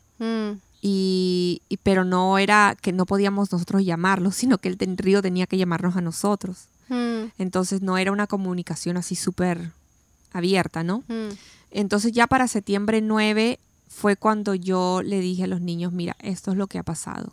[0.83, 0.87] Mm.
[0.87, 5.22] Y, y- pero no era que no podíamos nosotros llamarlo, sino que el ten- Río
[5.22, 6.66] tenía que llamarnos a nosotros.
[6.89, 7.31] Mm.
[7.39, 9.72] Entonces no era una comunicación así súper
[10.33, 10.99] abierta, ¿no?
[11.09, 11.35] Mm.
[11.70, 13.59] Entonces ya para septiembre 9
[13.89, 17.33] fue cuando yo le dije a los niños, mira, esto es lo que ha pasado.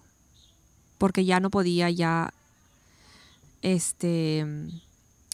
[0.98, 2.34] Porque ya no podía ya
[3.62, 4.46] este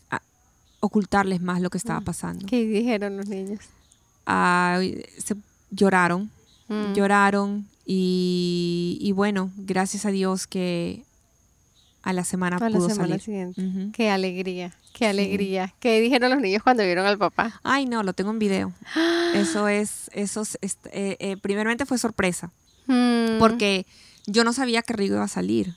[0.10, 0.22] a-
[0.80, 2.46] ocultarles más lo que estaba pasando.
[2.48, 3.60] ¿Qué dijeron los niños?
[4.26, 4.80] Ah,
[5.18, 5.36] se
[5.72, 6.30] lloraron,
[6.68, 6.94] Mm.
[6.94, 11.04] lloraron y, y bueno, gracias a Dios que
[12.04, 13.22] a la semana A la pudo semana salir.
[13.22, 13.62] siguiente.
[13.66, 13.92] Ujú.
[13.92, 15.74] Qué alegría, qué alegría.
[15.82, 17.60] ¿Qué dijeron los niños cuando vieron al papá?
[17.64, 18.74] Ay, no, lo tengo en video.
[19.36, 22.52] Eso es, eso es, est- eh, eh, primeramente fue sorpresa.
[22.88, 23.38] Mm.
[23.40, 23.86] porque
[24.26, 25.76] yo no sabía que Rigo iba a salir.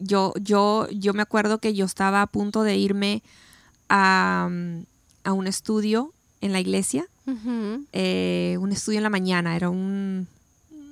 [0.00, 3.22] Yo, yo, yo me acuerdo que yo estaba a punto de irme
[3.88, 4.50] a,
[5.24, 7.06] a un estudio en la iglesia,
[7.92, 10.26] eh, un estudio en la mañana, era un,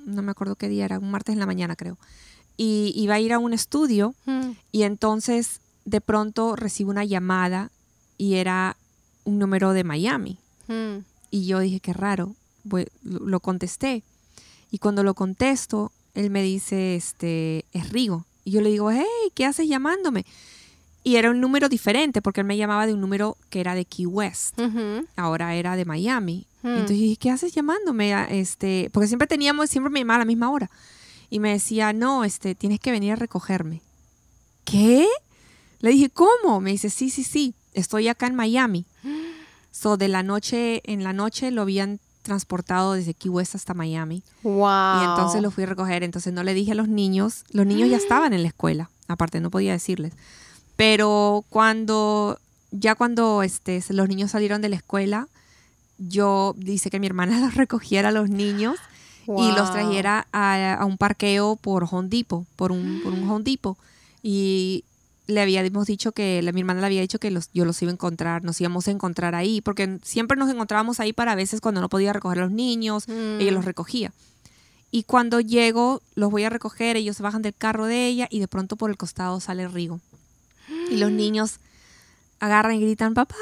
[0.05, 1.97] no me acuerdo qué día era, un martes en la mañana creo.
[2.57, 4.51] Y iba a ir a un estudio Mm.
[4.71, 7.71] y entonces de pronto recibo una llamada
[8.17, 8.77] y era
[9.23, 10.37] un número de Miami.
[10.67, 10.99] Mm.
[11.31, 12.35] Y yo dije, qué raro.
[13.03, 14.03] Lo contesté.
[14.69, 18.25] Y cuando lo contesto, él me dice, este, es Rigo.
[18.43, 20.25] Y yo le digo, hey, ¿qué haces llamándome?
[21.03, 23.85] Y era un número diferente, porque él me llamaba de un número que era de
[23.85, 24.59] Key West.
[25.15, 26.45] Ahora era de Miami.
[26.63, 26.69] Hmm.
[26.69, 28.13] Entonces dije, ¿qué haces llamándome?
[28.13, 30.69] a Este, porque siempre teníamos, siempre me llamaba a la misma hora.
[31.29, 33.81] Y me decía, no, este, tienes que venir a recogerme.
[34.65, 35.07] ¿Qué?
[35.79, 36.59] Le dije, ¿cómo?
[36.59, 38.85] Me dice, sí, sí, sí, estoy acá en Miami.
[39.73, 44.23] So, de la noche, en la noche lo habían transportado desde Key West hasta Miami.
[44.43, 45.01] Wow.
[45.01, 46.03] Y entonces lo fui a recoger.
[46.03, 49.39] Entonces no le dije a los niños, los niños ya estaban en la escuela, aparte
[49.39, 50.13] no podía decirles.
[50.75, 52.39] Pero cuando,
[52.71, 55.27] ya cuando este, los niños salieron de la escuela,
[56.07, 58.77] yo dice que mi hermana los recogiera a los niños
[59.27, 63.43] y los trajera a, a un parqueo por Home Depot, por un, por un Home
[63.43, 63.77] Depot.
[64.23, 64.83] Y
[65.27, 67.91] le habíamos dicho que, la, mi hermana le había dicho que los, yo los iba
[67.91, 71.61] a encontrar, nos íbamos a encontrar ahí, porque siempre nos encontrábamos ahí para a veces
[71.61, 73.39] cuando no podía recoger a los niños, Mm.
[73.39, 74.11] ella los recogía.
[74.89, 78.39] Y cuando llego, los voy a recoger, ellos se bajan del carro de ella y
[78.39, 80.01] de pronto por el costado sale Rigo.
[80.89, 81.59] Y los niños
[82.41, 83.35] agarran y gritan, papá,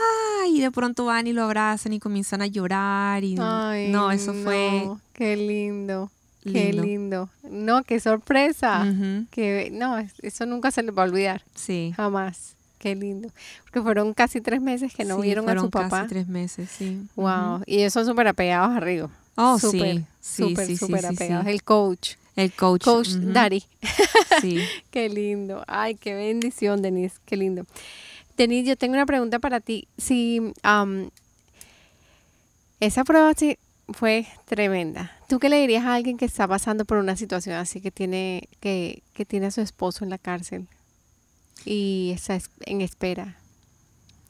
[0.47, 3.23] y de pronto van y lo abrazan y comienzan a llorar.
[3.23, 6.11] Y Ay, no, eso fue Qué lindo.
[6.43, 7.29] Qué lindo.
[7.43, 8.85] No, qué sorpresa.
[9.31, 11.43] Que no, es- eso nunca se les va a olvidar.
[11.55, 11.93] Sí.
[11.95, 12.55] Jamás.
[12.77, 13.29] Qué lindo.
[13.63, 15.89] Porque fueron casi tres meses que no Sí, vieron a fueron su papá.
[15.89, 17.01] casi tres meses, sí.
[17.15, 17.55] Wow.
[17.55, 17.63] Ujú.
[17.67, 19.11] Y ellos son súper apegados a Rigo.
[19.35, 20.05] Oh, Súper, sí.
[20.21, 21.47] Sí, súper, sí, sí, súper sí, apegados.
[21.47, 22.11] El coach.
[22.37, 22.83] El coach.
[22.85, 23.63] Coach ujú, Daddy.
[24.41, 24.59] Sí.
[24.91, 25.63] Qué lindo.
[25.67, 27.17] Ay, qué bendición, Denise.
[27.25, 27.65] Qué lindo.
[28.39, 29.89] Denise, yo tengo una pregunta para ti.
[29.97, 31.09] Si am,
[32.79, 33.57] esa prueba sí
[33.89, 37.81] fue tremenda, ¿tú qué le dirías a alguien que está pasando por una situación así
[37.81, 40.67] que tiene que, que tiene a su esposo en la cárcel
[41.65, 43.35] y está es- en espera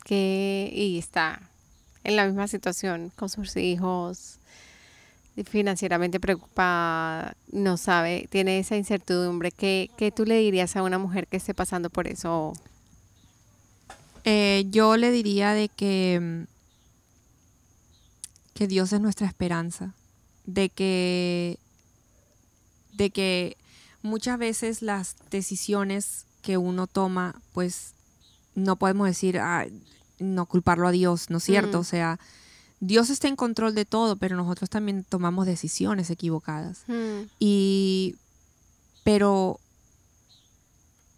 [0.05, 1.41] que y está
[2.03, 4.36] en la misma situación con sus hijos?
[5.45, 11.28] financieramente preocupada, no sabe, tiene esa incertidumbre, ¿qué, qué tú le dirías a una mujer
[11.28, 12.51] que esté pasando por eso?
[14.24, 16.45] Eh, yo le diría de que,
[18.53, 19.93] que Dios es nuestra esperanza,
[20.45, 21.59] de que,
[22.93, 23.57] de que
[24.01, 27.93] muchas veces las decisiones que uno toma, pues
[28.55, 29.65] no podemos decir, ah,
[30.20, 31.78] no culparlo a Dios, ¿no es cierto?
[31.78, 31.82] Mm.
[31.82, 32.20] O sea,
[32.80, 36.84] Dios está en control de todo, pero nosotros también tomamos decisiones equivocadas.
[36.88, 38.15] Mm, Y,
[39.03, 39.59] pero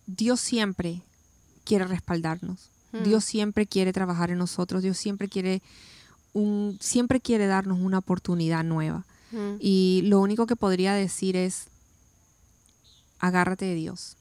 [0.08, 1.02] Dios siempre
[1.64, 2.70] quiere respaldarnos.
[2.92, 4.82] Mm, Dios siempre quiere trabajar en nosotros.
[4.84, 5.62] Dios siempre quiere
[6.34, 9.06] un, siempre quiere darnos una oportunidad nueva.
[9.32, 11.68] mm, Y lo único que podría decir es,
[13.20, 14.18] agárrate de Dios.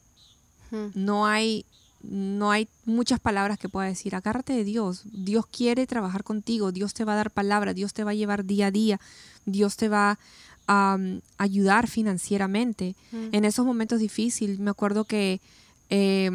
[0.71, 1.65] mm, No hay,
[2.03, 5.03] no hay muchas palabras que pueda decir, agárrate de Dios.
[5.05, 8.45] Dios quiere trabajar contigo, Dios te va a dar palabra, Dios te va a llevar
[8.45, 9.01] día a día,
[9.47, 10.19] Dios te va
[10.67, 12.95] a um, ayudar financieramente.
[13.13, 15.41] mm, En esos momentos difíciles, me acuerdo que
[15.91, 16.31] eh,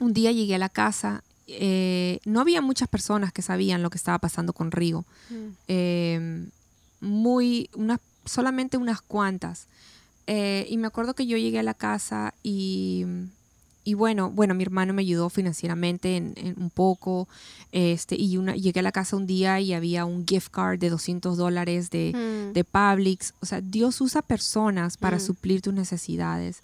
[0.00, 1.22] un día llegué a la casa,
[1.52, 5.34] eh, no había muchas personas que sabían lo que estaba pasando con Rigo mm,
[5.68, 6.46] eh,
[7.00, 9.66] muy, unas, solamente unas cuantas.
[10.26, 13.04] Eh, y me acuerdo que yo llegué a la casa y,
[13.84, 17.26] y bueno, bueno, mi hermano me ayudó financieramente en, en un poco.
[17.72, 20.90] Este, y una, llegué a la casa un día y había un gift card de
[20.90, 23.32] 200 dólares de, mm, de Publix.
[23.40, 25.20] O sea, Dios usa personas para Mm.
[25.20, 26.62] suplir tus necesidades.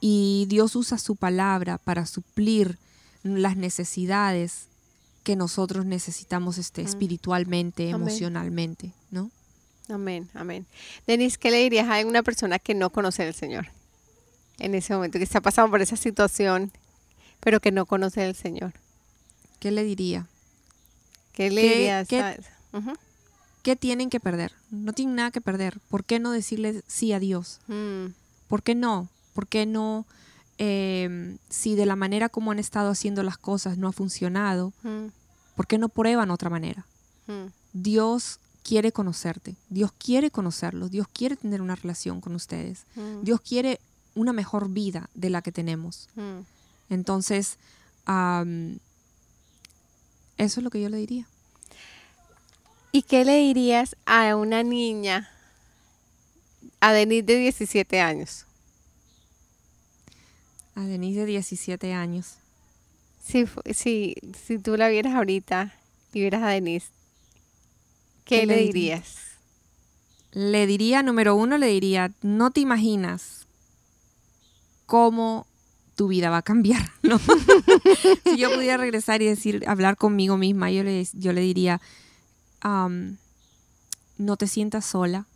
[0.00, 2.78] Y Dios usa su palabra para suplir
[3.24, 4.68] las necesidades
[5.24, 6.86] que nosotros necesitamos este, Mm.
[6.86, 8.02] espiritualmente, Amén.
[8.02, 9.30] emocionalmente, ¿no?
[9.88, 10.66] Amén, amén.
[11.06, 13.66] Denise, ¿qué le dirías a una persona que no conoce al Señor?
[14.58, 16.70] En ese momento, que está pasando por esa situación,
[17.40, 18.72] pero que no conoce al Señor.
[19.58, 20.26] ¿Qué le diría?
[21.32, 22.08] ¿Qué le ¿Qué- dirías?
[22.08, 22.38] qué- a-
[22.72, 22.92] Ujú,
[23.62, 24.52] ¿Qué tienen que perder?
[24.70, 25.80] No tienen nada que perder.
[25.88, 27.60] ¿Por qué no decirle sí a Dios?
[27.68, 28.06] mm,
[28.48, 29.08] ¿Por qué no?
[29.32, 30.06] ¿Por qué no?
[30.58, 35.06] Eh, si de la manera como han estado haciendo las cosas no ha funcionado, mm,
[35.56, 36.86] ¿por qué no prueban otra manera?
[37.26, 43.22] mm, Dios quiere conocerte, Dios quiere conocerlos, Dios quiere tener una relación con ustedes, mm,
[43.22, 43.80] Dios quiere
[44.14, 46.08] una mejor vida de la que tenemos.
[46.88, 47.58] Entonces,
[48.06, 48.78] eso
[50.36, 51.26] es lo que yo le diría.
[52.92, 55.28] ¿Y qué le dirías a una niña,
[56.78, 58.46] a Denise de 17 años?
[60.74, 62.38] A Denise de 17 años.
[63.24, 64.16] Si, si,
[64.46, 65.74] si tú la vieras ahorita
[66.12, 66.88] y vieras a Denise,
[68.24, 69.16] ¿qué, ¿Qué le le dirías?
[70.32, 73.46] Le diría, número uno, le diría, no te imaginas
[74.86, 75.46] cómo
[75.94, 77.18] tu vida va a cambiar, ¿no?
[78.24, 81.80] si yo pudiera regresar y decir, hablar conmigo misma, yo le, yo le diría,
[82.62, 85.26] no te sientas sola,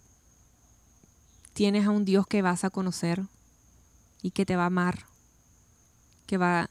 [1.52, 3.22] tienes a un Dios que vas a conocer
[4.22, 5.04] y que te va a amar,
[6.28, 6.68] que va,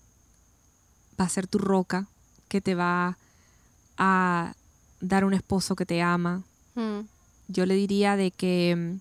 [1.20, 2.08] va a ser tu roca,
[2.48, 3.18] que te va
[3.98, 4.54] a
[5.02, 6.44] dar un esposo que te ama,
[6.76, 7.08] Mm,
[7.48, 9.00] yo le diría de que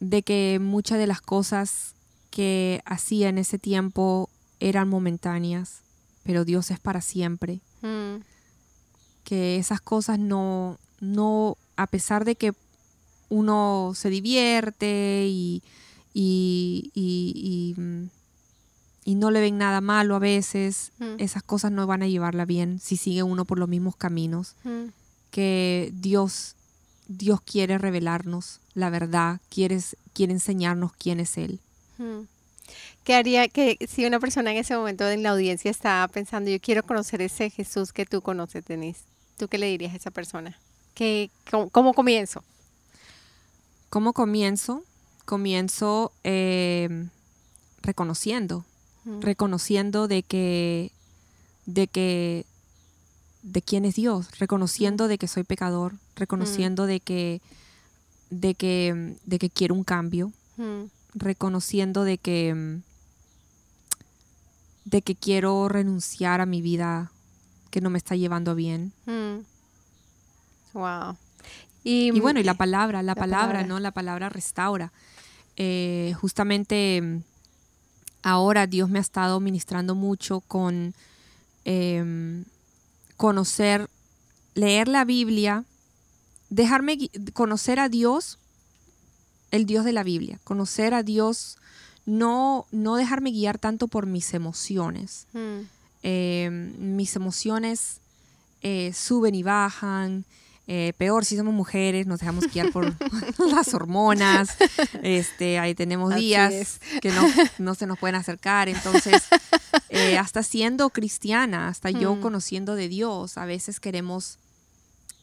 [0.00, 1.94] de que muchas de las cosas
[2.30, 4.28] que hacía en ese tiempo
[4.60, 5.82] eran momentáneas,
[6.24, 8.16] pero Dios es para siempre, mm,
[9.24, 12.52] que esas cosas no no a pesar de que
[13.28, 15.62] uno se divierte y
[16.12, 18.08] y, y- y, mm,
[19.06, 21.14] y no le ven nada malo a veces, Mm.
[21.18, 24.88] esas cosas no van a llevarla bien si sigue uno por los mismos caminos mm,
[25.30, 26.56] que Dios,
[27.08, 29.80] Dios quiere revelarnos la verdad, quiere,
[30.12, 31.60] quiere enseñarnos quién es Él.
[31.98, 32.22] mm.
[33.04, 36.58] ¿Qué haría que si una persona en ese momento en la audiencia está pensando, yo
[36.60, 39.02] quiero conocer ese Jesús que tú conoces, Denise?
[39.38, 40.58] ¿Tú qué le dirías a esa persona?
[40.94, 42.42] ¿Qué, cómo, cómo comienzo?
[43.90, 44.82] ¿Cómo comienzo?
[45.24, 47.06] Comienzo eh,
[47.82, 48.64] reconociendo,
[49.20, 50.90] reconociendo de que,
[51.66, 52.44] de que,
[53.42, 57.40] de quién es Dios, reconociendo de que soy pecador, reconociendo de que,
[58.30, 60.84] de que, de que quiero un cambio, mm,
[61.14, 62.82] reconociendo de que mm,
[64.86, 67.10] de que quiero renunciar a mi vida
[67.70, 68.92] que no me está llevando bien.
[69.06, 69.38] mm.
[70.74, 71.16] Wow.
[71.82, 73.66] Y, Y bueno, y la palabra, la, La palabra, palabra.
[73.66, 73.80] ¿no?
[73.80, 74.92] La palabra restaura.
[75.56, 77.22] Eh, justamente mm,
[78.26, 80.94] ahora Dios me ha estado ministrando mucho con
[81.64, 82.44] em,
[83.16, 83.88] conocer,
[84.56, 85.64] leer la Biblia,
[86.50, 86.98] dejarme
[87.34, 88.38] conocer a Dios,
[89.52, 91.56] el Dios de la Biblia, conocer a Dios,
[92.04, 95.26] no, no dejarme guiar tanto por mis emociones.
[95.32, 95.60] Mm,
[96.08, 98.00] Eh, mis emociones
[98.62, 100.24] eh, suben y bajan.
[100.68, 102.92] Eh, peor si somos mujeres, nos dejamos guiar por
[103.50, 104.56] las hormonas.
[105.02, 107.22] Este, ahí tenemos días que no,
[107.58, 108.68] no, se nos pueden acercar.
[108.68, 109.24] Entonces,
[109.88, 112.20] eh, hasta siendo cristiana, hasta yo mm.
[112.20, 114.38] conociendo de Dios, a veces queremos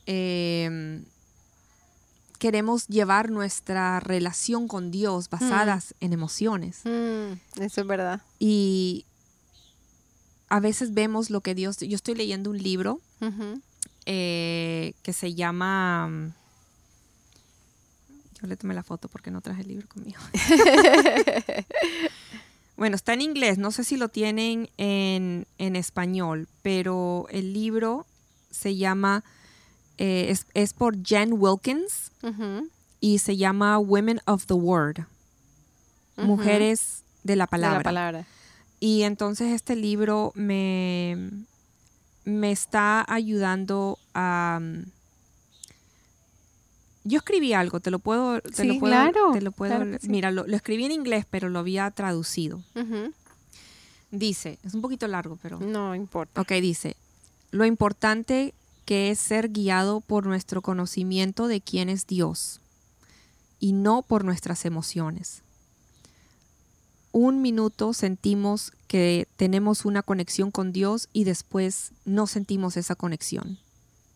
[0.05, 1.03] em,
[2.43, 6.05] queremos llevar nuestra relación con Dios basadas mm.
[6.05, 6.81] en emociones.
[6.83, 8.21] Mm, eso es verdad.
[8.37, 9.05] Y
[10.49, 11.77] a veces vemos lo que Dios...
[11.79, 12.99] Yo estoy leyendo un libro
[14.05, 16.31] eh, que se llama...
[18.41, 20.19] Yo le tomé la foto porque no traje el libro conmigo.
[22.77, 28.05] bueno, está en inglés, no sé si lo tienen en, español, pero el libro
[28.51, 29.23] se llama,
[29.97, 32.11] eh, es, por Jen Wilkins
[32.99, 35.05] y se llama Women of the Word,
[36.17, 37.77] Mujeres de la palabra.
[37.77, 38.27] De la palabra.
[38.79, 41.45] Y entonces este libro me,
[42.25, 44.59] me está ayudando a...
[44.61, 44.85] Mm,
[47.05, 48.39] yo escribí algo, te lo puedo...
[48.41, 52.61] Te lo puedo, te lo puedo Mira, lo, escribí en inglés, pero lo había traducido.
[54.11, 55.59] Dice, es un poquito largo, pero...
[55.59, 56.39] No importa.
[56.39, 56.95] Ok, dice,
[57.51, 58.53] lo importante
[58.85, 62.61] que es ser guiado por nuestro conocimiento de quién es Dios
[63.59, 65.43] y no por nuestras emociones
[67.13, 73.59] un minuto sentimos que tenemos una conexión con Dios y después no sentimos esa conexión.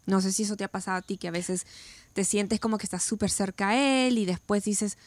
[0.06, 1.66] No sé si eso te ha pasado a ti, que a veces
[2.14, 4.98] te sientes como que estás súper cerca a Él y después dices,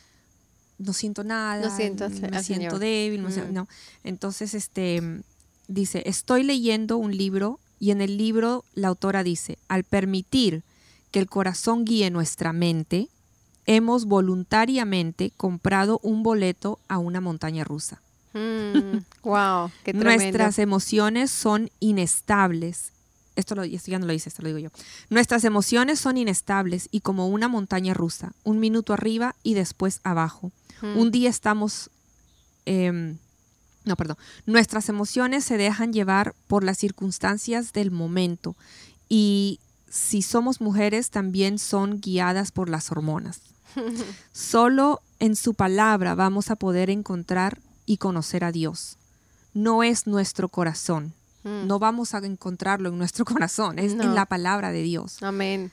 [0.78, 3.22] no siento nada, no siento, me siento débil.
[3.22, 3.52] Mm.
[3.52, 3.68] No,
[4.04, 5.22] Entonces, este,
[5.66, 10.62] dice, estoy leyendo un libro y en el libro la autora dice, al permitir
[11.10, 13.08] que el corazón guíe nuestra mente,
[13.70, 18.02] hemos voluntariamente comprado un boleto a una montaña rusa.
[18.34, 22.90] wow, mm, qué Nuestras emociones son inestables.
[23.36, 24.70] Esto, lo, esto ya no lo dice, esto lo digo yo.
[25.08, 30.50] Nuestras emociones son inestables y como una montaña rusa, un minuto arriba y después abajo.
[30.82, 30.96] Mm.
[30.96, 31.90] Un día estamos...
[32.66, 33.18] Em,
[33.84, 34.16] no, perdón.
[34.46, 38.56] Nuestras emociones se dejan llevar por las circunstancias del momento
[39.08, 43.49] y si somos mujeres también son guiadas por las hormonas.
[44.32, 48.96] Solo en su palabra vamos a poder encontrar y conocer a Dios.
[49.54, 51.12] No es nuestro corazón.
[51.42, 51.66] Hmm.
[51.66, 55.22] No vamos a encontrarlo en nuestro corazón, es en la palabra de Dios.
[55.22, 55.70] Amén.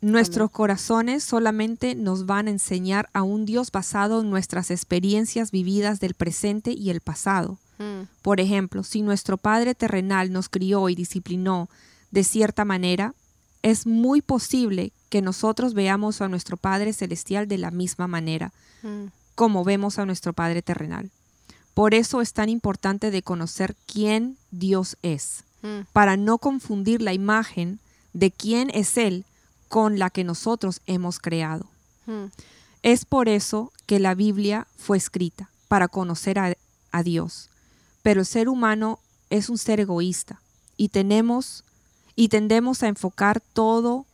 [0.00, 6.00] Nuestros corazones solamente nos van a enseñar a un Dios basado en nuestras experiencias vividas
[6.00, 7.58] del presente y el pasado.
[7.78, 8.08] Hmm.
[8.20, 11.68] Por ejemplo, si nuestro Padre terrenal nos crió y disciplinó
[12.10, 13.14] de cierta manera,
[13.62, 18.52] es muy posible que nosotros veamos a nuestro Padre Celestial de la misma manera,
[18.82, 19.06] mm.
[19.34, 21.10] como vemos a nuestro Padre terrenal.
[21.74, 25.86] Por eso es tan importante de conocer quién Dios es, mm.
[25.92, 27.78] para no confundir la imagen
[28.12, 29.24] de quién es Él
[29.68, 31.66] con la que nosotros hemos creado.
[32.06, 32.26] Mm.
[32.82, 36.54] Es por eso que la Biblia fue escrita, para conocer a,
[36.90, 37.48] a Dios.
[38.02, 38.98] Pero el ser humano
[39.30, 40.42] es un ser egoísta
[40.76, 41.64] y tenemos
[42.16, 44.06] y tendemos a enfocar todo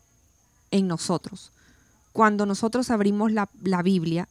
[0.70, 1.52] en nosotros.
[2.12, 3.48] Cuando nosotros abrimos la,
[3.82, 4.28] Biblia,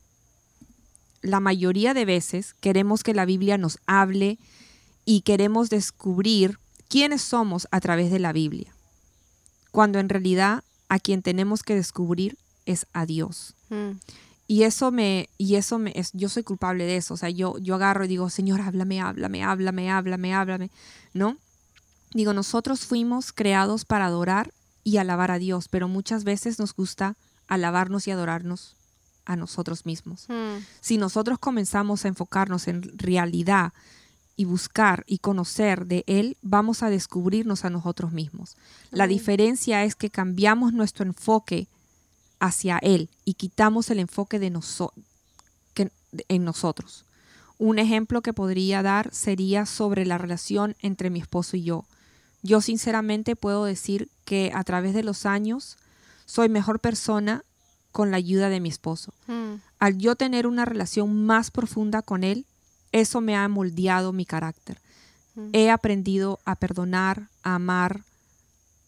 [1.21, 4.37] la mayoría de veces queremos que la Biblia nos hable
[5.05, 8.73] y queremos descubrir quiénes somos a través de la Biblia,
[9.71, 13.55] cuando en realidad a quien tenemos que descubrir es a Dios.
[13.69, 13.91] Mm.
[14.49, 17.13] Y eso me, y eso me, es, yo soy culpable de eso.
[17.13, 20.71] O sea, yo, yo agarro y digo, Señor, háblame, háblame, háblame, háblame, háblame,
[21.13, 21.37] ¿no?
[22.13, 24.51] Digo, nosotros fuimos creados para adorar
[24.83, 27.15] y alabar a Dios, pero muchas veces nos gusta
[27.47, 28.75] alabarnos y adorarnos
[29.25, 30.25] a nosotros mismos.
[30.29, 30.63] Hmm.
[30.79, 33.73] Si nosotros comenzamos a enfocarnos en realidad
[34.37, 38.55] y buscar y conocer de Él, vamos a descubrirnos a nosotros mismos.
[38.91, 41.67] La diferencia es que cambiamos nuestro enfoque
[42.39, 44.53] hacia Él y quitamos el enfoque de
[46.29, 47.05] en nosotros.
[47.57, 51.85] Un ejemplo que podría dar sería sobre la relación entre mi esposo y yo.
[52.43, 55.77] Yo sinceramente puedo decir que a través de los años
[56.25, 57.43] soy mejor persona
[57.91, 59.13] con la ayuda de mi esposo.
[59.27, 59.55] Mm.
[59.79, 62.45] Al yo tener una relación más profunda con él,
[62.91, 64.79] eso me ha moldeado mi carácter.
[65.35, 65.49] Mm.
[65.53, 68.01] He aprendido a perdonar, a amar,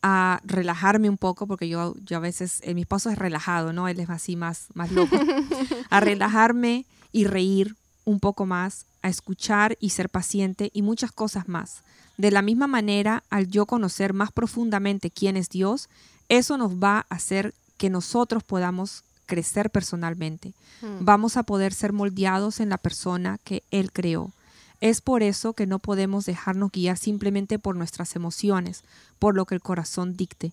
[0.01, 3.87] a relajarme un poco, porque yo, yo a veces, eh, mi esposo es relajado, ¿no?
[3.87, 5.15] Él es así más, más loco.
[5.89, 11.47] a relajarme y reír un poco más, a escuchar y ser paciente y muchas cosas
[11.47, 11.83] más.
[12.19, 15.87] De la misma manera, al yo conocer más profundamente quién es Dios,
[16.27, 20.51] eso nos va a hacer que nosotros podamos crecer personalmente.
[20.81, 21.05] Hmm.
[21.05, 24.33] Vamos a poder ser moldeados en la persona que Él creó.
[24.81, 28.83] Es por eso que no podemos dejarnos guiar simplemente por nuestras emociones,
[29.17, 30.51] por lo que el corazón dicte.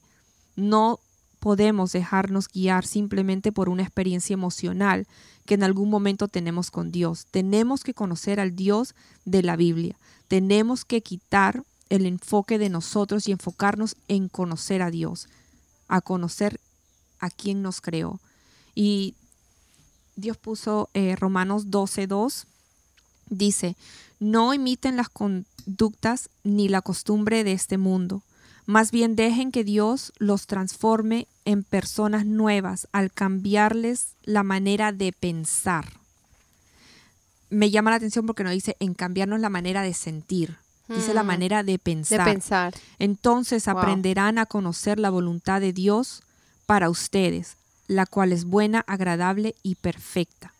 [0.54, 1.00] No
[1.40, 5.08] podemos dejarnos guiar simplemente por una experiencia emocional
[5.46, 7.26] que en algún momento tenemos con Dios.
[7.32, 8.94] Tenemos que conocer al Dios
[9.24, 9.96] de la Biblia.
[10.28, 15.28] Tenemos que quitar el enfoque de nosotros y enfocarnos en conocer a Dios,
[15.88, 16.60] a conocer
[17.20, 18.20] a quien nos creó.
[18.74, 19.14] Y
[20.16, 22.46] Dios puso eh, Romanos 12.2,
[23.28, 23.76] dice,
[24.18, 28.22] no imiten las conductas ni la costumbre de este mundo,
[28.66, 35.12] más bien dejen que Dios los transforme en personas nuevas al cambiarles la manera de
[35.12, 35.86] pensar.
[37.50, 40.56] Me llama la atención porque no dice en cambiarnos la manera de sentir,
[40.88, 41.26] dice la mm.
[41.26, 42.26] manera de pensar.
[42.26, 42.74] De pensar.
[42.98, 46.22] Entonces aprenderán a conocer la voluntad de Dios
[46.66, 47.56] para ustedes,
[47.86, 50.52] la cual es buena, agradable y perfecta.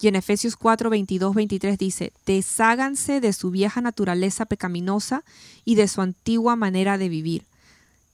[0.00, 5.24] Y en Efesios 4, 22, 23 dice, desháganse de su vieja naturaleza pecaminosa
[5.64, 7.44] y de su antigua manera de vivir,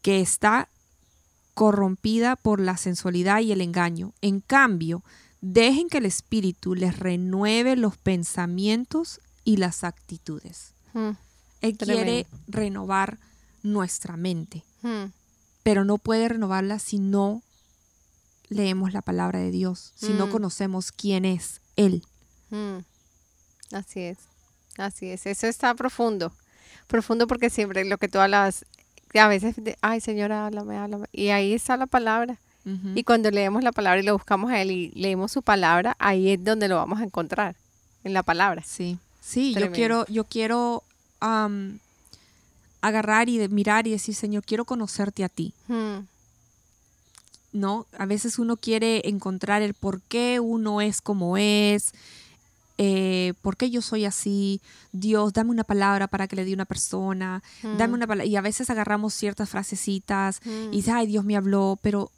[0.03, 0.69] que está
[1.55, 4.13] corrompida por la sensualidad y el engaño.
[4.21, 5.03] En cambio,
[5.41, 10.75] dejen que el Espíritu les renueve los pensamientos y las actitudes.
[10.93, 11.13] Hmm.
[11.61, 13.19] Él quiere renovar
[13.63, 15.13] nuestra mente, hmm.
[15.63, 17.43] pero no puede renovarla si no
[18.49, 20.31] leemos la palabra de Dios, si no hmm.
[20.31, 22.05] conocemos quién es Él.
[23.73, 24.19] Así es,
[24.79, 25.27] así es.
[25.27, 26.33] Eso está profundo,
[26.87, 28.67] profundo porque siempre lo que tú hablas,
[29.15, 31.07] a veces, ay Señora, háblame, háblame.
[31.13, 32.39] Y ahí está la palabra.
[32.95, 36.31] Y cuando leemos la palabra y lo buscamos a Él y leemos su palabra, ahí
[36.31, 37.57] es donde lo vamos a encontrar,
[38.05, 38.63] en la palabra.
[38.65, 40.83] Sí, sí, yo quiero, yo quiero
[42.81, 45.53] agarrar y mirar y decir, Señor, quiero conocerte a ti.
[45.69, 46.07] Hmm.
[47.53, 47.87] ¿No?
[47.99, 51.93] A veces uno quiere encontrar el por qué uno es como es,
[52.79, 54.63] eh, ¿por qué yo soy así?
[54.93, 57.95] Dios, dame una palabra para que le dé una persona, dame hmm.
[57.95, 58.25] una palabra.
[58.25, 60.71] Y a veces agarramos ciertas frasecitas y hmm.
[60.71, 62.11] dice, ay, Dios me habló, pero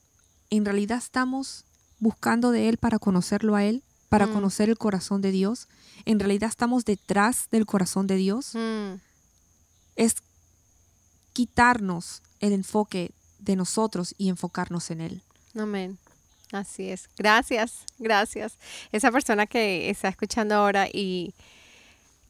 [0.56, 1.64] en realidad estamos
[1.98, 5.68] buscando de Él para conocerlo a Él, para conocer el corazón de Dios
[6.04, 8.94] en realidad estamos detrás del corazón de Dios, mm.
[9.96, 10.16] es
[11.32, 15.22] quitarnos el enfoque de nosotros y enfocarnos en Él.
[15.56, 15.98] Amén.
[16.52, 17.08] Así es.
[17.16, 18.58] Gracias, gracias.
[18.90, 21.34] Esa persona que está escuchando ahora y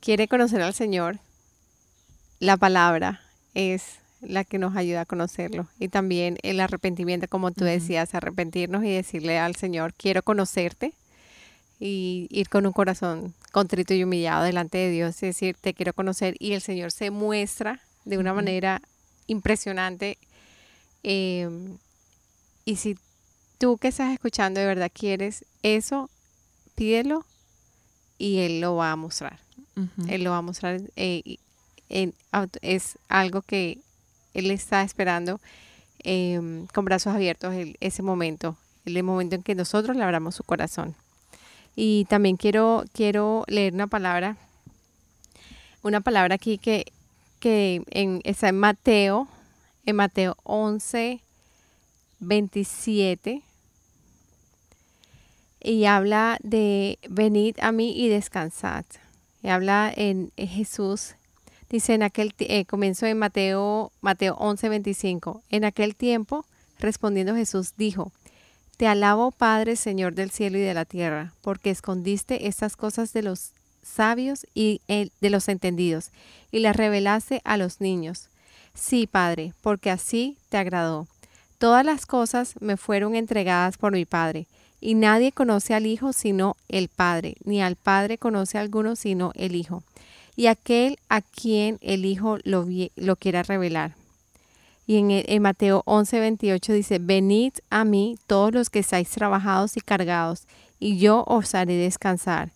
[0.01, 1.19] quiere conocer al Señor,
[2.39, 3.21] la palabra
[3.55, 5.69] es la que nos ayuda a conocerlo.
[5.79, 10.95] Y también el arrepentimiento, como tú decías, arrepentirnos y decirle al Señor, quiero conocerte
[11.79, 15.93] y ir con un corazón contrito y humillado delante de Dios, es decir, te quiero
[15.93, 18.81] conocer y el Señor se muestra de una manera
[19.27, 20.17] impresionante.
[21.03, 21.79] Em,
[22.65, 22.97] y si
[23.59, 26.09] tú que estás escuchando de verdad quieres eso,
[26.77, 27.27] pídelo
[28.17, 29.41] y Él lo va a mostrar.
[30.07, 30.81] Él lo va a mostrar.
[30.97, 31.39] Eh,
[31.89, 33.81] es algo que
[34.35, 35.41] Él está esperando
[36.01, 40.95] em, con brazos abiertos ese momento, el momento en que nosotros le abramos su corazón.
[41.75, 44.37] Y también quiero, quiero leer una palabra,
[45.83, 46.93] una palabra aquí que,
[47.41, 49.29] que en, está en Mateo,
[49.87, 51.21] en Mateo 11,
[52.21, 53.43] 27.
[55.65, 58.85] Y habla de venid a mí y descansad.
[59.43, 61.15] Y habla en, Jesús,
[61.73, 65.43] dice en aquel, eh, comienzo en Mateo, Mateo 11, 25.
[65.51, 66.45] En aquel tiempo,
[66.79, 68.13] respondiendo Jesús, dijo,
[68.77, 73.23] te alabo, Padre, Señor del cielo y de la tierra, porque escondiste estas cosas de
[73.23, 76.11] los sabios y de los entendidos,
[76.53, 78.29] y las revelaste a los niños.
[78.75, 81.09] Sí, Padre, porque así te agradó.
[81.59, 84.47] Todas las cosas me fueron entregadas por mi Padre,
[84.81, 89.33] y nadie conoce al Hijo sino el Padre, ni al Padre conoce a alguno sino
[89.37, 89.85] el Hijo,
[90.37, 93.95] y aquel a quien el Hijo lo, lo quiera revelar.
[94.87, 99.81] Y en, Mateo 11, 28 dice, venid a mí todos los que estáis trabajados y
[99.81, 100.47] cargados,
[100.81, 102.51] y yo os haré descansar.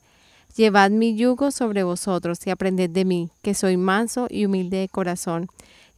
[0.57, 4.89] Llevad mi yugo sobre vosotros y aprended de mí, que soy manso y humilde de
[4.89, 5.49] corazón,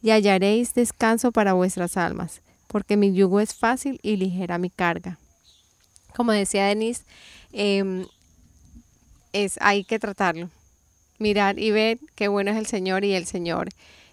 [0.01, 5.17] y hallaréis descanso para vuestras almas, porque mi yugo es fácil y ligera mi carga.
[6.15, 7.03] Como decía Denise,
[7.51, 8.05] em,
[9.33, 10.49] es, hay que tratarlo,
[11.19, 13.69] mirar y ver qué bueno es el Señor y el Señor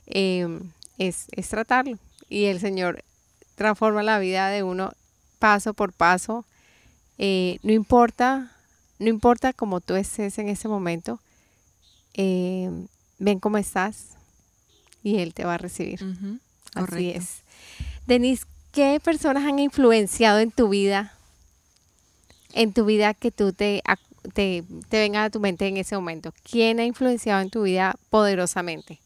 [0.06, 3.04] em, es, es tratarlo y el Señor
[3.54, 4.92] transforma la vida de uno
[5.38, 6.44] paso por paso.
[7.18, 8.52] Eh, no importa,
[8.98, 11.20] no importa cómo tú estés en ese momento,
[12.14, 12.70] eh,
[13.18, 14.08] ven cómo estás
[15.02, 16.00] y Él te va a recibir.
[16.74, 17.42] Así es.
[18.06, 21.14] Denise, ¿qué personas han influenciado en tu vida?
[22.52, 23.82] En tu vida que tú te,
[24.34, 26.32] te, te venga a tu mente en ese momento.
[26.48, 29.00] ¿Quién ha influenciado en tu vida poderosamente?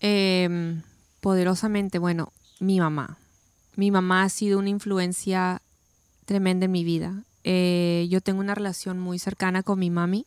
[0.00, 0.80] Eh,
[1.20, 3.16] poderosamente, bueno, mi mamá.
[3.76, 5.62] mi mamá ha sido una influencia
[6.26, 7.22] tremenda en mi vida.
[7.44, 10.26] Eh, yo tengo una relación muy cercana con mi mami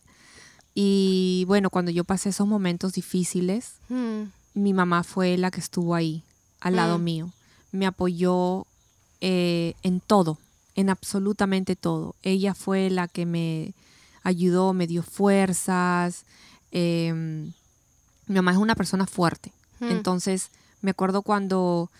[0.73, 4.23] y bueno, cuando yo pasé esos momentos difíciles, Mm,
[4.55, 6.23] mi mamá fue la que estuvo ahí,
[6.61, 7.03] al lado Mm.
[7.03, 7.31] mío.
[7.71, 8.65] Me apoyó
[9.21, 10.37] eh, en todo,
[10.75, 12.15] en absolutamente todo.
[12.23, 13.73] Ella fue la que me
[14.23, 16.25] ayudó, me dio fuerzas.
[16.71, 17.51] em,
[18.27, 19.51] mi mamá es una persona fuerte.
[19.79, 20.49] mm, Entonces,
[20.81, 21.91] me acuerdo cuando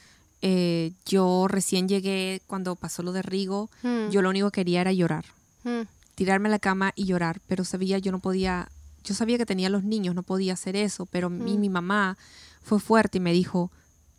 [0.41, 4.81] eh, yo recién llegué, cuando pasó lo de Rigo, mm, yo lo único que quería
[4.81, 5.25] era llorar
[5.63, 5.81] mm,
[6.15, 8.67] tirarme a la cama y llorar, pero sabía yo no podía,
[9.03, 12.17] yo sabía que tenía los niños, no podía hacer eso, pero mi, mi mamá
[12.63, 13.71] fue fuerte y me dijo,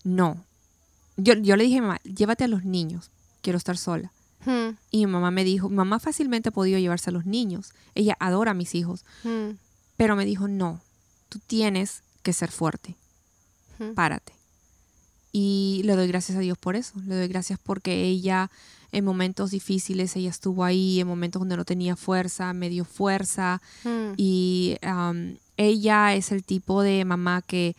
[0.04, 0.44] no.
[1.16, 3.10] Yo, yo le dije a mi mamá, llévate a los niños,
[3.42, 4.10] quiero estar sola.
[4.44, 7.72] Mm, Y mi mamá me dijo, mi mamá fácilmente ha podido llevarse a los niños,
[7.94, 9.56] ella adora a mis hijos, mm,
[9.96, 10.80] pero me dijo, no,
[11.28, 12.96] tú tienes que ser fuerte,
[13.78, 13.94] mm.
[13.94, 14.32] párate.
[15.32, 16.94] Y le doy gracias a Dios por eso.
[17.06, 18.52] Le doy gracias porque ella
[18.94, 23.60] en momentos difíciles, ella estuvo ahí, en momentos donde no tenía fuerza, me dio fuerza.
[24.16, 27.74] Y um, ella es el tipo de mamá que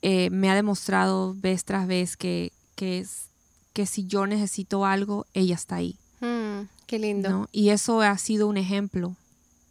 [0.00, 3.30] eh, me ha demostrado vez tras vez que, que, es,
[3.72, 5.96] que si yo necesito algo, ella está ahí.
[6.20, 7.30] mm, Qué lindo.
[7.30, 7.48] ¿no?
[7.52, 9.16] Y eso ha sido un ejemplo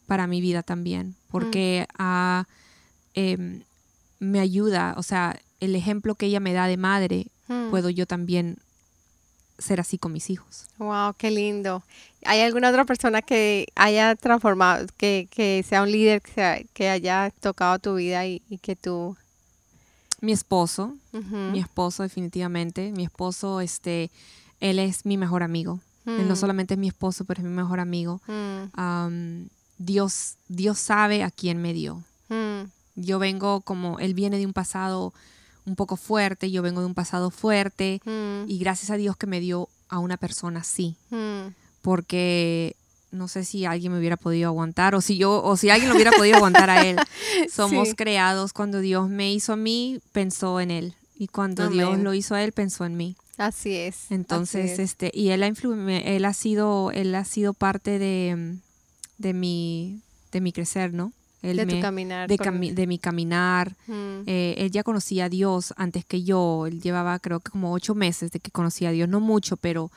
[0.07, 2.45] para mi vida también, porque ha,
[3.13, 3.63] em,
[4.19, 7.69] me ayuda, o sea, el ejemplo que ella me da de madre, Mm.
[7.69, 8.57] puedo yo también
[9.59, 10.65] ser así con mis hijos.
[10.79, 11.83] Wow, qué lindo.
[12.25, 16.89] ¿Hay alguna otra persona que haya transformado, que, que sea un líder, que, sea- que
[16.89, 19.15] haya tocado tu vida y, y que tú...
[20.21, 20.95] Mi esposo,
[21.51, 24.11] mi esposo definitivamente, mi esposo, este,
[24.59, 25.79] él es mi mejor amigo.
[26.05, 28.21] Él no mm, solamente es mi esposo, pero es mi mejor amigo.
[28.27, 29.45] mm,
[29.77, 32.03] Dios, Dios sabe a quién me dio.
[32.29, 32.61] mm,
[32.95, 35.13] Yo vengo como, él viene de un pasado
[35.65, 38.01] un poco fuerte, yo vengo de un pasado fuerte
[38.47, 40.95] y gracias a Dios que me dio a una persona así,
[41.81, 42.75] porque
[43.11, 45.95] no sé si alguien me hubiera podido aguantar o si yo o si alguien lo
[45.95, 46.97] hubiera podido aguantar a él.
[47.53, 47.95] Somos Sí.
[47.95, 52.35] creados cuando Dios me hizo a mí, pensó en él y cuando Dios lo hizo
[52.35, 53.15] a él, pensó en mí.
[53.37, 53.95] Así es.
[54.05, 54.79] así Entonces, es.
[54.79, 58.57] este, y él ha él ha sido, él ha sido parte de,
[59.17, 60.01] de mi,
[60.31, 61.11] de mi crecer, ¿no?
[61.41, 62.29] Él de tu caminar.
[62.29, 63.75] de, cami- de mi caminar.
[63.87, 66.67] Mm, Eh, él ya conocía a Dios antes que yo.
[66.67, 69.89] Él llevaba creo que como ocho meses de que conocía a Dios, no mucho, pero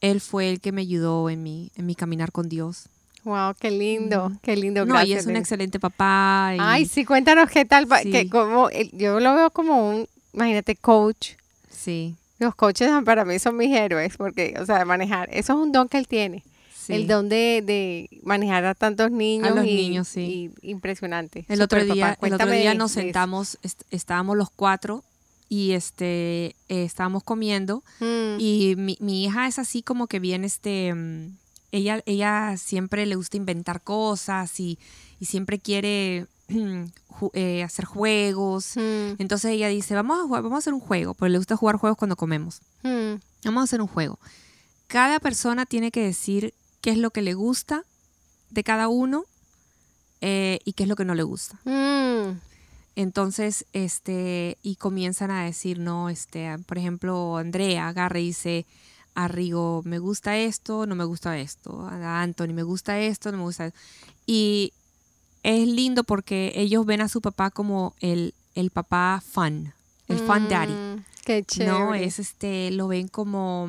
[0.00, 2.88] él fue el que me ayudó en mi, en mi caminar con Dios.
[3.24, 4.86] Wow, qué lindo, qué lindo.
[4.86, 6.52] no, y es un excelente papá.
[6.54, 8.10] y- Ay, sí, cuéntanos qué tal, Sí.
[8.10, 11.30] que como, yo lo veo como un, imagínate, coach.
[11.70, 15.72] sí, Los coaches para mí son mis héroes, porque, o sea, manejar, eso es un
[15.72, 16.44] don que él tiene.
[16.72, 16.92] sí.
[16.94, 19.54] El don de, de manejar a tantos niños.
[19.54, 20.52] los y, niños, sí.
[20.62, 21.44] y impresionante.
[21.48, 22.26] El otro día, papá.
[22.28, 25.02] el otro día nos sentamos, est- estábamos los cuatro
[25.48, 30.44] y este eh, estábamos comiendo Mm, y mi, mi hija es así como que bien
[30.44, 31.36] este mm,
[31.72, 34.78] ella ella siempre le gusta inventar cosas y,
[35.20, 36.26] y siempre quiere
[37.34, 38.72] eh, hacer juegos.
[38.76, 41.56] mm, Entonces ella dice, vamos a jugar, vamos a hacer un juego, porque le gusta
[41.56, 42.60] jugar juegos cuando comemos.
[42.82, 43.14] mm,
[43.44, 44.18] Vamos a hacer un juego.
[44.86, 47.84] Cada persona tiene que decir qué es lo que le gusta
[48.50, 49.24] de cada uno
[50.20, 51.60] eh, y qué es lo que no le gusta.
[51.64, 52.40] mm,
[53.02, 58.66] Entonces, este, y comienzan a decir, no, este, por ejemplo, Andrea agarra y dice
[59.14, 61.86] a Rigo, me gusta esto, no me gusta esto.
[61.86, 63.78] A Anthony, me gusta esto, no me gusta esto.
[64.26, 64.72] Y
[65.44, 69.72] es lindo porque ellos ven a su papá como el, el papá fun,
[70.08, 70.72] el fun daddy.
[70.72, 71.70] mm, Qué chévere.
[71.78, 73.68] No, es este, lo ven como,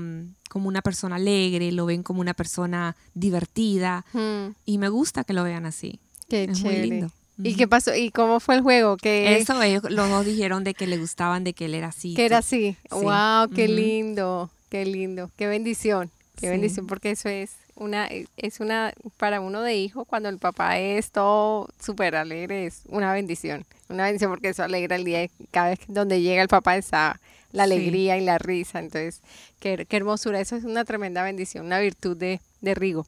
[0.50, 4.06] como una persona alegre, lo ven como una persona divertida.
[4.14, 6.00] Mm, Y me gusta que lo vean así.
[6.28, 6.88] qué Es muy chévere.
[6.88, 7.12] lindo.
[7.42, 7.96] ¿Y qué pasó?
[7.96, 8.98] ¿Y cómo fue el juego?
[8.98, 12.14] ¿Qué, Eso ellos, los dos dijeron de que le gustaban, de que él era así.
[12.16, 12.76] que era así?
[12.84, 12.90] Sí.
[12.92, 13.50] ¡Wow!
[13.56, 14.50] ¡Qué lindo!
[14.70, 15.32] ¡Qué lindo!
[15.38, 16.12] ¡Qué bendición!
[16.36, 16.48] ¡Qué Sí.
[16.48, 16.88] bendición!
[16.88, 21.70] Porque eso es una, es una, para uno de hijo, cuando el papá es todo
[21.82, 23.66] súper alegre, es una bendición.
[23.88, 25.28] Una bendición porque eso alegra el día.
[25.52, 27.20] Cada vez que donde llega el papá está
[27.54, 27.72] la Sí.
[27.74, 28.80] alegría y la risa.
[28.80, 29.22] Entonces,
[29.60, 30.40] qué, qué hermosura.
[30.42, 33.06] Eso es una tremenda bendición, una virtud de, de Rigo.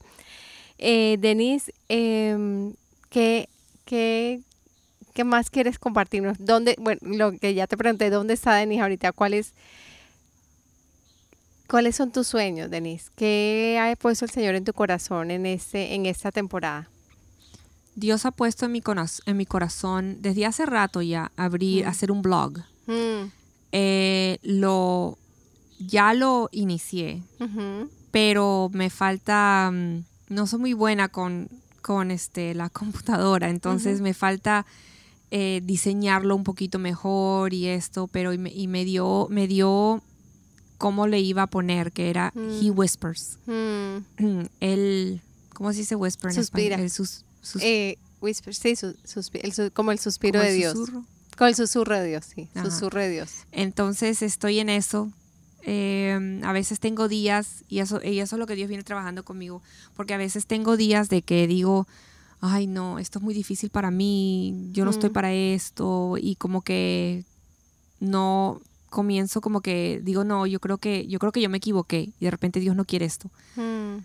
[0.80, 2.74] Eh, Denise, em,
[3.10, 3.48] ¿qué,
[3.92, 4.40] qué,
[5.14, 6.38] qué más quieres compartirnos?
[6.40, 9.12] ¿Dónde, bueno, lo que ya te pregunté, ¿dónde está Denise ahorita?
[9.12, 9.54] ¿Cuál es,
[11.68, 13.10] ¿Cuáles son tus sueños, Denise?
[13.18, 16.90] ¿Qué ha puesto el Señor en tu corazón en, este, en esta temporada?
[17.96, 18.82] Dios ha puesto en mi,
[19.26, 21.88] en mi corazón desde hace rato ya abrir, Mm.
[21.90, 22.60] hacer un blog.
[22.88, 23.30] Mm,
[23.74, 25.18] Eh, lo,
[25.80, 27.24] ya lo inicié,
[28.12, 31.48] pero me falta, mm, no soy muy buena con,
[31.82, 34.66] con este, la computadora, entonces me falta
[35.32, 40.02] eh, diseñarlo un poquito mejor y esto, pero y me, y me dio, me dio
[40.78, 42.78] cómo le iba a poner, que era He Mm.
[42.78, 43.38] Whispers.
[43.46, 45.22] Mm, Él,
[45.54, 46.76] ¿cómo se dice whisper en Suspira.
[46.76, 46.86] español?
[46.86, 50.52] El sus- sus- eh, whisper, sí, su- suspi- el su- como el suspiro como de
[50.54, 50.74] el Dios.
[50.74, 51.06] susurro.
[51.38, 52.50] Con el susurro de Dios, sí.
[52.54, 52.70] Ajá.
[52.70, 53.30] Susurro de Dios.
[53.52, 55.12] Entonces estoy en eso.
[55.64, 59.24] Eh, a veces tengo días, y eso, y eso es lo que Dios viene trabajando
[59.24, 59.62] conmigo,
[59.96, 61.88] porque a veces tengo días de que digo,
[62.40, 65.14] ay no, esto es muy difícil para mí, yo no estoy Mm.
[65.14, 67.24] para esto, y como que
[68.00, 68.60] no
[68.90, 72.26] comienzo como que digo, no, yo creo que, yo creo que yo me equivoqué, y
[72.26, 73.30] de repente Dios no quiere esto.
[73.56, 74.00] Mm,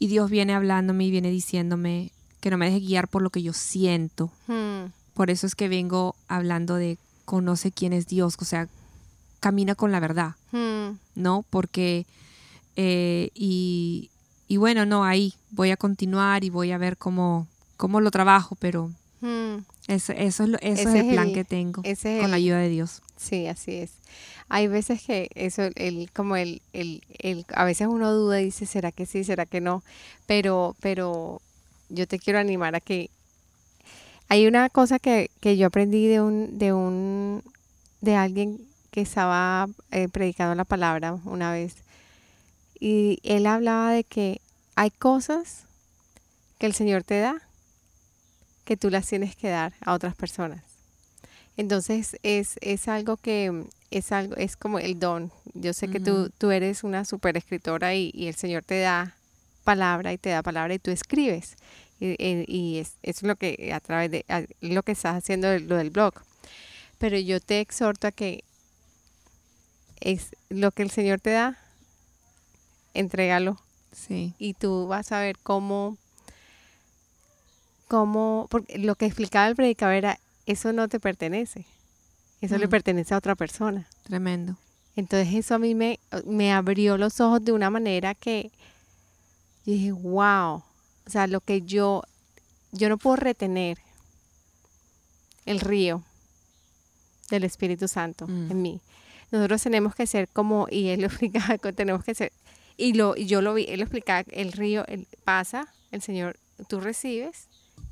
[0.00, 3.42] Y Dios viene hablándome y viene diciéndome que no me deje guiar por lo que
[3.42, 4.30] yo siento.
[4.46, 8.68] mm, Por eso es que vengo hablando de conoce quién es Dios, o sea,
[9.40, 10.32] camina con la verdad.
[10.52, 11.44] mm, ¿no?
[11.50, 12.06] Porque,
[12.76, 14.10] eh, y,
[14.46, 17.46] y bueno, no, ahí voy a continuar y voy a ver cómo,
[17.76, 18.90] cómo lo trabajo, pero
[19.20, 19.56] mm.
[19.88, 22.36] eso, eso es, lo- eso Ese es el plan el- que tengo, ese con la
[22.36, 23.02] ayuda de Dios.
[23.16, 23.90] Sí, así es.
[24.48, 28.64] Hay veces que eso, el, como el, el, el, a veces uno duda y dice,
[28.64, 29.82] ¿será que sí, será que no?
[30.26, 31.40] Pero, pero
[31.88, 33.10] yo te quiero animar a que
[34.28, 37.42] hay una cosa que, que yo aprendí de un, de un,
[38.00, 38.60] de alguien
[38.90, 41.76] que estaba eh, predicando la palabra una vez.
[42.80, 44.40] Y él hablaba de que
[44.76, 45.64] hay cosas
[46.58, 47.40] que el Señor te da
[48.64, 50.62] que tú las tienes que dar a otras personas.
[51.56, 55.32] Entonces es, es algo que es algo, es como el don.
[55.54, 59.14] Yo sé que tú, tú eres una super escritora y, y el Señor te da
[59.64, 61.56] palabra y te da palabra y tú escribes.
[62.00, 65.58] Y, y- y es, es lo que a través de a- lo que estás haciendo
[65.58, 66.14] lo del blog.
[66.98, 68.44] Pero yo te exhorto a que
[70.00, 71.58] es lo que el Señor te da,
[72.94, 73.58] entrégalo
[73.92, 75.96] Sí, y tú vas a ver cómo,
[77.88, 81.64] cómo, porque lo que explicaba el predicador era, eso no te pertenece,
[82.40, 82.70] eso le Mm.
[82.70, 83.86] pertenece a otra persona.
[84.04, 84.56] tremendo.
[84.96, 88.50] Entonces eso a mí me, me abrió los ojos de una manera que
[89.64, 90.56] yo dije, wow,
[91.06, 92.02] o sea, lo que yo,
[92.72, 93.78] yo no puedo retener
[95.46, 96.02] el río
[97.30, 98.50] del Espíritu Santo Mm.
[98.50, 98.80] en mí.
[99.30, 102.32] Nosotros tenemos que ser como, y él lo explicaba, tenemos que ser,
[102.76, 104.84] y, lo, yo lo vi, él lo explicaba, el río
[105.24, 106.38] pasa, el Señor,
[106.68, 107.48] tú recibes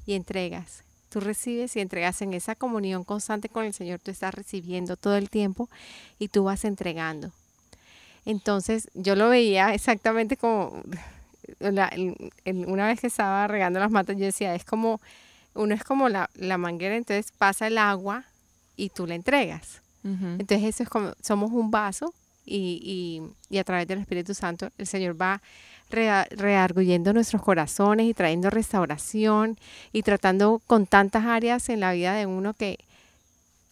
[0.07, 0.85] y entregas.
[1.09, 5.17] Tú recibes y entregas en esa comunión constante con el Señor, tú estás recibiendo todo
[5.17, 5.69] el tiempo
[6.19, 7.33] y tú vas entregando.
[8.25, 10.83] Entonces yo lo veía exactamente como
[11.61, 15.01] una vez que estaba regando las matas, yo decía, es como,
[15.55, 18.25] uno es como la, la manguera, entonces pasa el agua
[18.77, 19.81] y tú la entregas.
[20.39, 22.15] Entonces eso es como, somos un vaso
[22.45, 22.81] y,
[23.51, 25.43] y- y a través del Espíritu Santo el Señor va
[25.91, 29.57] rearguyendo nuestros corazones y trayendo restauración
[29.93, 32.79] y tratando con tantas áreas en la vida de uno que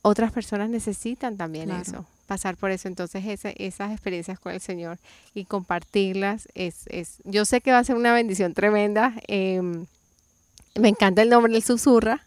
[0.03, 1.83] otras personas necesitan también Claro.
[1.83, 2.89] eso, pasar por eso.
[2.89, 3.25] Entonces
[3.57, 4.99] esas experiencias con el Señor
[5.35, 9.15] y compartirlas es, es, yo sé que va a ser una bendición tremenda.
[9.29, 9.87] em,
[10.79, 12.21] me encanta el nombre, el susurra,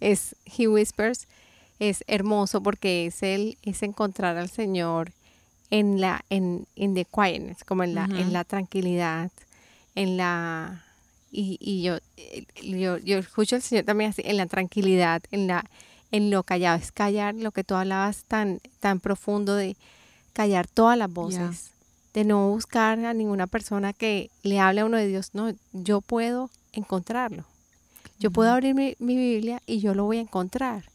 [0.00, 1.26] es He Whispers
[1.88, 5.10] es hermoso porque es el es encontrar al Señor
[5.68, 9.32] en la en in the quietness, como en la en la tranquilidad,
[9.96, 10.84] en la
[11.32, 15.48] y, y yo, eh, yo yo escucho al Señor también así en la tranquilidad, en
[15.48, 15.64] la
[16.12, 19.76] en lo callado, es callar lo que tú hablabas tan tan profundo de
[20.34, 21.72] callar todas las voces,
[22.14, 26.00] de no buscar a ninguna persona que le hable a uno de Dios, no, yo
[26.00, 27.44] puedo encontrarlo.
[28.20, 30.91] Yo puedo abrir mi, mi Biblia y yo lo voy a encontrar.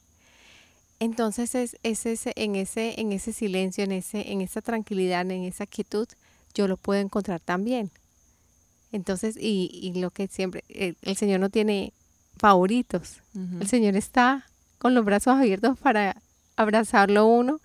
[1.00, 5.44] Entonces es, es ese, en, ese, en ese silencio, en, ese, en esa tranquilidad, en
[5.44, 6.08] esa quietud,
[6.54, 7.92] yo lo puedo encontrar también.
[8.92, 11.94] Entonces, y, y lo que siempre, el, el Señor no tiene
[12.38, 13.22] favoritos.
[13.60, 14.46] El Señor está
[14.78, 16.16] con los brazos abiertos para
[16.56, 17.60] abrazarlo uno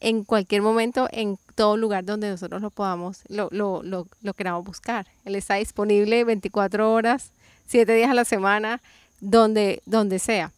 [0.00, 4.64] en cualquier momento, en todo lugar donde nosotros lo podamos, lo, lo, lo, lo queramos
[4.64, 5.06] buscar.
[5.24, 7.32] Él está disponible 24 horas,
[7.66, 8.82] 7 días a la semana,
[9.20, 10.52] donde, donde sea.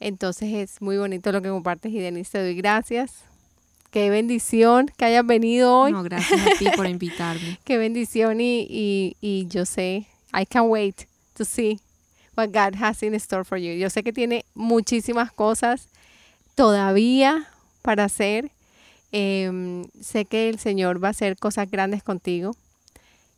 [0.00, 3.24] Entonces es muy bonito lo que compartes y Denise, te doy gracias.
[3.90, 5.92] Qué bendición que hayas venido hoy.
[5.92, 7.58] No, gracias a ti por invitarme.
[7.64, 11.78] Qué bendición y, y, y yo sé, I can't wait to see
[12.36, 13.72] what God has in store for you.
[13.74, 15.88] Yo sé que tiene muchísimas cosas
[16.54, 17.48] todavía
[17.82, 18.50] para hacer.
[19.12, 22.56] Em, sé que el Señor va a hacer cosas grandes contigo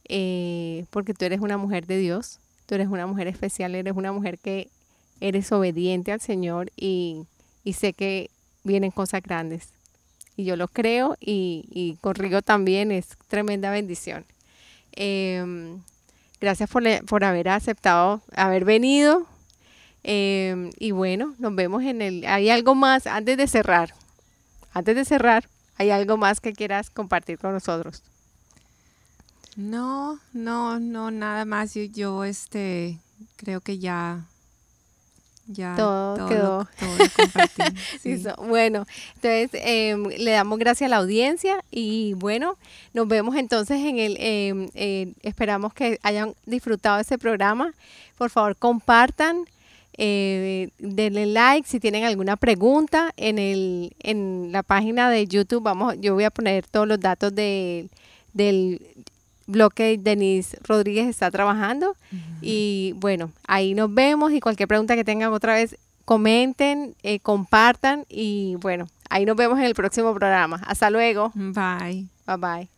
[0.09, 4.13] eh, porque tú eres una mujer de Dios, tú eres una mujer especial, eres una
[4.13, 4.71] mujer que
[5.21, 7.25] eres obediente al Señor y,
[7.65, 8.31] y sé que
[8.65, 9.69] vienen cosas grandes.
[10.37, 14.25] Y yo lo creo y, y con Rigo también es tremenda bendición.
[14.93, 15.81] Em,
[16.41, 19.27] gracias por, por haber aceptado, haber venido.
[20.03, 22.27] Em, y bueno, nos vemos en el...
[22.27, 23.95] Hay algo más antes de cerrar.
[24.73, 25.49] Antes de cerrar,
[25.79, 28.03] ¿Hay algo más que quieras compartir con nosotros?
[29.57, 31.75] No, no, no, nada más.
[31.75, 32.99] Yo, yo este,
[33.37, 34.27] creo que ya
[35.47, 36.69] ya todo, quedó.
[38.49, 42.57] Bueno, entonces em, le damos gracias a la audiencia y bueno,
[42.95, 47.73] nos vemos entonces en el, em, esperamos que hayan disfrutado este programa.
[48.19, 49.45] Por favor, compartan,
[49.99, 55.63] eh, denle like si tienen alguna pregunta en, el, en la página de YouTube.
[55.63, 57.89] Vamos, yo voy a poner todos los datos de,
[58.33, 58.81] del
[59.47, 61.97] bloque Denise Rodríguez está trabajando.
[62.41, 68.05] Y bueno, ahí nos vemos y cualquier pregunta que tengan otra vez, comenten, eh, compartan
[68.09, 70.63] y bueno, ahí nos vemos en el próximo programa.
[70.67, 71.33] Hasta luego.
[71.35, 72.07] Bye.
[72.27, 72.76] Bye bye.